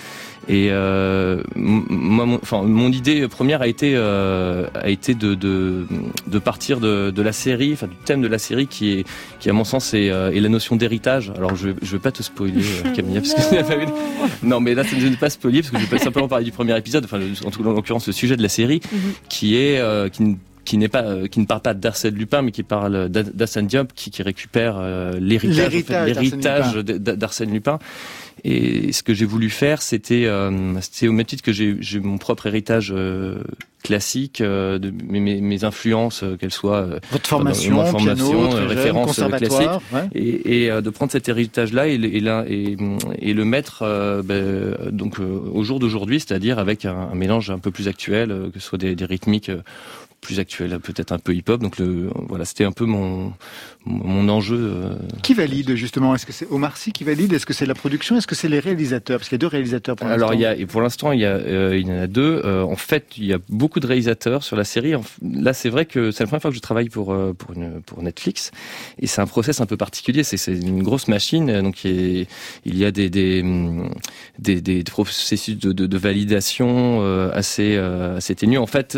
Et 0.47 0.69
euh, 0.71 1.43
moi, 1.55 2.25
mon, 2.25 2.35
enfin, 2.41 2.63
mon 2.63 2.91
idée 2.91 3.27
première 3.27 3.61
a 3.61 3.67
été, 3.67 3.93
euh, 3.95 4.65
a 4.73 4.89
été 4.89 5.13
de, 5.13 5.35
de, 5.35 5.85
de 6.27 6.39
partir 6.39 6.79
de, 6.79 7.11
de 7.11 7.21
la 7.21 7.31
série, 7.33 7.73
enfin 7.73 7.85
du 7.87 7.95
thème 8.05 8.21
de 8.21 8.27
la 8.27 8.39
série 8.39 8.65
qui 8.65 8.91
est, 8.93 9.05
qui 9.39 9.49
à 9.49 9.53
mon 9.53 9.63
sens 9.63 9.93
est, 9.93 10.09
euh, 10.09 10.31
est 10.31 10.39
la 10.39 10.49
notion 10.49 10.75
d'héritage. 10.75 11.31
Alors 11.35 11.55
je, 11.55 11.69
je 11.81 11.91
vais 11.91 11.99
pas 12.01 12.11
te 12.11 12.23
spoiler, 12.23 12.63
euh, 12.85 12.91
Camilla, 12.95 13.21
parce 13.21 13.33
que 13.33 13.55
de- 13.85 14.47
non, 14.47 14.59
mais 14.59 14.73
là, 14.73 14.83
je 14.83 14.95
ne 14.95 15.01
vais 15.11 15.15
pas 15.17 15.29
spoiler 15.29 15.61
parce 15.61 15.71
que 15.71 15.77
je 15.77 15.83
vais 15.85 15.97
pas 15.97 16.03
simplement 16.03 16.27
parler 16.27 16.45
du 16.45 16.51
premier 16.51 16.75
épisode, 16.77 17.05
enfin, 17.05 17.19
en 17.45 17.51
tout 17.51 17.61
cas, 17.63 17.69
en 17.69 17.73
l'occurrence, 17.73 18.07
le 18.07 18.13
sujet 18.13 18.35
de 18.37 18.41
la 18.41 18.49
série, 18.49 18.79
qui 19.29 19.55
est, 19.57 19.77
euh, 19.79 20.09
qui, 20.09 20.23
ne- 20.23 20.35
qui 20.65 20.77
n'est 20.77 20.87
pas, 20.87 21.03
euh, 21.03 21.27
qui 21.27 21.39
ne 21.39 21.45
parle 21.45 21.61
pas 21.61 21.73
d'Arsène 21.73 22.15
Lupin, 22.15 22.41
mais 22.41 22.51
qui 22.51 22.63
parle 22.63 23.09
d'A- 23.09 23.23
d'Arsène 23.23 23.67
Diop, 23.67 23.93
qui, 23.95 24.11
qui 24.11 24.21
récupère 24.23 24.75
euh, 24.77 25.13
l'héritage, 25.19 25.67
en 25.67 25.81
fait, 25.81 26.05
L'héritage 26.05 26.75
d'Arsène 26.75 27.51
Lupin. 27.51 27.79
Et 28.45 28.93
ce 28.93 29.03
que 29.03 29.13
j'ai 29.13 29.25
voulu 29.25 29.49
faire, 29.49 29.81
c'était, 29.81 30.25
euh, 30.25 30.79
c'était 30.79 31.07
au 31.09 31.11
même 31.11 31.25
titre 31.25 31.43
que 31.43 31.51
j'ai, 31.51 31.75
j'ai 31.81 31.99
mon 31.99 32.17
propre 32.17 32.47
héritage 32.47 32.93
euh, 32.95 33.39
classique, 33.83 34.39
euh, 34.39 34.79
de 34.79 34.91
mes, 34.91 35.19
mes, 35.41 35.63
influences, 35.65 36.23
euh, 36.23 36.37
qu'elles 36.37 36.53
soient 36.53 36.87
Votre 37.11 37.27
formation, 37.27 37.75
ma 37.77 37.85
formation, 37.85 38.15
piano, 38.29 38.51
jeune, 38.51 38.67
référence 38.67 39.07
conservatoire, 39.07 39.81
classique, 39.89 39.93
ouais. 39.93 40.07
et, 40.21 40.63
et, 40.63 40.71
euh, 40.71 40.79
de 40.79 40.89
prendre 40.89 41.11
cet 41.11 41.27
héritage-là 41.27 41.89
et, 41.89 41.95
et, 41.95 42.23
et, 42.47 42.77
et 43.19 43.33
le 43.33 43.45
mettre 43.45 43.81
euh, 43.81 44.21
ben, 44.23 44.89
donc 44.91 45.19
euh, 45.19 45.39
au 45.53 45.63
jour 45.63 45.79
d'aujourd'hui, 45.79 46.21
c'est-à-dire 46.21 46.59
avec 46.59 46.85
un, 46.85 47.09
un 47.11 47.15
mélange 47.15 47.49
un 47.51 47.59
peu 47.59 47.71
plus 47.71 47.89
actuel, 47.89 48.31
euh, 48.31 48.49
que 48.49 48.59
ce 48.59 48.67
soit 48.67 48.77
des, 48.77 48.95
des 48.95 49.05
rythmiques 49.05 49.49
euh, 49.49 49.61
plus 50.21 50.39
actuel, 50.39 50.79
peut-être 50.79 51.11
un 51.11 51.19
peu 51.19 51.33
hip-hop. 51.33 51.61
Donc 51.61 51.77
le, 51.77 52.09
voilà, 52.27 52.45
c'était 52.45 52.65
un 52.65 52.71
peu 52.71 52.85
mon 52.85 53.33
mon 53.85 54.27
enjeu. 54.29 54.57
Euh. 54.59 54.95
Qui 55.23 55.33
valide 55.33 55.73
justement? 55.75 56.13
Est-ce 56.13 56.25
que 56.25 56.33
c'est 56.33 56.47
Omar 56.51 56.77
Sy 56.77 56.91
qui 56.91 57.03
valide? 57.03 57.33
Est-ce 57.33 57.45
que 57.45 57.53
c'est 57.53 57.65
la 57.65 57.75
production? 57.75 58.17
Est-ce 58.17 58.27
que 58.27 58.35
c'est 58.35 58.49
les 58.49 58.59
réalisateurs? 58.59 59.17
Parce 59.19 59.29
qu'il 59.29 59.35
y 59.35 59.41
a 59.41 59.45
deux 59.45 59.47
réalisateurs 59.47 59.95
pour 59.95 60.07
l'instant. 60.07 60.25
Alors 60.25 60.33
il 60.33 60.41
y 60.41 60.45
a, 60.45 60.55
et 60.55 60.65
pour 60.65 60.81
l'instant 60.81 61.11
il 61.11 61.21
y 61.21 61.25
a, 61.25 61.35
euh, 61.35 61.77
il 61.79 61.87
y 61.87 61.91
en 61.91 61.99
a 61.99 62.07
deux. 62.07 62.41
Euh, 62.43 62.63
en 62.63 62.75
fait, 62.75 63.05
il 63.17 63.25
y 63.25 63.33
a 63.33 63.39
beaucoup 63.49 63.79
de 63.79 63.87
réalisateurs 63.87 64.43
sur 64.43 64.55
la 64.55 64.65
série. 64.65 64.93
Là, 65.21 65.53
c'est 65.53 65.69
vrai 65.69 65.85
que 65.85 66.11
c'est 66.11 66.23
la 66.23 66.27
première 66.27 66.41
fois 66.41 66.51
que 66.51 66.57
je 66.57 66.61
travaille 66.61 66.89
pour 66.89 67.15
pour 67.37 67.53
une 67.55 67.81
pour 67.81 68.03
Netflix, 68.03 68.51
et 68.99 69.07
c'est 69.07 69.21
un 69.21 69.27
process 69.27 69.61
un 69.61 69.65
peu 69.65 69.77
particulier. 69.77 70.23
C'est 70.23 70.37
c'est 70.37 70.53
une 70.53 70.83
grosse 70.83 71.07
machine, 71.07 71.61
donc 71.61 71.83
il 71.85 72.27
y 72.65 72.85
a 72.85 72.91
des 72.91 73.09
des 73.09 73.43
des, 74.37 74.61
des 74.61 74.83
processus 74.83 75.57
de, 75.57 75.71
de, 75.71 75.85
de 75.87 75.97
validation 75.97 77.01
assez 77.33 77.77
assez 77.77 78.35
ténus. 78.35 78.59
En 78.59 78.67
fait, 78.67 78.97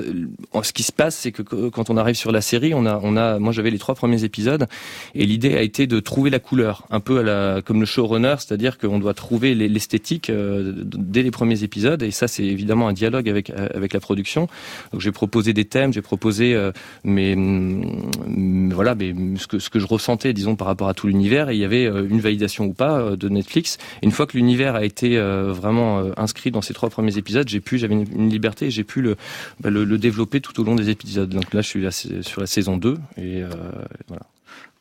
ce 0.63 0.74
qui 0.74 0.84
se 0.84 0.91
passe, 0.91 1.11
c'est 1.12 1.32
que 1.32 1.41
quand 1.70 1.89
on 1.89 1.97
arrive 1.97 2.16
sur 2.16 2.32
la 2.32 2.41
série, 2.41 2.74
on 2.74 2.86
a 2.86 2.99
on 3.03 3.18
a, 3.18 3.39
moi 3.39 3.51
j'avais 3.51 3.70
les 3.70 3.80
trois 3.80 3.95
premiers 3.95 4.24
épisodes 4.24 4.68
et 5.16 5.26
l'idée 5.26 5.55
a 5.55 5.62
été 5.62 5.88
de 5.88 5.99
trouver 5.99 6.30
la 6.30 6.39
couleur, 6.39 6.86
un 6.89 6.99
peu 6.99 7.24
comme 7.66 7.80
le 7.80 7.86
showrunner, 7.86 8.36
c'est-à-dire 8.39 8.78
qu'on 8.78 8.99
doit 8.99 9.14
trouver 9.14 9.53
l'esthétique 9.55 10.30
euh, 10.30 10.74
dès 10.84 11.24
les 11.24 11.32
premiers 11.32 11.64
épisodes. 11.64 12.01
Et 12.03 12.12
ça, 12.12 12.28
c'est 12.28 12.43
évidemment 12.43 12.88
un 12.88 12.93
dialogue 12.93 13.30
avec 13.30 13.49
euh, 13.49 13.68
avec 13.74 13.93
la 13.93 13.99
production. 13.99 14.47
Donc 14.91 15.01
j'ai 15.01 15.12
proposé 15.12 15.53
des 15.53 15.66
thèmes, 15.66 15.93
j'ai 15.93 16.01
proposé 16.01 16.53
euh, 16.53 16.72
mes, 17.03 17.36
mm, 17.36 18.74
voilà, 18.74 18.95
mais 18.95 19.14
ce 19.38 19.47
que 19.47 19.59
ce 19.59 19.70
que 19.70 19.80
je 19.80 19.88
ressentais, 19.88 20.34
disons, 20.34 20.55
par 20.55 20.68
rapport 20.68 20.88
à 20.89 20.93
tout 20.93 21.07
l'univers. 21.07 21.49
Et 21.49 21.55
il 21.55 21.59
y 21.59 21.66
avait 21.66 21.86
une 21.86 22.20
validation 22.20 22.66
ou 22.66 22.74
pas 22.74 23.16
de 23.16 23.30
Netflix. 23.30 23.78
Et 24.01 24.05
une 24.05 24.12
fois 24.12 24.28
que 24.28 24.38
l'univers 24.38 24.76
a 24.76 24.84
été 24.84 25.20
vraiment 25.20 26.03
inscrit 26.18 26.51
dans 26.51 26.62
ces 26.62 26.74
trois 26.74 26.89
premiers 26.89 27.18
épisodes, 27.18 27.47
j'ai 27.47 27.59
pu, 27.59 27.78
j'avais 27.78 27.95
une, 27.95 28.30
liberté, 28.30 28.72
j'ai 28.72 28.84
pu 28.84 29.01
le, 29.01 29.16
bah, 29.59 29.70
le, 29.70 29.84
le 29.84 29.97
développer 29.97 30.41
tout 30.41 30.59
au 30.59 30.64
long 30.64 30.76
des 30.76 30.89
épisodes. 30.89 31.01
Donc 31.06 31.54
là, 31.54 31.62
je 31.62 31.68
suis 31.68 32.24
sur 32.24 32.41
la 32.41 32.47
saison 32.47 32.78
2 32.78 32.97
et 33.18 33.43
voilà. 34.08 34.26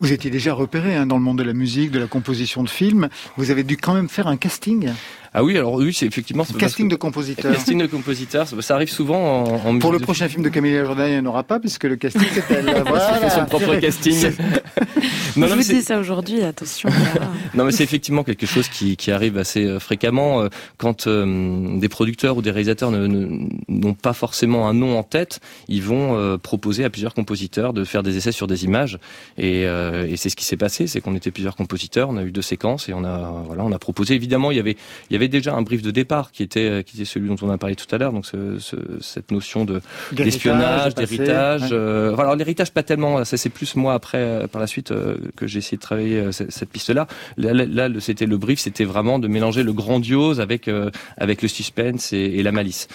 Vous 0.01 0.13
étiez 0.15 0.31
déjà 0.31 0.55
repéré 0.55 0.97
hein, 0.97 1.05
dans 1.05 1.19
le 1.19 1.23
monde 1.23 1.39
de 1.39 1.43
la 1.43 1.53
musique, 1.53 1.91
de 1.91 1.99
la 1.99 2.07
composition 2.07 2.63
de 2.63 2.71
films. 2.71 3.11
Vous 3.37 3.51
avez 3.51 3.65
dû 3.65 3.77
quand 3.77 3.93
même 3.93 4.09
faire 4.09 4.29
un 4.29 4.39
casting. 4.39 4.89
Ah 5.33 5.45
oui, 5.45 5.57
alors 5.57 5.75
oui, 5.75 5.95
c'est 5.95 6.07
effectivement. 6.07 6.45
Casting 6.59 6.89
de 6.89 6.97
compositeurs. 6.97 7.53
Casting 7.53 7.79
de 7.79 7.87
compositeurs, 7.87 8.49
ça 8.49 8.75
arrive 8.75 8.91
souvent 8.91 9.45
en, 9.45 9.69
en 9.69 9.79
Pour 9.79 9.93
le 9.93 10.01
prochain 10.01 10.29
film 10.29 10.43
de 10.43 10.49
Camille 10.49 10.77
Jordan, 10.79 11.09
il 11.09 11.13
n'y 11.13 11.19
en 11.21 11.27
aura 11.27 11.45
pas, 11.45 11.61
puisque 11.61 11.85
le 11.85 11.95
casting, 11.97 12.27
c'est 12.33 12.51
elle. 12.51 12.65
voilà, 12.87 13.15
fait 13.15 13.31
son 13.31 13.47
propre 13.47 13.77
casting. 13.77 14.15
non, 15.37 15.47
Je 15.47 15.55
vous 15.55 15.63
dis 15.63 15.83
ça 15.83 15.99
aujourd'hui, 15.99 16.43
attention. 16.43 16.89
non, 17.55 17.65
mais 17.65 17.71
c'est 17.71 17.85
effectivement 17.85 18.25
quelque 18.25 18.47
chose 18.47 18.69
qui, 18.69 18.97
qui 18.97 19.13
arrive 19.13 19.39
assez 19.39 19.65
euh, 19.65 19.79
fréquemment 19.79 20.43
euh, 20.43 20.49
quand 20.79 21.07
euh, 21.07 21.79
des 21.79 21.89
producteurs 21.89 22.37
ou 22.37 22.43
des 22.43 22.51
réalisateurs 22.51 22.91
n'ont 22.91 23.95
pas 23.95 24.13
forcément 24.13 24.69
un 24.69 24.75
nom 24.75 24.99
en 24.99 25.03
tête, 25.03 25.41
ils 25.69 25.83
vont 25.83 26.39
proposer 26.39 26.85
à 26.85 26.91
plusieurs 26.91 27.15
compositeurs 27.15 27.73
de 27.73 27.85
faire 27.85 28.03
des 28.03 28.17
essais 28.17 28.33
sur 28.33 28.47
des 28.47 28.65
images. 28.65 28.99
Et, 29.39 29.63
et 29.63 30.17
c'est 30.17 30.29
ce 30.29 30.37
qui 30.37 30.45
s'est 30.45 30.57
passé, 30.57 30.87
c'est 30.87 31.01
qu'on 31.01 31.15
était 31.15 31.31
plusieurs 31.31 31.57
compositeurs, 31.57 32.11
on 32.11 32.17
a 32.17 32.23
eu 32.23 32.33
deux 32.33 32.43
séquences 32.43 32.89
et 32.89 32.95
on 32.95 33.05
a, 33.05 33.45
voilà, 33.47 33.65
on 33.65 33.73
a 33.73 33.79
proposé. 33.79 34.15
Évidemment, 34.15 34.51
il 34.51 34.57
y 34.57 34.61
avait, 34.61 34.77
il 35.09 35.15
y 35.15 35.17
avait 35.17 35.20
avait 35.21 35.29
déjà 35.29 35.55
un 35.55 35.63
brief 35.63 35.83
de 35.83 35.91
départ 35.91 36.33
qui 36.33 36.43
était 36.43 36.69
euh, 36.69 36.83
qui 36.83 36.97
était 36.97 37.05
celui 37.05 37.29
dont 37.29 37.37
on 37.43 37.51
a 37.51 37.59
parlé 37.59 37.77
tout 37.77 37.91
à 37.95 37.99
l'heure, 37.99 38.13
donc 38.13 38.27
ce, 38.27 38.59
ce, 38.59 38.77
cette 39.01 39.31
notion 39.31 39.65
de 39.65 39.81
d'espionnage, 40.13 40.95
d'héritage. 40.95 41.69
Euh, 41.73 42.17
alors 42.17 42.35
l'héritage 42.37 42.71
pas 42.73 42.83
tellement, 42.83 43.25
ça 43.25 43.37
c'est 43.37 43.51
plus 43.51 43.77
moi 43.77 43.93
après 43.95 44.19
euh, 44.19 44.47
par 44.47 44.61
la 44.61 44.67
suite 44.67 44.93
que 45.37 45.47
j'ai 45.47 45.59
essayé 45.59 45.77
de 45.77 45.83
travailler 45.83 46.33
cette, 46.33 46.51
cette 46.51 46.71
piste-là. 46.71 47.07
Là, 47.37 47.53
là, 47.53 47.89
c'était 48.01 48.27
le 48.27 48.39
brief, 48.39 48.59
c'était 48.59 48.85
vraiment 48.85 49.19
de 49.19 49.29
mélanger 49.29 49.63
le 49.63 49.73
grandiose 49.73 50.41
avec 50.41 50.69
avec 51.17 51.43
le 51.43 51.49
suspense 51.49 52.13
et, 52.13 52.17
et 52.39 52.43
la 52.43 52.53
malice. 52.53 52.89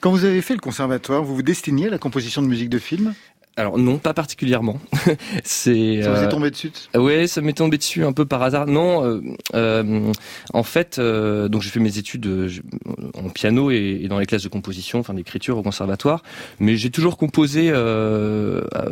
Quand 0.00 0.10
vous 0.10 0.24
avez 0.24 0.42
fait 0.42 0.54
le 0.54 0.60
conservatoire, 0.60 1.22
vous 1.22 1.34
vous 1.34 1.42
destiniez 1.42 1.86
à 1.88 1.90
la 1.90 1.98
composition 1.98 2.42
de 2.42 2.48
musique 2.48 2.70
de 2.70 2.78
film? 2.78 3.14
Alors 3.58 3.76
non, 3.76 3.98
pas 3.98 4.14
particulièrement. 4.14 4.78
c'est. 5.42 6.02
Ça 6.02 6.10
vous 6.12 6.22
est 6.22 6.26
euh, 6.26 6.28
tombé 6.28 6.50
dessus 6.52 6.70
Oui, 6.94 7.26
ça 7.26 7.40
m'est 7.40 7.54
tombé 7.54 7.76
dessus 7.76 8.04
un 8.04 8.12
peu 8.12 8.24
par 8.24 8.40
hasard. 8.44 8.68
Non, 8.68 9.04
euh, 9.04 9.20
euh, 9.54 10.12
en 10.54 10.62
fait, 10.62 11.00
donc 11.00 11.62
j'ai 11.62 11.70
fait 11.70 11.80
mes 11.80 11.98
études 11.98 12.28
en 13.14 13.28
piano 13.30 13.72
et, 13.72 14.06
dans 14.08 14.20
les 14.20 14.26
classes 14.26 14.44
de 14.44 14.48
composition, 14.48 15.00
enfin 15.00 15.12
d'écriture 15.12 15.58
au 15.58 15.62
conservatoire. 15.62 16.22
Mais 16.60 16.76
j'ai 16.76 16.90
toujours 16.90 17.16
composé, 17.16 17.72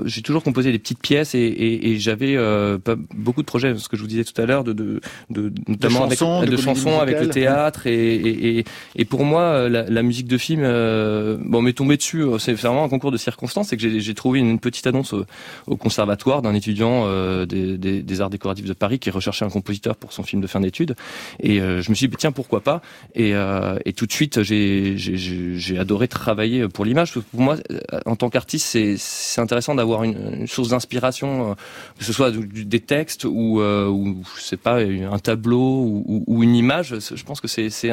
j'ai 0.04 0.22
toujours 0.22 0.42
composé 0.42 0.72
des 0.72 0.80
petites 0.80 1.00
pièces 1.00 1.36
et, 1.36 1.96
j'avais 2.00 2.36
pas 2.78 2.96
beaucoup 3.14 3.42
de 3.42 3.46
projets. 3.46 3.76
Ce 3.78 3.88
que 3.88 3.96
je 3.96 4.02
vous 4.02 4.08
disais 4.08 4.24
tout 4.24 4.40
à 4.42 4.46
l'heure, 4.46 4.64
de, 4.64 4.72
de, 4.72 5.00
de 5.30 5.52
notamment 5.68 6.08
de 6.08 6.14
chansons, 6.14 6.38
avec, 6.38 6.50
de, 6.50 6.56
chansons 6.56 6.98
avec 6.98 7.20
le 7.20 7.28
théâtre 7.28 7.86
et, 7.86 8.64
et, 8.96 9.04
pour 9.04 9.24
moi, 9.24 9.68
la, 9.68 10.02
musique 10.02 10.26
de 10.26 10.38
film, 10.38 10.62
bon, 10.62 11.62
m'est 11.62 11.72
tombé 11.72 11.96
dessus. 11.96 12.24
C'est 12.40 12.54
vraiment 12.54 12.82
un 12.82 12.88
concours 12.88 13.12
de 13.12 13.16
circonstances, 13.16 13.68
c'est 13.68 13.76
que 13.76 14.00
j'ai 14.00 14.14
trouvé 14.14 14.40
une 14.40 14.55
une 14.56 14.60
petite 14.60 14.86
annonce 14.86 15.12
au, 15.12 15.76
conservatoire 15.76 16.40
d'un 16.40 16.54
étudiant 16.54 17.02
euh, 17.04 17.44
des, 17.44 18.20
arts 18.20 18.30
décoratifs 18.30 18.64
de 18.64 18.72
Paris 18.72 18.98
qui 18.98 19.10
recherchait 19.10 19.44
un 19.44 19.50
compositeur 19.50 19.96
pour 19.96 20.12
son 20.12 20.22
film 20.22 20.40
de 20.40 20.46
fin 20.46 20.60
d'études. 20.60 20.96
Et 21.40 21.60
euh, 21.60 21.82
je 21.82 21.90
me 21.90 21.94
suis 21.94 22.08
dit, 22.08 22.16
tiens, 22.16 22.32
pourquoi 22.32 22.62
pas? 22.62 22.80
Et, 23.14 23.34
euh, 23.34 23.78
tout 23.96 24.06
de 24.06 24.12
suite, 24.12 24.42
j'ai 24.42 25.78
adoré 25.78 26.08
travailler 26.08 26.68
pour 26.68 26.84
l'image. 26.84 27.12
Pour 27.12 27.40
moi, 27.40 27.56
en 28.04 28.16
tant 28.16 28.28
qu'artiste, 28.30 28.78
c'est 28.96 29.40
intéressant 29.40 29.74
d'avoir 29.74 30.04
une, 30.04 30.46
source 30.46 30.68
d'inspiration, 30.68 31.56
que 31.98 32.04
ce 32.04 32.12
soit 32.12 32.30
des 32.30 32.80
textes 32.80 33.24
ou, 33.24 33.60
ou 33.60 34.22
je 34.36 34.42
sais 34.42 34.56
pas, 34.56 34.80
un 34.80 35.18
tableau 35.18 36.02
ou, 36.06 36.24
ou 36.26 36.42
une 36.42 36.54
image. 36.54 36.94
Je 36.98 37.24
pense 37.24 37.40
que 37.40 37.48
c'est 37.48 37.90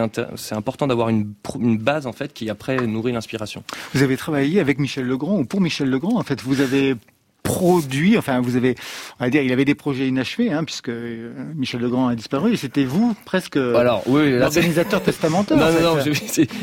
important 0.51 0.87
d'avoir 0.87 1.09
une, 1.09 1.33
une 1.59 1.77
base 1.77 2.05
en 2.05 2.13
fait 2.13 2.33
qui 2.33 2.49
après 2.49 2.85
nourrit 2.85 3.11
l'inspiration. 3.11 3.63
Vous 3.93 4.03
avez 4.03 4.17
travaillé 4.17 4.59
avec 4.59 4.79
Michel 4.79 5.05
Legrand 5.05 5.37
ou 5.39 5.45
pour 5.45 5.61
Michel 5.61 5.89
Legrand 5.89 6.17
en 6.17 6.23
fait. 6.23 6.41
Vous 6.43 6.59
avez 6.59 6.95
produit, 7.43 8.17
enfin 8.17 8.39
vous 8.41 8.55
avez, 8.55 8.75
on 9.19 9.25
va 9.25 9.29
dire, 9.29 9.43
il 9.43 9.51
avait 9.51 9.65
des 9.65 9.75
projets 9.75 10.07
inachevés, 10.07 10.51
hein, 10.51 10.63
puisque 10.63 10.89
euh, 10.89 11.31
Michel 11.55 11.81
Legrand 11.81 12.07
a 12.07 12.15
disparu, 12.15 12.53
et 12.53 12.57
c'était 12.57 12.85
vous 12.85 13.15
presque 13.25 13.57
Alors, 13.57 14.01
oui, 14.07 14.31
l'organisateur 14.31 15.03
testamentaire. 15.03 15.57
Non, 15.57 15.71
non, 15.71 15.95
non, 15.95 16.01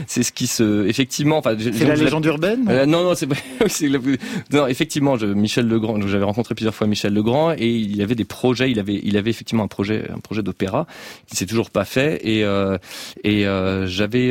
c'est 0.07 0.23
ce 0.23 0.33
qui 0.33 0.47
se, 0.47 0.87
effectivement, 0.87 1.39
enfin, 1.39 1.55
c'est 1.59 1.87
la 1.87 1.95
légende 1.95 2.25
urbaine. 2.25 2.67
Euh, 2.69 2.87
non, 2.87 3.05
non, 3.05 3.15
c'est 3.15 3.29
non, 4.53 4.67
effectivement, 4.67 5.17
je, 5.17 5.27
Michel 5.27 5.69
Legrand, 5.69 6.01
j'avais 6.07 6.25
rencontré 6.25 6.55
plusieurs 6.55 6.75
fois 6.75 6.87
Michel 6.87 7.13
Legrand, 7.13 7.53
et 7.53 7.69
il 7.69 8.01
avait 8.01 8.15
des 8.15 8.25
projets, 8.25 8.71
il 8.71 8.81
avait, 8.81 9.01
il 9.03 9.17
avait 9.19 9.31
effectivement 9.31 9.65
un 9.65 9.69
projet, 9.69 10.11
un 10.11 10.21
projet 10.21 10.43
d'opéra 10.43 10.87
qui 11.27 11.37
s'est 11.37 11.47
toujours 11.47 11.71
pas 11.71 11.85
fait, 11.85 12.21
et 12.27 12.43
euh, 12.45 12.79
et 13.23 13.47
euh, 13.47 13.87
j'avais 13.87 14.31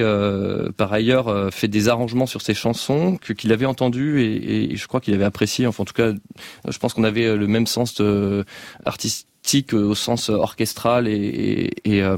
par 0.77 0.91
ailleurs 0.91 1.53
fait 1.53 1.67
des 1.67 1.89
arrangements 1.89 2.25
sur 2.25 2.41
ses 2.41 2.53
chansons 2.53 3.17
que 3.21 3.33
qu'il 3.33 3.51
avait 3.53 3.65
entendu 3.65 4.21
et, 4.21 4.73
et 4.73 4.75
je 4.75 4.87
crois 4.87 4.99
qu'il 4.99 5.13
avait 5.13 5.25
apprécié, 5.25 5.67
enfin 5.67 5.83
en 5.83 5.85
tout 5.85 5.93
cas 5.93 6.13
je 6.67 6.77
pense 6.77 6.93
qu'on 6.93 7.03
avait 7.03 7.25
euh, 7.25 7.35
le 7.35 7.47
même 7.47 7.67
sens 7.67 7.95
de, 7.95 8.45
artistique 8.85 9.73
euh, 9.73 9.89
au 9.89 9.95
sens 9.95 10.29
orchestral 10.29 11.07
et, 11.07 11.71
et, 11.85 12.03
euh, 12.03 12.17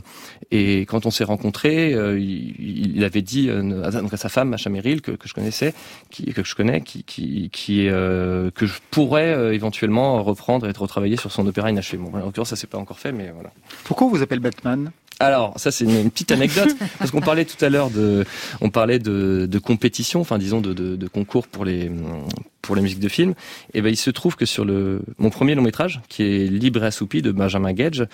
quand 0.86 1.06
on 1.06 1.12
s'est 1.12 1.24
rencontrés, 1.24 1.92
il, 1.92 3.04
avait 3.06 3.22
dit 3.22 3.50
à 3.50 4.18
sa 4.18 4.28
femme, 4.28 4.50
Macha 4.50 4.70
Merrill, 4.70 5.02
que, 5.02 5.12
que 5.12 5.30
je 5.30 5.34
connaissais, 5.34 5.74
qui, 6.10 6.26
que 6.34 6.44
je 6.44 6.56
connais, 6.56 6.82
qui 6.82 7.06
que 7.06 8.52
je 8.66 8.80
pourrais 8.90 9.56
éventuellement 9.56 10.22
reprendre 10.22 10.68
et 10.68 10.74
retravailler 10.74 11.16
sur 11.16 11.32
son 11.32 11.48
opéra 11.48 11.70
inachevé. 11.70 12.04
Bon, 12.04 12.14
en 12.14 12.26
l'occurrence, 12.26 12.50
ça 12.50 12.58
s'est 12.58 12.68
pas 12.68 12.80
encore 12.80 13.00
fait, 13.00 13.14
mais 13.14 13.32
voilà. 13.34 13.52
Pourquoi 13.86 14.08
on 14.08 14.10
vous 14.10 14.22
appelle 14.22 14.40
Batman? 14.40 14.92
Alors, 15.22 15.54
ça 15.58 15.72
c'est 15.72 15.86
une, 15.86 16.10
petite 16.10 16.32
anecdote 16.32 16.70
parce 17.00 17.12
qu'on 17.12 17.22
parlait 17.22 17.46
tout 17.46 17.64
à 17.64 17.70
l'heure 17.70 17.90
de, 17.90 18.26
on 18.60 18.70
parlait 18.70 19.00
de, 19.00 19.48
de 19.50 19.60
compétition, 19.60 20.22
enfin 20.22 20.38
disons 20.38 20.62
de, 20.62 20.74
de, 20.74 20.96
de, 20.96 21.08
concours 21.08 21.48
pour 21.48 21.66
les 21.66 21.92
pour 22.62 22.76
les 22.76 22.82
musiques 22.82 23.00
de 23.00 23.10
film. 23.10 23.34
Et 23.74 23.82
ben 23.82 23.90
il 23.90 23.98
se 23.98 24.10
trouve 24.10 24.36
que 24.36 24.46
sur 24.46 24.66
le 24.66 25.02
mon 25.18 25.30
premier 25.30 25.56
long 25.56 25.64
métrage, 25.64 26.02
qui 26.10 26.24
est 26.24 26.48
Libre 26.48 26.84
et 26.84 26.88
assoupi 26.88 27.22
de 27.22 27.32
Benjamin 27.32 27.74
Gage, 27.74 28.06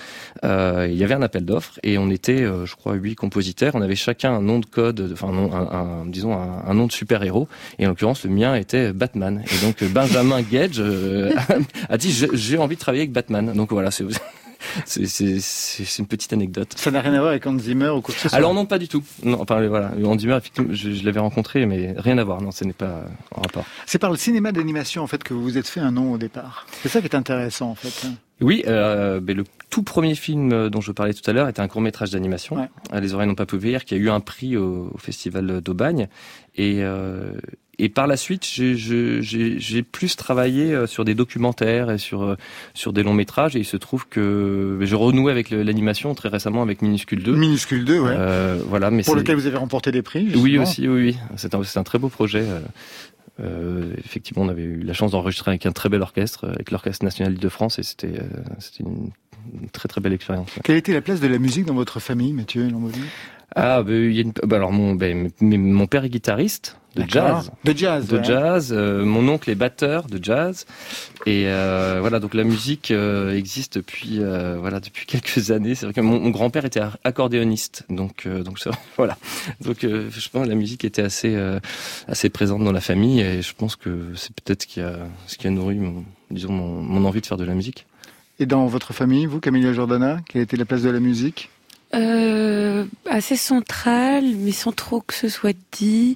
euh, 0.43 0.87
il 0.89 0.97
y 0.97 1.03
avait 1.03 1.13
un 1.13 1.21
appel 1.21 1.45
d'offres 1.45 1.79
et 1.83 1.97
on 1.97 2.09
était, 2.09 2.43
euh, 2.43 2.65
je 2.65 2.75
crois, 2.75 2.93
huit 2.93 3.15
compositeurs. 3.15 3.75
On 3.75 3.81
avait 3.81 3.95
chacun 3.95 4.33
un 4.33 4.41
nom 4.41 4.59
de 4.59 4.65
code, 4.65 5.09
enfin 5.13 5.29
un, 5.29 6.01
un, 6.01 6.05
disons 6.05 6.33
un, 6.33 6.73
nom 6.73 6.87
de 6.87 6.91
super 6.91 7.23
héros. 7.23 7.47
Et 7.79 7.85
en 7.85 7.89
l'occurrence, 7.89 8.23
le 8.23 8.29
mien 8.29 8.55
était 8.55 8.93
Batman. 8.93 9.43
Et 9.51 9.65
donc 9.65 9.83
Benjamin 9.91 10.41
Gage 10.41 10.79
euh, 10.79 11.33
a 11.89 11.97
dit 11.97 12.11
j'ai 12.33 12.57
envie 12.57 12.75
de 12.75 12.81
travailler 12.81 13.03
avec 13.03 13.11
Batman. 13.11 13.53
Donc 13.53 13.71
voilà, 13.71 13.91
c'est 13.91 14.05
c'est 14.85 15.97
une 15.99 16.07
petite 16.07 16.33
anecdote. 16.33 16.73
Ça 16.75 16.91
n'a 16.91 17.01
rien 17.01 17.13
à 17.13 17.19
voir 17.19 17.31
avec 17.31 17.45
Hans 17.45 17.57
Zimmer 17.57 17.89
ou 17.89 18.01
quoi 18.01 18.13
que 18.13 18.21
ce 18.21 18.29
soit 18.29 18.37
Alors 18.37 18.53
non, 18.53 18.65
pas 18.65 18.79
du 18.79 18.87
tout. 18.87 19.03
Non, 19.23 19.41
enfin 19.41 19.65
voilà, 19.67 19.91
Hans 20.03 20.17
Zimmer, 20.17 20.37
effectivement, 20.37 20.73
je, 20.73 20.91
je 20.91 21.05
l'avais 21.05 21.19
rencontré, 21.19 21.65
mais 21.65 21.93
rien 21.97 22.17
à 22.17 22.23
voir. 22.23 22.41
Non, 22.41 22.51
ce 22.51 22.63
n'est 22.63 22.73
pas 22.73 23.05
en 23.35 23.41
rapport. 23.41 23.65
C'est 23.85 23.99
par 23.99 24.11
le 24.11 24.17
cinéma 24.17 24.51
d'animation 24.51 25.03
en 25.03 25.07
fait 25.07 25.23
que 25.23 25.33
vous 25.33 25.43
vous 25.43 25.57
êtes 25.57 25.67
fait 25.67 25.79
un 25.79 25.91
nom 25.91 26.13
au 26.13 26.17
départ. 26.17 26.65
C'est 26.83 26.89
ça 26.89 27.01
qui 27.01 27.07
est 27.07 27.15
intéressant 27.15 27.69
en 27.69 27.75
fait. 27.75 28.07
Oui, 28.39 28.63
euh, 28.67 29.19
ben, 29.19 29.35
le 29.35 29.43
tout 29.69 29.81
premier 29.81 30.13
film 30.13 30.69
dont 30.69 30.81
je 30.81 30.91
parlais 30.91 31.13
tout 31.13 31.27
à 31.29 31.33
l'heure 31.33 31.49
était 31.49 31.59
un 31.59 31.67
court 31.67 31.81
métrage 31.81 32.11
d'animation, 32.11 32.69
Les 32.93 33.13
oreilles 33.13 33.27
n'ont 33.27 33.35
pas 33.35 33.45
pu 33.45 33.57
qui 33.85 33.93
a 33.93 33.97
eu 33.97 34.09
un 34.09 34.19
prix 34.19 34.57
au, 34.57 34.91
au 34.93 34.97
festival 34.97 35.61
d'Aubagne. 35.61 36.07
Et, 36.55 36.83
euh, 36.83 37.31
et 37.79 37.89
par 37.89 38.07
la 38.07 38.17
suite, 38.17 38.43
j'ai 38.45 39.83
plus 39.83 40.15
travaillé 40.15 40.73
euh, 40.73 40.87
sur 40.87 41.05
des 41.05 41.13
documentaires 41.13 41.91
et 41.91 41.99
sur 41.99 42.23
euh, 42.23 42.35
sur 42.73 42.91
des 42.91 43.03
longs 43.03 43.13
métrages. 43.13 43.55
Et 43.55 43.59
il 43.59 43.65
se 43.65 43.77
trouve 43.77 44.07
que 44.07 44.79
je 44.81 44.95
renouais 44.95 45.31
avec 45.31 45.51
l'animation 45.51 46.13
très 46.15 46.29
récemment 46.29 46.63
avec 46.63 46.81
Minuscule 46.81 47.21
2. 47.21 47.35
Minuscule 47.35 47.85
2, 47.85 47.99
ouais. 47.99 48.09
Euh, 48.17 48.59
voilà, 48.67 48.89
mais 48.89 49.03
pour 49.03 49.15
lequel 49.15 49.35
vous 49.35 49.45
avez 49.45 49.57
remporté 49.57 49.91
des 49.91 50.01
prix. 50.01 50.27
Oui, 50.35 50.57
aussi, 50.57 50.87
oui, 50.87 51.07
oui. 51.07 51.17
C'est 51.35 51.53
un, 51.53 51.61
un 51.61 51.83
très 51.83 51.99
beau 51.99 52.09
projet. 52.09 52.45
effectivement, 54.03 54.43
on 54.43 54.49
avait 54.49 54.63
eu 54.63 54.81
la 54.81 54.93
chance 54.93 55.11
d'enregistrer 55.11 55.51
avec 55.51 55.67
un 55.67 55.71
très 55.71 55.89
bel 55.89 56.01
orchestre, 56.01 56.47
avec 56.47 56.71
l'Orchestre 56.71 57.05
National 57.05 57.35
de 57.35 57.49
France, 57.49 57.77
et 57.77 57.83
c'était 57.83 58.19
c'était 58.57 58.89
une, 58.89 59.11
très 59.71 59.87
très 59.87 60.01
belle 60.01 60.13
expérience. 60.13 60.49
Quelle 60.63 60.77
était 60.77 60.93
la 60.93 61.01
place 61.01 61.19
de 61.19 61.27
la 61.27 61.37
musique 61.37 61.65
dans 61.65 61.75
votre 61.75 61.99
famille, 61.99 62.33
Mathieu 62.33 62.67
Ah, 63.55 63.81
bah, 63.81 63.93
il 63.93 64.13
y 64.13 64.19
a 64.19 64.21
une... 64.21 64.33
bah, 64.43 64.57
alors 64.57 64.71
mon, 64.71 64.95
ben, 64.95 65.29
mon 65.41 65.87
père 65.87 66.03
est 66.03 66.09
guitariste, 66.09 66.77
de 66.97 67.05
jazz. 67.07 67.51
De 67.63 67.77
jazz. 67.77 68.07
De 68.07 68.23
jazz. 68.23 68.73
Euh, 68.75 69.05
mon 69.05 69.27
oncle 69.29 69.49
est 69.49 69.55
batteur 69.55 70.07
de 70.07 70.23
jazz. 70.23 70.65
Et 71.25 71.43
euh, 71.47 71.97
voilà, 71.99 72.19
donc 72.19 72.33
la 72.33 72.43
musique 72.43 72.91
euh, 72.91 73.35
existe 73.35 73.77
depuis 73.77 74.19
voilà 74.59 74.79
depuis 74.79 75.05
quelques 75.07 75.51
années. 75.51 75.75
C'est 75.75 75.85
vrai 75.85 75.93
que 75.93 76.01
mon, 76.01 76.29
grand-père 76.29 76.65
était 76.65 76.81
accordéoniste, 77.03 77.85
donc 77.89 78.27
donc 78.27 78.59
ça, 78.59 78.71
voilà. 78.97 79.17
Donc 79.61 79.77
je 79.81 80.29
pense 80.29 80.43
que 80.43 80.49
la 80.49 80.55
musique 80.55 80.85
était 80.85 81.03
assez 81.03 81.37
assez 82.07 82.29
présente 82.29 82.63
dans 82.63 82.71
la 82.71 82.81
famille 82.81 83.21
et 83.21 83.41
je 83.41 83.53
pense 83.53 83.75
que 83.75 84.13
c'est 84.15 84.33
peut-être 84.33 84.63
ce 84.63 84.67
qui 84.67 84.81
a 84.81 84.93
ce 85.27 85.37
qui 85.37 85.47
a 85.47 85.51
nourri 85.51 85.75
mon, 85.75 86.03
disons 86.31 86.51
mon, 86.51 86.81
mon 86.81 87.05
envie 87.05 87.21
de 87.21 87.25
faire 87.25 87.37
de 87.37 87.45
la 87.45 87.53
musique. 87.53 87.85
Et 88.39 88.45
dans 88.45 88.67
votre 88.67 88.93
famille, 88.93 89.25
vous, 89.25 89.39
Camilla 89.39 89.73
Jordana, 89.73 90.19
quelle 90.27 90.43
était 90.43 90.57
la 90.57 90.65
place 90.65 90.83
de 90.83 90.91
la 90.91 90.99
musique? 90.99 91.49
Euh, 91.93 92.85
assez 93.09 93.35
centrale, 93.35 94.25
mais 94.37 94.51
sans 94.51 94.71
trop 94.71 95.01
que 95.01 95.13
ce 95.13 95.29
soit 95.29 95.55
dit. 95.71 96.15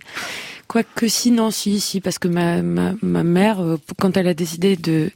Quoique 0.67 1.09
si, 1.09 1.31
non, 1.31 1.51
si, 1.51 1.81
si, 1.81 1.99
parce 1.99 2.17
que 2.17 2.29
ma, 2.29 2.61
ma, 2.61 2.93
ma 3.01 3.23
mère, 3.23 3.61
euh, 3.61 3.77
quand 3.99 4.15
elle 4.15 4.29
a 4.29 4.33
décidé 4.33 4.77
de 4.77 5.11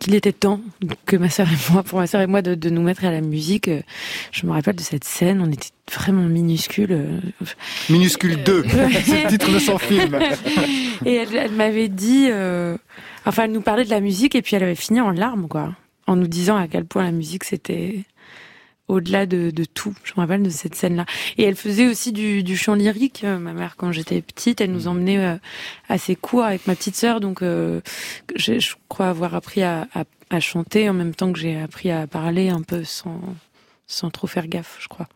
qu'il 0.00 0.14
était 0.14 0.32
temps 0.32 0.62
que 1.04 1.16
ma 1.16 1.28
sœur 1.28 1.46
et 1.46 1.72
moi, 1.72 1.82
pour 1.82 1.98
ma 1.98 2.06
sœur 2.06 2.22
et 2.22 2.26
moi, 2.26 2.40
de, 2.40 2.54
de 2.54 2.70
nous 2.70 2.80
mettre 2.80 3.04
à 3.04 3.10
la 3.10 3.20
musique, 3.20 3.68
euh, 3.68 3.82
je 4.32 4.46
me 4.46 4.52
rappelle 4.52 4.76
de 4.76 4.80
cette 4.80 5.04
scène, 5.04 5.42
on 5.42 5.52
était 5.52 5.68
vraiment 5.92 6.22
minuscule. 6.22 6.92
Euh, 6.92 7.20
minuscule 7.90 8.42
2, 8.44 8.64
c'est 9.04 9.24
le 9.24 9.28
titre 9.28 9.52
de 9.52 9.58
son 9.58 9.76
film. 9.76 10.18
et 11.04 11.14
elle, 11.14 11.36
elle 11.36 11.52
m'avait 11.52 11.88
dit, 11.88 12.28
enfin, 13.26 13.44
elle 13.44 13.52
nous 13.52 13.60
parlait 13.60 13.84
de 13.84 13.90
la 13.90 14.00
musique 14.00 14.34
et 14.34 14.40
puis 14.40 14.56
elle 14.56 14.62
avait 14.62 14.74
fini 14.74 15.02
en 15.02 15.10
larmes, 15.10 15.48
quoi, 15.48 15.74
en 16.06 16.16
nous 16.16 16.28
disant 16.28 16.56
à 16.56 16.66
quel 16.66 16.86
point 16.86 17.04
la 17.04 17.12
musique 17.12 17.44
c'était 17.44 18.04
au-delà 18.88 19.26
de, 19.26 19.50
de, 19.50 19.64
tout. 19.64 19.94
Je 20.04 20.12
me 20.16 20.20
rappelle 20.20 20.42
de 20.42 20.50
cette 20.50 20.74
scène-là. 20.74 21.06
Et 21.38 21.44
elle 21.44 21.56
faisait 21.56 21.86
aussi 21.86 22.12
du, 22.12 22.42
du 22.42 22.56
chant 22.56 22.74
lyrique. 22.74 23.22
Euh, 23.24 23.38
ma 23.38 23.52
mère, 23.52 23.76
quand 23.76 23.92
j'étais 23.92 24.20
petite, 24.20 24.60
elle 24.60 24.72
nous 24.72 24.88
emmenait 24.88 25.18
euh, 25.18 25.36
à 25.88 25.98
ses 25.98 26.16
cours 26.16 26.44
avec 26.44 26.66
ma 26.66 26.74
petite 26.74 26.96
sœur. 26.96 27.20
Donc, 27.20 27.42
euh, 27.42 27.80
je 28.36 28.74
crois 28.88 29.08
avoir 29.08 29.34
appris 29.34 29.62
à, 29.62 29.88
à, 29.94 30.04
à, 30.30 30.40
chanter 30.40 30.88
en 30.88 30.94
même 30.94 31.14
temps 31.14 31.32
que 31.32 31.38
j'ai 31.38 31.58
appris 31.58 31.90
à 31.90 32.06
parler 32.06 32.50
un 32.50 32.62
peu 32.62 32.84
sans, 32.84 33.20
sans 33.86 34.10
trop 34.10 34.26
faire 34.26 34.48
gaffe, 34.48 34.76
je 34.80 34.88
crois. 34.88 35.08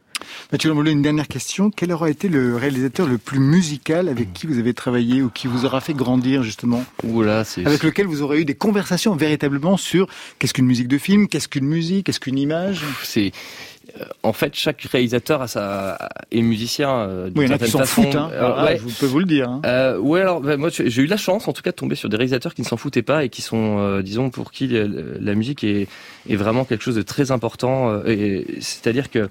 Mathieu 0.52 0.70
Lamboulé, 0.70 0.92
une 0.92 1.02
dernière 1.02 1.28
question. 1.28 1.70
Quel 1.70 1.92
aura 1.92 2.10
été 2.10 2.28
le 2.28 2.56
réalisateur 2.56 3.06
le 3.06 3.18
plus 3.18 3.38
musical 3.38 4.08
avec 4.08 4.32
qui 4.32 4.46
vous 4.46 4.58
avez 4.58 4.74
travaillé 4.74 5.22
ou 5.22 5.30
qui 5.30 5.46
vous 5.46 5.64
aura 5.64 5.80
fait 5.80 5.94
grandir 5.94 6.42
justement 6.42 6.84
Oula, 7.04 7.44
Avec 7.64 7.82
lequel 7.82 8.06
vous 8.06 8.22
aurez 8.22 8.40
eu 8.40 8.44
des 8.44 8.54
conversations 8.54 9.14
véritablement 9.14 9.76
sur 9.76 10.08
qu'est-ce 10.38 10.54
qu'une 10.54 10.66
musique 10.66 10.88
de 10.88 10.98
film, 10.98 11.28
qu'est-ce 11.28 11.48
qu'une 11.48 11.66
musique, 11.66 12.06
qu'est-ce 12.06 12.20
qu'une 12.20 12.38
image? 12.38 12.82
C'est 13.02 13.32
euh, 13.96 14.04
en 14.22 14.32
fait, 14.32 14.54
chaque 14.54 14.82
réalisateur 14.82 15.42
a 15.42 15.48
sa 15.48 15.98
est 16.30 16.42
musicien. 16.42 16.90
Euh, 16.90 17.30
oui, 17.34 17.44
il 17.44 17.48
y 17.48 17.52
en 17.52 17.56
a 17.56 17.58
qui 17.58 17.70
s'en 17.70 17.84
foutent. 17.84 18.14
Hein. 18.14 18.30
Ah, 18.38 18.74
je 18.76 18.94
peux 18.98 19.06
vous 19.06 19.18
le 19.18 19.24
dire. 19.24 19.48
Hein. 19.48 19.62
Euh, 19.64 19.98
ouais, 19.98 20.20
alors 20.20 20.40
ben, 20.40 20.58
moi 20.58 20.68
j'ai 20.70 21.02
eu 21.02 21.06
la 21.06 21.16
chance, 21.16 21.48
en 21.48 21.52
tout 21.52 21.62
cas, 21.62 21.70
de 21.70 21.76
tomber 21.76 21.94
sur 21.94 22.08
des 22.08 22.16
réalisateurs 22.16 22.54
qui 22.54 22.62
ne 22.62 22.66
s'en 22.66 22.76
foutaient 22.76 23.02
pas 23.02 23.24
et 23.24 23.28
qui 23.28 23.42
sont, 23.42 23.78
euh, 23.78 24.02
disons, 24.02 24.30
pour 24.30 24.52
qui 24.52 24.68
la, 24.68 25.34
musique 25.34 25.64
est, 25.64 25.88
est 26.28 26.36
vraiment 26.36 26.64
quelque 26.64 26.84
chose 26.84 26.96
de 26.96 27.02
très 27.02 27.30
important. 27.30 28.00
C'est-à-dire 28.60 29.10
que 29.10 29.28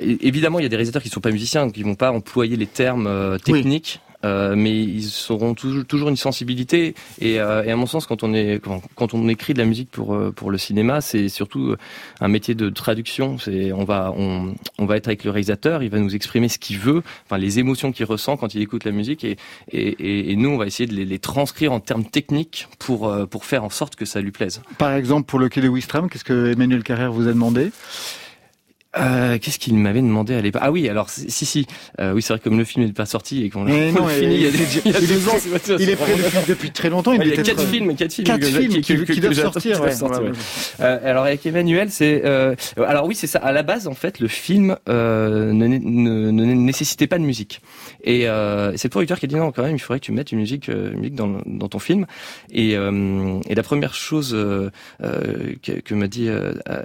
Évidemment, 0.00 0.58
il 0.58 0.62
y 0.62 0.66
a 0.66 0.68
des 0.68 0.76
réalisateurs 0.76 1.02
qui 1.02 1.08
ne 1.08 1.14
sont 1.14 1.20
pas 1.20 1.30
musiciens, 1.30 1.70
qui 1.70 1.82
vont 1.82 1.94
pas 1.94 2.12
employer 2.12 2.56
les 2.56 2.66
termes 2.66 3.06
euh, 3.06 3.38
techniques. 3.38 4.00
Euh, 4.24 4.54
mais 4.54 4.78
ils 4.78 5.10
auront 5.30 5.54
toujours, 5.54 5.84
toujours 5.86 6.08
une 6.10 6.16
sensibilité. 6.16 6.94
Et, 7.20 7.40
euh, 7.40 7.64
et, 7.64 7.70
à 7.70 7.76
mon 7.76 7.86
sens 7.86 8.06
quand 8.06 8.22
on 8.22 8.34
est 8.34 8.60
quand, 8.62 8.82
quand, 8.94 9.14
on 9.14 9.28
écrit 9.28 9.54
de 9.54 9.58
la 9.58 9.64
musique 9.64 9.90
pour 9.90 10.14
euh, 10.14 10.30
pour 10.30 10.50
le 10.50 10.58
cinéma 10.58 11.00
c'est 11.00 11.28
surtout 11.28 11.74
un 12.20 12.28
métier 12.28 12.54
de 12.54 12.68
traduction. 12.68 13.38
C'est 13.38 13.72
on 13.72 13.84
va 13.84 14.12
on, 14.14 14.54
on 14.78 14.84
va 14.84 14.96
être 14.96 15.08
avec 15.08 15.24
le 15.24 15.30
réalisateur 15.30 15.82
il 15.82 15.88
va 15.88 15.98
nous 15.98 16.14
exprimer 16.14 16.48
ce 16.48 16.58
qu'il 16.58 16.78
veut 16.78 17.02
enfin 17.24 17.38
les 17.38 17.58
émotions 17.58 17.92
qu'il 17.92 18.04
ressent 18.04 18.36
quand 18.36 18.54
il 18.54 18.60
écoute 18.60 18.84
la 18.84 18.92
musique. 18.92 19.24
Et 19.24 19.36
et, 19.72 20.32
et 20.32 20.36
nous 20.36 20.50
on 20.50 20.58
va 20.58 20.66
essayer 20.66 20.86
de 20.86 20.94
les, 20.94 21.06
les, 21.06 21.18
transcrire 21.18 21.72
en 21.72 21.80
termes 21.80 22.04
techniques 22.04 22.68
pour 22.78 23.10
pour 23.28 23.44
faire 23.46 23.64
en 23.64 23.70
sorte 23.70 23.96
que 23.96 24.04
ça 24.04 24.20
lui 24.20 24.32
plaise. 24.32 24.60
Par 24.76 24.92
exemple 24.92 25.26
pour 25.26 25.38
le 25.38 25.48
de 25.48 25.68
Wistram 25.68 26.10
qu'est-ce 26.10 26.24
que 26.24 26.52
Emmanuel 26.52 26.82
Carrère 26.82 27.12
vous 27.12 27.26
a 27.26 27.32
demandé? 27.32 27.70
Euh, 28.98 29.38
Qu'est-ce 29.38 29.58
qu'il 29.58 29.74
m'avait 29.74 30.02
demandé 30.02 30.34
à 30.34 30.40
l'époque? 30.40 30.62
Ah 30.64 30.72
oui, 30.72 30.88
alors 30.88 31.10
si 31.10 31.30
si, 31.30 31.66
euh, 32.00 32.12
oui 32.12 32.22
c'est 32.22 32.32
vrai 32.32 32.40
que 32.40 32.44
comme 32.44 32.58
le 32.58 32.64
film 32.64 32.84
n'est 32.84 32.92
pas 32.92 33.06
sorti 33.06 33.44
et 33.44 33.50
qu'on 33.50 33.64
l'a 33.64 33.72
fini, 34.08 34.34
il, 34.34 34.42
y 34.42 34.46
a 34.46 35.00
deux 35.00 35.28
ans, 35.28 35.36
il 35.78 35.90
est 35.90 35.96
prêt 35.96 36.16
depuis, 36.16 36.38
depuis, 36.48 36.70
très 36.72 36.90
longtemps. 36.90 37.12
Il, 37.12 37.22
il 37.22 37.28
y 37.28 37.38
a 37.38 37.42
quatre 37.42 37.64
films, 37.66 37.94
quatre 37.94 38.12
films, 38.12 38.26
quatre 38.26 38.44
films 38.44 38.80
qui, 38.80 39.04
qui, 39.04 39.20
doivent 39.20 39.34
sortir. 39.34 39.80
Ouais. 39.80 39.92
Euh, 40.80 40.98
alors 41.04 41.24
avec 41.24 41.46
Emmanuel, 41.46 41.90
c'est 41.90 42.22
euh, 42.24 42.56
alors 42.84 43.06
oui 43.06 43.14
c'est 43.14 43.26
ça. 43.26 43.38
À 43.38 43.52
la 43.52 43.62
base 43.62 43.86
en 43.86 43.94
fait, 43.94 44.18
le 44.18 44.28
film 44.28 44.76
euh, 44.88 45.52
ne, 45.52 45.66
ne, 45.66 46.30
ne, 46.30 46.44
nécessitait 46.54 47.06
pas 47.06 47.18
de 47.18 47.24
musique. 47.24 47.60
Et 48.04 48.28
euh, 48.28 48.76
c'est 48.76 48.88
le 48.88 48.90
producteur 48.90 49.18
qui 49.18 49.26
a 49.26 49.28
dit 49.28 49.36
non 49.36 49.52
quand 49.52 49.62
même, 49.62 49.76
il 49.76 49.78
faudrait 49.78 50.00
que 50.00 50.04
tu 50.04 50.12
mettes 50.12 50.32
une 50.32 50.38
musique, 50.38 50.68
euh, 50.68 50.94
musique 50.94 51.14
dans, 51.14 51.40
dans 51.46 51.68
ton 51.68 51.78
film. 51.78 52.06
Et, 52.50 52.72
et 52.72 53.54
la 53.54 53.62
première 53.62 53.94
chose 53.94 54.30
que, 55.00 55.80
que 55.80 55.94
m'a 55.94 56.08
dit 56.08 56.28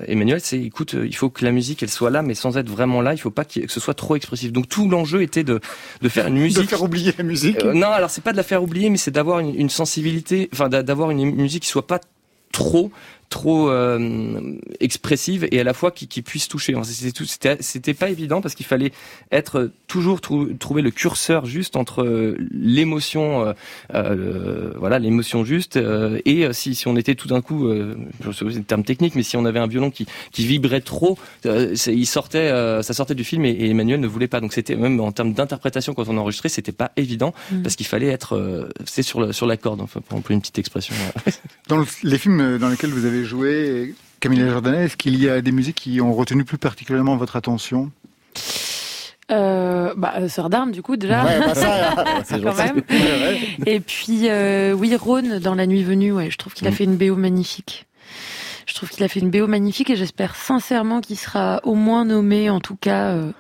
Emmanuel, 0.08 0.40
c'est 0.42 0.60
écoute, 0.60 0.96
il 1.02 1.16
faut 1.16 1.30
que 1.30 1.46
la 1.46 1.52
musique 1.52 1.84
elle 1.84 1.90
soit 1.90 2.10
là, 2.10 2.22
mais 2.22 2.36
sans 2.36 2.58
être 2.58 2.70
vraiment 2.70 3.02
là. 3.02 3.14
Il 3.14 3.18
faut 3.18 3.32
pas 3.32 3.46
que 3.46 3.68
ce 3.68 3.80
soit 3.80 3.94
trop 3.94 4.16
expressif. 4.16 4.52
Donc 4.52 4.68
tout 4.70 4.90
l'enjeu 4.90 5.22
était 5.22 5.44
de, 5.44 5.60
de 6.02 6.10
faire 6.10 6.28
une 6.28 6.38
musique. 6.38 6.64
De 6.64 6.68
faire 6.68 6.84
oublier 6.84 7.14
la 7.18 7.24
musique. 7.24 7.64
Euh, 7.64 7.74
non, 7.74 7.88
alors 7.88 8.10
c'est 8.10 8.24
pas 8.24 8.32
de 8.32 8.38
la 8.38 8.44
faire 8.44 8.64
oublier, 8.64 8.90
mais 8.90 8.98
c'est 8.98 9.12
d'avoir 9.12 9.40
une, 9.40 9.56
une, 9.56 9.70
sensibilité, 9.70 10.50
enfin 10.54 10.70
d'avoir 10.70 11.12
une 11.12 11.32
musique 11.36 11.64
qui 11.64 11.70
soit 11.70 11.88
pas 11.88 12.00
trop 12.52 12.92
trop 13.30 13.70
euh, 13.70 14.58
expressive 14.80 15.48
et 15.52 15.60
à 15.60 15.64
la 15.64 15.74
fois 15.74 15.92
qui, 15.92 16.08
qui 16.08 16.22
puisse 16.22 16.48
toucher. 16.48 16.76
C'était 17.60 17.94
pas 17.94 18.10
évident 18.10 18.42
parce 18.42 18.56
qu'il 18.56 18.66
fallait 18.66 18.92
être 19.32 19.72
toujours 19.88 20.22
trouver 20.22 20.82
le 20.82 20.92
curseur 20.92 21.46
juste 21.46 21.76
entre 21.76 22.36
l'émotion, 22.52 23.46
euh, 23.46 23.54
euh, 23.94 24.74
voilà, 24.78 25.00
l'émotion 25.00 25.44
juste 25.44 25.78
et 26.26 26.48
si, 26.54 26.76
si 26.76 26.88
on 26.88 26.96
était 26.96 27.16
tout 27.16 27.28
d'un 27.28 27.42
coup, 27.42 27.68
je 28.24 28.32
sais 28.32 28.46
c'est 28.50 28.60
le 28.60 28.64
terme 28.64 28.84
technique, 28.84 29.16
mais 29.16 29.24
si 29.24 29.38
on 29.38 29.46
avait 29.46 29.60
un 29.60 29.68
violon 29.68 29.90
qui, 29.90 30.06
qui 30.32 30.46
vibrait 30.46 30.82
trop, 30.82 31.18
il 31.44 32.06
sortait, 32.06 32.50
ça 32.82 32.94
sortait 32.94 33.16
du 33.16 33.24
film 33.24 33.46
et, 33.46 33.70
Emmanuel 33.70 34.00
ne 34.00 34.08
voulait 34.08 34.28
pas. 34.28 34.40
Donc 34.40 34.54
c'était 34.54 34.76
même 34.76 35.00
en 35.00 35.12
termes 35.12 35.34
d'interprétation 35.34 35.94
quand 35.94 36.08
on 36.08 36.18
enregistrait, 36.18 36.50
c'était 36.50 36.72
pas 36.72 36.92
évident 36.96 37.34
mmh. 37.52 37.62
parce 37.64 37.76
qu'il 37.76 37.88
fallait 37.88 38.08
être, 38.08 38.70
c'est 38.86 39.04
sur 39.04 39.20
la, 39.20 39.34
sur 39.34 39.48
la 39.48 39.58
corde, 39.58 39.82
enfin 39.82 40.02
pour 40.02 40.18
employer 40.18 40.36
une 40.36 40.42
petite 40.42 40.60
expression. 40.60 40.94
Dans 41.68 41.84
les 42.04 42.18
films 42.18 42.58
dans 42.60 42.70
lesquels 42.70 42.92
vous 42.92 43.06
avez 43.06 43.25
joué, 43.26 43.94
Camille 44.20 44.48
Jordanet, 44.50 44.86
est-ce 44.86 44.98
qu'il 44.98 45.22
y 45.22 45.30
a 45.30 45.42
des 45.42 45.52
musiques 45.52 45.76
qui 45.76 46.02
ont 46.02 46.14
retenu 46.14 46.46
plus 46.46 46.58
particulièrement 46.58 47.18
votre 47.18 47.36
attention 47.36 47.92
euh, 49.32 49.94
bah, 49.98 50.28
Sœur 50.30 50.50
d'armes, 50.50 50.72
du 50.72 50.82
coup, 50.82 50.96
déjà. 50.98 51.26
Ouais, 51.26 51.40
bah 51.40 51.56
ça, 51.56 51.96
quand 52.44 52.56
même. 52.56 52.82
Et 53.66 53.80
puis, 53.80 54.30
euh, 54.30 54.74
oui, 54.74 54.96
Rhône, 54.96 55.40
dans 55.40 55.56
La 55.56 55.68
Nuit 55.68 55.84
Venue, 55.84 56.12
ouais, 56.12 56.30
je 56.30 56.38
trouve 56.38 56.54
qu'il 56.54 56.68
a 56.68 56.72
mm. 56.72 56.74
fait 56.74 56.84
une 56.84 56.98
BO 56.98 57.16
magnifique. 57.16 57.86
Je 58.66 58.74
trouve 58.74 58.90
qu'il 58.90 59.04
a 59.04 59.08
fait 59.08 59.20
une 59.20 59.30
BO 59.30 59.48
magnifique 59.48 59.90
et 59.90 59.96
j'espère 59.96 60.36
sincèrement 60.36 61.02
qu'il 61.02 61.18
sera 61.18 61.62
au 61.64 61.76
moins 61.76 62.06
nommé, 62.06 62.50
en 62.50 62.60
tout 62.60 62.76
cas, 62.76 63.10
euh, 63.10 63.32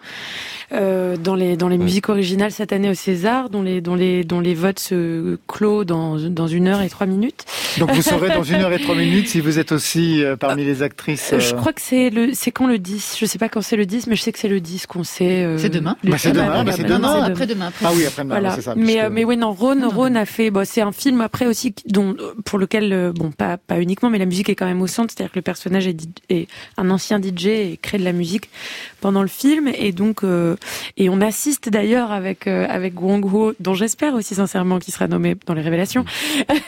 euh, 0.71 1.17
dans 1.17 1.35
les 1.35 1.57
dans 1.57 1.67
les 1.67 1.77
musiques 1.77 2.09
originales 2.09 2.51
cette 2.51 2.73
année 2.73 2.89
au 2.89 2.93
César, 2.93 3.49
dont 3.49 3.61
les 3.61 3.81
dont 3.81 3.95
les 3.95 4.23
dont 4.23 4.39
les 4.39 4.53
votes 4.53 4.79
se 4.79 5.37
clôt 5.47 5.85
dans 5.85 6.17
dans 6.17 6.47
une 6.47 6.67
heure 6.67 6.81
et 6.81 6.89
trois 6.89 7.07
minutes. 7.07 7.45
Donc 7.77 7.91
vous 7.91 8.01
saurez 8.01 8.29
dans 8.29 8.43
une 8.43 8.55
heure 8.55 8.73
et 8.73 8.79
trois 8.79 8.95
minutes 8.95 9.27
si 9.27 9.41
vous 9.41 9.59
êtes 9.59 9.71
aussi 9.71 10.23
euh, 10.23 10.35
parmi 10.35 10.63
les 10.63 10.81
actrices. 10.81 11.33
Euh... 11.33 11.39
Je 11.39 11.53
crois 11.53 11.73
que 11.73 11.81
c'est 11.81 12.09
le 12.09 12.31
c'est 12.33 12.51
quand 12.51 12.67
le 12.67 12.79
10. 12.79 13.17
Je 13.19 13.25
sais 13.25 13.37
pas 13.37 13.49
quand 13.49 13.61
c'est 13.61 13.75
le 13.75 13.85
10, 13.85 14.07
mais 14.07 14.15
je 14.15 14.21
sais 14.21 14.31
que 14.31 14.39
c'est 14.39 14.47
le 14.47 14.59
10 14.59 14.87
qu'on 14.87 15.03
sait. 15.03 15.43
Euh, 15.43 15.57
c'est 15.57 15.69
demain. 15.69 15.95
Bah, 16.03 16.17
c'est 16.17 16.31
demain. 16.31 16.63
Bah, 16.63 16.71
c'est 16.75 16.83
demain. 16.83 17.23
Après 17.23 17.47
demain. 17.47 17.71
Ah 17.83 17.91
oui, 17.93 18.05
après 18.05 18.23
demain. 18.23 18.35
Voilà. 18.35 18.55
C'est 18.55 18.61
ça. 18.61 18.73
Mais 18.75 19.01
euh, 19.01 19.09
mais 19.11 19.23
ouais 19.23 19.35
non, 19.35 19.51
Ron 19.51 19.87
Ron 19.89 20.15
a 20.15 20.25
fait. 20.25 20.49
Bon, 20.49 20.65
c'est 20.65 20.81
un 20.81 20.91
film 20.91 21.21
après 21.21 21.45
aussi 21.45 21.75
dont 21.85 22.15
pour 22.45 22.59
lequel 22.59 23.11
bon 23.15 23.31
pas 23.31 23.57
pas 23.57 23.79
uniquement, 23.79 24.09
mais 24.09 24.19
la 24.19 24.25
musique 24.25 24.49
est 24.49 24.55
quand 24.55 24.65
même 24.65 24.81
au 24.81 24.87
centre. 24.87 25.13
C'est-à-dire 25.15 25.31
que 25.31 25.39
le 25.39 25.43
personnage 25.43 25.87
est, 25.87 25.99
est 26.29 26.47
un 26.77 26.89
ancien 26.89 27.21
DJ 27.21 27.47
et 27.47 27.79
crée 27.81 27.97
de 27.97 28.03
la 28.03 28.13
musique 28.13 28.49
pendant 29.01 29.21
le 29.21 29.27
film 29.27 29.67
et 29.67 29.91
donc 29.91 30.23
et 30.97 31.09
on 31.09 31.21
assiste 31.21 31.69
d'ailleurs 31.69 32.11
avec 32.11 32.47
euh, 32.47 32.65
avec 32.69 32.93
Ho, 33.01 33.53
dont 33.59 33.73
j'espère 33.73 34.13
aussi 34.13 34.35
sincèrement 34.35 34.79
qu'il 34.79 34.93
sera 34.93 35.07
nommé 35.07 35.35
dans 35.45 35.53
les 35.53 35.61
révélations, 35.61 36.05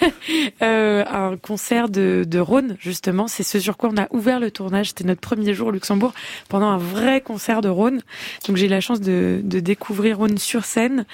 euh, 0.61 1.03
un 1.05 1.37
concert 1.37 1.89
de, 1.89 2.25
de 2.27 2.39
Rhône 2.39 2.77
justement. 2.79 3.27
C'est 3.27 3.43
ce 3.43 3.59
sur 3.59 3.77
quoi 3.77 3.89
on 3.93 3.97
a 3.97 4.07
ouvert 4.11 4.39
le 4.39 4.51
tournage. 4.51 4.89
C'était 4.89 5.03
notre 5.03 5.21
premier 5.21 5.53
jour 5.53 5.67
au 5.67 5.71
Luxembourg 5.71 6.13
pendant 6.49 6.67
un 6.67 6.77
vrai 6.77 7.21
concert 7.21 7.61
de 7.61 7.69
Rhône. 7.69 8.01
Donc 8.47 8.57
j'ai 8.57 8.65
eu 8.65 8.69
la 8.69 8.81
chance 8.81 9.01
de, 9.01 9.41
de 9.43 9.59
découvrir 9.59 10.17
Rhône 10.17 10.37
sur 10.37 10.65
scène 10.65 11.05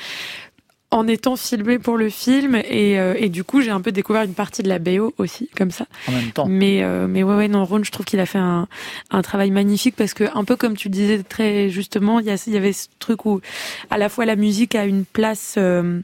en 0.94 1.08
étant 1.08 1.36
filmé 1.36 1.80
pour 1.80 1.98
le 1.98 2.10
film 2.10 2.56
et, 2.56 3.00
euh, 3.00 3.16
et 3.18 3.30
du 3.30 3.44
coup 3.44 3.62
j'ai 3.62 3.72
un 3.72 3.82
peu 3.82 3.92
découvert 3.92 4.22
une 4.24 4.36
partie 4.36 4.62
de 4.62 4.70
la 4.70 4.78
BO 4.78 5.14
aussi 5.18 5.50
comme 5.58 5.72
ça. 5.72 5.88
En 6.08 6.12
même 6.12 6.32
temps. 6.32 6.46
Mais 6.48 6.84
euh, 6.84 7.08
mais 7.08 7.24
ouais 7.24 7.36
ouais 7.36 7.48
non 7.48 7.66
Ron 7.66 7.84
je 7.84 7.92
trouve 7.92 8.06
qu'il 8.06 8.20
a 8.20 8.26
fait 8.26 8.38
un, 8.38 8.68
un 9.10 9.22
travail 9.24 9.50
magnifique 9.50 9.96
parce 9.96 10.14
que 10.14 10.26
un 10.38 10.44
peu 10.44 10.56
comme 10.56 10.78
tu 10.78 10.90
disais 10.90 11.24
très 11.24 11.70
justement 11.70 12.20
il 12.20 12.28
y, 12.28 12.30
a, 12.30 12.42
il 12.48 12.54
y 12.54 12.58
avait 12.58 12.74
ce 12.74 12.88
truc 13.00 13.26
où 13.26 13.42
à 13.90 13.98
la 13.98 14.08
fois 14.08 14.26
la 14.26 14.36
musique 14.36 14.76
a 14.76 14.86
une 14.86 15.04
place 15.04 15.56
euh, 15.58 16.00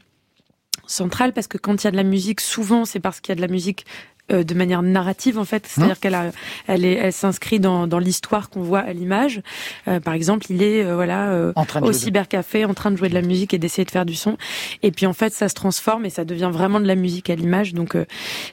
centrale 0.86 1.32
parce 1.32 1.46
que 1.46 1.56
quand 1.56 1.82
il 1.82 1.86
y 1.86 1.88
a 1.88 1.92
de 1.92 1.96
la 1.96 2.02
musique, 2.02 2.40
souvent 2.40 2.84
c'est 2.84 3.00
parce 3.00 3.20
qu'il 3.20 3.30
y 3.30 3.34
a 3.34 3.36
de 3.36 3.40
la 3.40 3.48
musique 3.48 3.86
euh, 4.30 4.44
de 4.44 4.54
manière 4.54 4.82
narrative 4.82 5.38
en 5.38 5.44
fait, 5.44 5.66
c'est-à-dire 5.66 5.98
qu'elle 6.00 6.14
a, 6.14 6.30
elle 6.66 6.84
est, 6.84 6.94
elle 6.94 7.12
s'inscrit 7.12 7.60
dans, 7.60 7.86
dans 7.86 7.98
l'histoire 7.98 8.50
qu'on 8.50 8.62
voit 8.62 8.80
à 8.80 8.92
l'image. 8.92 9.40
Euh, 9.88 10.00
par 10.00 10.14
exemple, 10.14 10.46
il 10.50 10.62
est 10.62 10.84
euh, 10.84 10.94
voilà 10.94 11.30
euh, 11.30 11.52
au 11.88 11.92
cybercafé 11.92 12.64
en 12.64 12.74
train 12.74 12.90
de 12.90 12.96
jouer 12.96 13.08
de 13.08 13.14
la 13.14 13.22
musique 13.22 13.52
et 13.54 13.58
d'essayer 13.58 13.84
de 13.84 13.90
faire 13.90 14.06
du 14.06 14.14
son. 14.14 14.36
Et 14.82 14.90
puis 14.90 15.06
en 15.06 15.12
fait, 15.12 15.32
ça 15.32 15.48
se 15.48 15.54
transforme 15.54 16.06
et 16.06 16.10
ça 16.10 16.24
devient 16.24 16.50
vraiment 16.52 16.80
de 16.80 16.86
la 16.86 16.94
musique 16.96 17.30
à 17.30 17.34
l'image. 17.34 17.74
Donc 17.74 17.94
euh, 17.96 18.04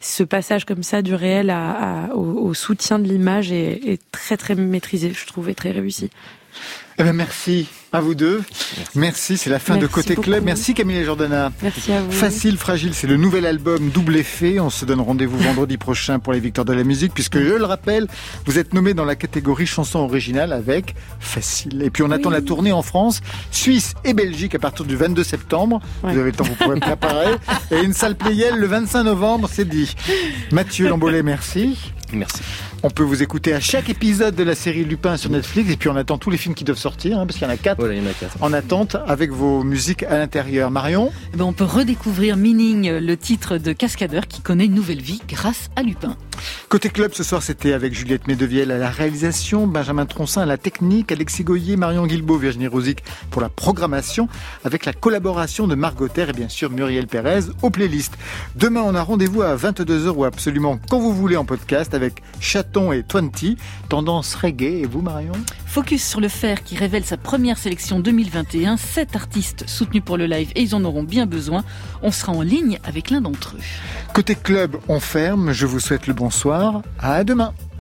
ce 0.01 0.23
passage 0.23 0.65
comme 0.65 0.83
ça 0.83 1.01
du 1.01 1.13
réel 1.15 1.49
à, 1.49 1.71
à- 2.07 2.13
au, 2.13 2.47
au 2.47 2.53
soutien 2.53 2.99
de 2.99 3.07
l'image 3.07 3.51
est, 3.51 3.79
est 3.85 4.01
très 4.11 4.37
très 4.37 4.55
maîtrisé, 4.55 5.11
je 5.13 5.25
trouve, 5.27 5.49
et 5.49 5.55
très 5.55 5.71
réussi. 5.71 6.09
Eh 6.99 7.03
ben 7.03 7.13
merci 7.13 7.67
à 7.93 8.01
vous 8.01 8.15
deux. 8.15 8.41
Merci, 8.95 9.37
c'est 9.37 9.51
la 9.51 9.59
fin 9.59 9.77
de 9.77 9.85
Côté 9.85 10.15
beaucoup. 10.15 10.29
Club. 10.29 10.43
Merci 10.43 10.73
Camille 10.73 10.97
et 10.97 11.05
Jordana. 11.05 11.51
Merci 11.61 11.91
à 11.91 12.01
vous. 12.01 12.11
Facile, 12.11 12.57
fragile, 12.57 12.95
c'est 12.95 13.05
le 13.05 13.17
nouvel 13.17 13.45
album 13.45 13.89
Double 13.89 14.17
Effet. 14.17 14.59
On 14.59 14.71
se 14.71 14.83
donne 14.83 14.99
rendez-vous 14.99 15.37
vendredi 15.37 15.77
prochain 15.77 16.17
pour 16.17 16.33
les 16.33 16.39
victoires 16.39 16.65
de 16.65 16.73
la 16.73 16.83
musique, 16.83 17.13
puisque 17.13 17.37
je 17.39 17.53
le 17.53 17.65
rappelle, 17.65 18.07
vous 18.45 18.57
êtes 18.57 18.73
nommé 18.73 18.95
dans 18.95 19.05
la 19.05 19.15
catégorie 19.15 19.67
chanson 19.67 19.99
originale 19.99 20.53
avec 20.53 20.95
Facile. 21.19 21.83
Et 21.83 21.91
puis 21.91 22.01
on 22.01 22.09
attend 22.09 22.31
la 22.31 22.41
tournée 22.41 22.71
en 22.71 22.81
France, 22.81 23.21
Suisse 23.51 23.93
et 24.03 24.15
Belgique 24.15 24.55
à 24.55 24.59
partir 24.59 24.83
du 24.83 24.95
22 24.95 25.23
septembre. 25.23 25.79
Vous 26.01 26.09
avez 26.09 26.31
le 26.31 26.31
temps, 26.31 26.45
vous 26.45 26.55
pourrez 26.55 26.79
préparer. 26.79 27.35
Et 27.71 27.83
une 27.83 27.93
salle 27.93 28.15
Playel 28.15 28.55
le 28.55 28.65
25 28.65 29.03
novembre, 29.03 29.47
c'est 29.51 29.67
dit. 29.67 29.95
Mathieu 30.51 30.89
Lambolet, 30.89 31.21
merci. 31.21 31.77
Merci. 32.11 32.41
On 32.83 32.89
peut 32.89 33.03
vous 33.03 33.23
écouter 33.23 33.53
à 33.53 33.59
chaque 33.59 33.89
épisode 33.89 34.35
de 34.35 34.43
la 34.43 34.53
série 34.55 34.83
Lupin 34.83 35.17
sur 35.17 35.29
Netflix. 35.29 35.71
Et 35.71 35.77
puis 35.77 35.89
on 35.89 35.95
attend 35.95 36.17
tous 36.17 36.29
les 36.29 36.37
films 36.37 36.53
qui 36.55 36.63
doivent 36.63 36.77
sortir, 36.77 37.19
hein, 37.19 37.25
parce 37.25 37.37
qu'il 37.37 37.47
y 37.47 37.49
en 37.49 37.53
a 37.53 37.57
quatre 37.57 37.79
Voilà, 37.79 37.95
il 37.95 38.03
y 38.03 38.05
en 38.05 38.09
a 38.09 38.13
quatre. 38.13 38.37
en 38.41 38.53
attente 38.53 38.95
avec 39.07 39.31
vos 39.31 39.63
musiques 39.63 40.03
à 40.03 40.17
l'intérieur. 40.17 40.69
Marion 40.71 41.11
Eh 41.33 41.37
ben, 41.37 41.45
on 41.45 41.53
peut 41.53 41.63
redécouvrir 41.63 42.37
Meaning, 42.37 42.91
le 42.99 43.17
titre 43.17 43.57
de 43.57 43.73
Cascadeur 43.73 44.27
qui 44.27 44.41
connaît 44.41 44.65
une 44.65 44.75
nouvelle 44.75 45.01
vie 45.01 45.21
grâce 45.27 45.69
à 45.75 45.81
Lupin. 45.83 46.15
Côté 46.69 46.89
club, 46.89 47.13
ce 47.13 47.23
soir, 47.23 47.41
c'était 47.43 47.73
avec 47.73 47.93
Juliette 47.93 48.27
Medevielle 48.27 48.71
à 48.71 48.77
la 48.77 48.89
réalisation, 48.89 49.67
Benjamin 49.67 50.05
Troncin 50.05 50.41
à 50.41 50.45
la 50.45 50.57
technique, 50.57 51.11
Alexis 51.11 51.43
Goyer, 51.43 51.77
Marion 51.77 52.05
Guilbault, 52.07 52.37
Virginie 52.37 52.67
Rosic 52.67 53.03
pour 53.31 53.41
la 53.41 53.49
programmation, 53.49 54.27
avec 54.63 54.85
la 54.85 54.93
collaboration 54.93 55.67
de 55.67 55.75
Margot 55.75 56.07
Terre 56.07 56.29
et 56.29 56.33
bien 56.33 56.49
sûr 56.49 56.69
Muriel 56.69 57.07
Pérez 57.07 57.41
aux 57.61 57.69
playlists. 57.69 58.17
Demain, 58.55 58.81
on 58.81 58.95
a 58.95 59.01
rendez-vous 59.01 59.41
à 59.41 59.55
22h 59.55 60.09
ou 60.09 60.25
absolument 60.25 60.79
quand 60.89 60.99
vous 60.99 61.13
voulez 61.13 61.37
en 61.37 61.45
podcast 61.45 61.93
avec 61.93 62.21
Chaton 62.39 62.91
et 62.91 63.03
Twenty, 63.03 63.57
tendance 63.89 64.35
reggae. 64.35 64.81
Et 64.81 64.85
vous, 64.85 65.01
Marion? 65.01 65.33
Focus 65.77 66.03
sur 66.03 66.21
le 66.21 66.27
fer 66.27 66.63
qui 66.63 66.75
révèle 66.75 67.05
sa 67.05 67.17
première 67.17 67.59
sélection 67.59 67.99
2021. 67.99 68.77
Sept 68.77 69.15
artistes 69.15 69.69
soutenus 69.69 70.01
pour 70.03 70.17
le 70.17 70.25
live 70.25 70.51
et 70.55 70.63
ils 70.63 70.73
en 70.73 70.83
auront 70.83 71.03
bien 71.03 71.27
besoin. 71.27 71.63
On 72.01 72.09
sera 72.09 72.31
en 72.31 72.41
ligne 72.41 72.79
avec 72.83 73.11
l'un 73.11 73.21
d'entre 73.21 73.57
eux. 73.57 73.61
Côté 74.11 74.33
club, 74.33 74.77
on 74.87 74.99
ferme. 74.99 75.51
Je 75.51 75.67
vous 75.67 75.79
souhaite 75.79 76.07
le 76.07 76.15
bonsoir. 76.15 76.81
À 76.97 77.23
demain. 77.23 77.53